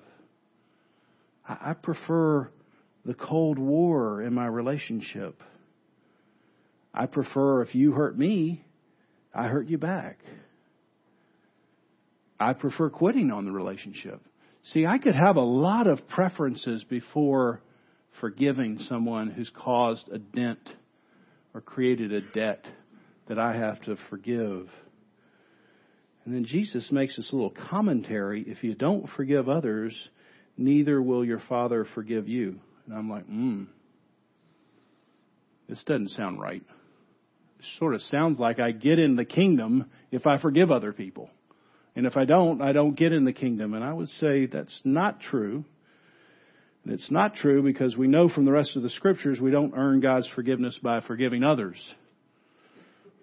I, 1.47 1.71
I 1.71 1.73
prefer 1.73 2.49
the 3.05 3.13
Cold 3.13 3.57
War 3.57 4.21
in 4.21 4.33
my 4.33 4.47
relationship. 4.47 5.41
I 6.93 7.05
prefer 7.05 7.61
if 7.61 7.75
you 7.75 7.91
hurt 7.91 8.17
me, 8.17 8.63
I 9.33 9.47
hurt 9.47 9.67
you 9.67 9.77
back. 9.77 10.19
I 12.39 12.53
prefer 12.53 12.89
quitting 12.89 13.31
on 13.31 13.45
the 13.45 13.51
relationship. 13.51 14.21
See, 14.63 14.85
I 14.85 14.97
could 14.97 15.15
have 15.15 15.35
a 15.35 15.41
lot 15.41 15.87
of 15.87 16.07
preferences 16.07 16.83
before 16.83 17.61
forgiving 18.19 18.79
someone 18.79 19.29
who's 19.29 19.51
caused 19.55 20.09
a 20.09 20.19
dent 20.19 20.59
or 21.53 21.61
created 21.61 22.13
a 22.13 22.21
debt 22.21 22.65
that 23.27 23.39
I 23.39 23.55
have 23.55 23.81
to 23.83 23.95
forgive. 24.09 24.67
And 26.25 26.35
then 26.35 26.45
Jesus 26.45 26.91
makes 26.91 27.15
this 27.15 27.31
little 27.31 27.53
commentary 27.69 28.43
if 28.47 28.63
you 28.63 28.75
don't 28.75 29.09
forgive 29.15 29.49
others, 29.49 29.95
neither 30.57 31.01
will 31.01 31.25
your 31.25 31.41
Father 31.47 31.85
forgive 31.95 32.27
you. 32.27 32.59
And 32.85 32.95
I'm 32.95 33.09
like, 33.09 33.25
hmm, 33.25 33.63
this 35.67 35.83
doesn't 35.85 36.09
sound 36.09 36.41
right. 36.41 36.63
It 37.59 37.65
sort 37.77 37.93
of 37.93 38.01
sounds 38.03 38.39
like 38.39 38.59
I 38.59 38.71
get 38.71 38.99
in 38.99 39.15
the 39.15 39.25
kingdom 39.25 39.89
if 40.11 40.25
I 40.25 40.39
forgive 40.39 40.71
other 40.71 40.93
people. 40.93 41.29
And 41.95 42.05
if 42.05 42.15
I 42.17 42.25
don't, 42.25 42.61
I 42.61 42.71
don't 42.71 42.95
get 42.95 43.11
in 43.11 43.25
the 43.25 43.33
kingdom. 43.33 43.73
And 43.73 43.83
I 43.83 43.93
would 43.93 44.09
say 44.09 44.45
that's 44.45 44.81
not 44.83 45.19
true. 45.19 45.65
And 46.89 46.99
it's 46.99 47.11
not 47.11 47.35
true 47.35 47.61
because 47.61 47.95
we 47.95 48.07
know 48.07 48.29
from 48.29 48.45
the 48.45 48.51
rest 48.51 48.75
of 48.75 48.81
the 48.81 48.89
scriptures 48.89 49.39
we 49.39 49.51
don't 49.51 49.75
earn 49.77 49.99
God's 49.99 50.27
forgiveness 50.33 50.79
by 50.81 51.01
forgiving 51.01 51.43
others. 51.43 51.77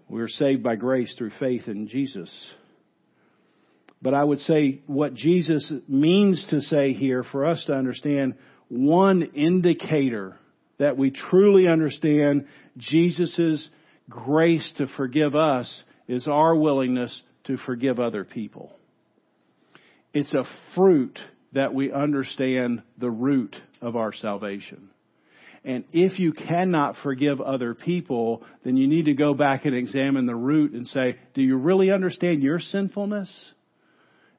We're 0.08 0.28
saved 0.28 0.62
by 0.62 0.76
grace 0.76 1.12
through 1.18 1.32
faith 1.40 1.66
in 1.66 1.88
Jesus. 1.88 2.30
But 4.00 4.14
I 4.14 4.22
would 4.22 4.38
say 4.38 4.82
what 4.86 5.14
Jesus 5.14 5.72
means 5.88 6.46
to 6.50 6.60
say 6.60 6.92
here 6.92 7.24
for 7.24 7.44
us 7.44 7.64
to 7.66 7.74
understand 7.74 8.36
one 8.68 9.22
indicator 9.34 10.38
that 10.78 10.96
we 10.96 11.10
truly 11.10 11.66
understand 11.66 12.46
Jesus' 12.78 13.68
grace 14.08 14.70
to 14.76 14.86
forgive 14.96 15.34
us 15.34 15.82
is 16.06 16.28
our 16.28 16.54
willingness 16.54 17.20
to 17.46 17.56
forgive 17.56 17.98
other 17.98 18.22
people. 18.22 18.70
It's 20.14 20.34
a 20.34 20.44
fruit 20.76 21.18
that 21.57 21.72
we 21.72 21.90
understand 21.90 22.82
the 22.98 23.11
root 23.11 23.57
of 23.80 23.96
our 23.96 24.12
salvation. 24.12 24.90
And 25.64 25.84
if 25.90 26.18
you 26.18 26.34
cannot 26.34 26.96
forgive 27.02 27.40
other 27.40 27.72
people, 27.72 28.44
then 28.62 28.76
you 28.76 28.86
need 28.86 29.07
to 29.07 29.14
go 29.14 29.32
back 29.32 29.64
and 29.64 29.74
examine 29.74 30.26
the 30.26 30.36
root 30.36 30.72
and 30.72 30.86
say, 30.86 31.16
do 31.32 31.40
you 31.40 31.57
really 31.57 31.90
understand 31.90 32.42
your 32.42 32.61
sinfulness 32.61 33.34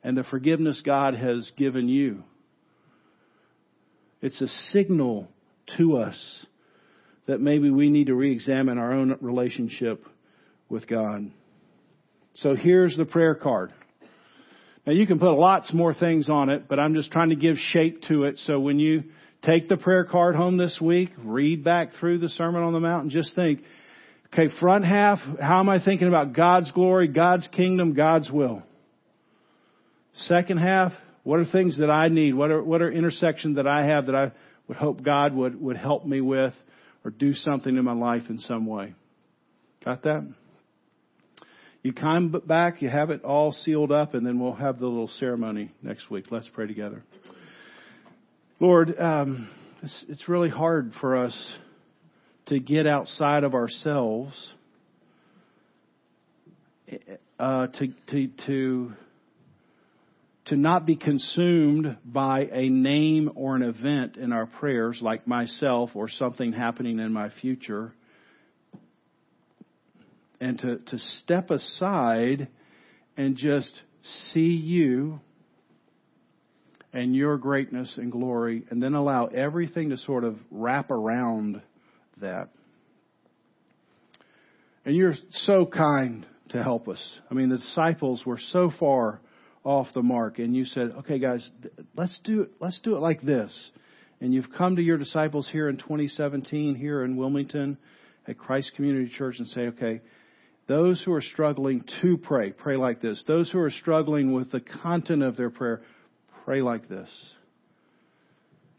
and 0.03 0.15
the 0.15 0.25
forgiveness 0.25 0.79
God 0.85 1.15
has 1.15 1.51
given 1.57 1.89
you? 1.89 2.23
It's 4.21 4.39
a 4.39 4.47
signal 4.71 5.27
to 5.77 5.97
us 5.97 6.45
that 7.25 7.41
maybe 7.41 7.71
we 7.71 7.89
need 7.89 8.07
to 8.07 8.15
re-examine 8.15 8.77
our 8.77 8.93
own 8.93 9.17
relationship 9.21 10.05
with 10.69 10.87
God. 10.87 11.31
So 12.35 12.55
here's 12.55 12.95
the 12.95 13.05
prayer 13.05 13.33
card. 13.33 13.73
Now 14.87 14.93
you 14.93 15.05
can 15.05 15.19
put 15.19 15.33
lots 15.33 15.73
more 15.73 15.93
things 15.93 16.29
on 16.29 16.49
it, 16.49 16.69
but 16.69 16.79
I'm 16.79 16.93
just 16.93 17.11
trying 17.11 17.29
to 17.29 17.35
give 17.35 17.57
shape 17.73 18.03
to 18.03 18.23
it. 18.23 18.39
So 18.45 18.57
when 18.57 18.79
you 18.79 19.03
take 19.43 19.67
the 19.67 19.75
prayer 19.75 20.05
card 20.05 20.37
home 20.37 20.55
this 20.55 20.79
week, 20.81 21.09
read 21.17 21.65
back 21.65 21.89
through 21.99 22.19
the 22.19 22.29
Sermon 22.29 22.63
on 22.63 22.71
the 22.71 22.79
Mount 22.79 23.03
and 23.03 23.11
just 23.11 23.35
think, 23.35 23.63
okay, 24.27 24.47
front 24.61 24.85
half, 24.85 25.19
how 25.41 25.59
am 25.59 25.67
I 25.67 25.83
thinking 25.83 26.07
about 26.07 26.31
God's 26.31 26.71
glory, 26.71 27.09
God's 27.09 27.49
kingdom, 27.49 27.95
God's 27.95 28.31
will? 28.31 28.63
Second 30.19 30.59
half, 30.59 30.93
what 31.23 31.41
are 31.41 31.45
things 31.45 31.79
that 31.79 31.91
I 31.91 32.07
need? 32.07 32.33
What 32.33 32.49
are, 32.49 32.63
what 32.63 32.81
are 32.81 32.89
intersections 32.89 33.57
that 33.57 33.67
I 33.67 33.87
have 33.87 34.05
that 34.05 34.15
I 34.15 34.31
would 34.69 34.77
hope 34.77 35.03
God 35.03 35.35
would, 35.35 35.59
would 35.59 35.75
help 35.75 36.05
me 36.05 36.21
with 36.21 36.53
or 37.03 37.11
do 37.11 37.33
something 37.33 37.75
in 37.75 37.83
my 37.83 37.91
life 37.91 38.23
in 38.29 38.39
some 38.39 38.65
way? 38.65 38.93
Got 39.83 40.03
that? 40.03 40.25
You 41.87 41.93
come 41.93 42.35
back, 42.45 42.81
you 42.81 42.89
have 42.89 43.11
it 43.11 43.23
all 43.23 43.53
sealed 43.53 43.93
up, 43.93 44.13
and 44.13 44.27
then 44.27 44.41
we'll 44.41 44.51
have 44.51 44.77
the 44.77 44.87
little 44.87 45.07
ceremony 45.07 45.71
next 45.81 46.11
week. 46.11 46.25
Let's 46.29 46.49
pray 46.53 46.67
together. 46.67 47.01
Lord, 48.59 48.93
um, 48.99 49.49
it's, 49.81 50.05
it's 50.09 50.27
really 50.27 50.49
hard 50.49 50.91
for 50.99 51.15
us 51.15 51.33
to 52.47 52.59
get 52.59 52.87
outside 52.87 53.45
of 53.45 53.53
ourselves, 53.53 54.33
uh, 57.39 57.67
to, 57.67 57.87
to, 58.07 58.27
to 58.47 58.93
to 60.47 60.57
not 60.57 60.85
be 60.85 60.97
consumed 60.97 61.95
by 62.03 62.49
a 62.51 62.67
name 62.67 63.31
or 63.33 63.55
an 63.55 63.63
event 63.63 64.17
in 64.17 64.33
our 64.33 64.45
prayers, 64.45 64.99
like 65.01 65.25
myself 65.25 65.91
or 65.93 66.09
something 66.09 66.51
happening 66.51 66.99
in 66.99 67.13
my 67.13 67.29
future, 67.39 67.93
and 70.39 70.59
to, 70.59 70.77
to 70.77 70.97
step 71.23 71.49
aside 71.49 72.47
and 73.15 73.35
just 73.35 73.81
see 74.31 74.39
you 74.39 75.19
and 76.93 77.15
your 77.15 77.37
greatness 77.37 77.93
and 77.97 78.11
glory, 78.11 78.63
and 78.69 78.81
then 78.81 78.93
allow 78.93 79.25
everything 79.25 79.89
to 79.89 79.97
sort 79.97 80.23
of 80.23 80.37
wrap 80.49 80.89
around 80.89 81.61
that. 82.21 82.49
And 84.85 84.95
you're 84.95 85.15
so 85.29 85.65
kind 85.65 86.25
to 86.49 86.63
help 86.63 86.87
us. 86.87 86.99
I 87.29 87.33
mean, 87.33 87.49
the 87.49 87.57
disciples 87.57 88.25
were 88.25 88.39
so 88.51 88.71
far 88.79 89.19
off 89.63 89.87
the 89.93 90.01
mark 90.01 90.39
and 90.39 90.55
you 90.55 90.63
said, 90.63 90.93
okay 90.99 91.19
guys, 91.19 91.47
let's 91.95 92.17
do 92.23 92.43
it, 92.43 92.51
let's 92.61 92.79
do 92.79 92.95
it 92.95 92.99
like 92.99 93.21
this. 93.21 93.53
And 94.21 94.33
you've 94.33 94.51
come 94.57 94.77
to 94.77 94.81
your 94.81 94.97
disciples 94.97 95.47
here 95.51 95.67
in 95.67 95.77
2017 95.77 96.75
here 96.75 97.03
in 97.03 97.17
Wilmington 97.17 97.77
at 98.27 98.37
Christ 98.37 98.71
Community 98.75 99.11
Church 99.15 99.39
and 99.39 99.47
say, 99.49 99.61
okay, 99.67 100.01
those 100.67 101.01
who 101.03 101.13
are 101.13 101.21
struggling 101.21 101.83
to 102.01 102.17
pray, 102.17 102.51
pray 102.51 102.75
like 102.75 103.01
this. 103.01 103.23
Those 103.27 103.49
who 103.49 103.59
are 103.59 103.71
struggling 103.71 104.33
with 104.33 104.51
the 104.51 104.59
content 104.59 105.23
of 105.23 105.37
their 105.37 105.49
prayer, 105.49 105.81
pray 106.43 106.61
like 106.61 106.89
this. 106.89 107.09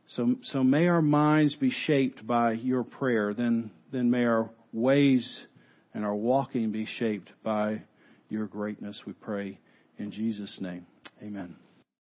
So, 0.09 0.37
so 0.45 0.63
may 0.63 0.89
our 0.89 1.03
minds 1.03 1.55
be 1.55 1.71
shaped 1.71 2.27
by 2.27 2.53
your 2.53 2.85
prayer. 2.85 3.35
Then, 3.35 3.71
then 3.93 4.11
may 4.11 4.25
our 4.25 4.51
ways 4.73 5.41
and 5.95 6.05
our 6.05 6.15
walking 6.15 6.73
be 6.73 6.87
shaped 6.99 7.31
by 7.43 7.83
your 8.29 8.47
greatness, 8.47 9.01
we 9.07 9.15
pray. 9.15 9.59
In 9.99 10.11
Jesus' 10.11 10.59
name, 10.61 10.87
amen. 11.23 11.57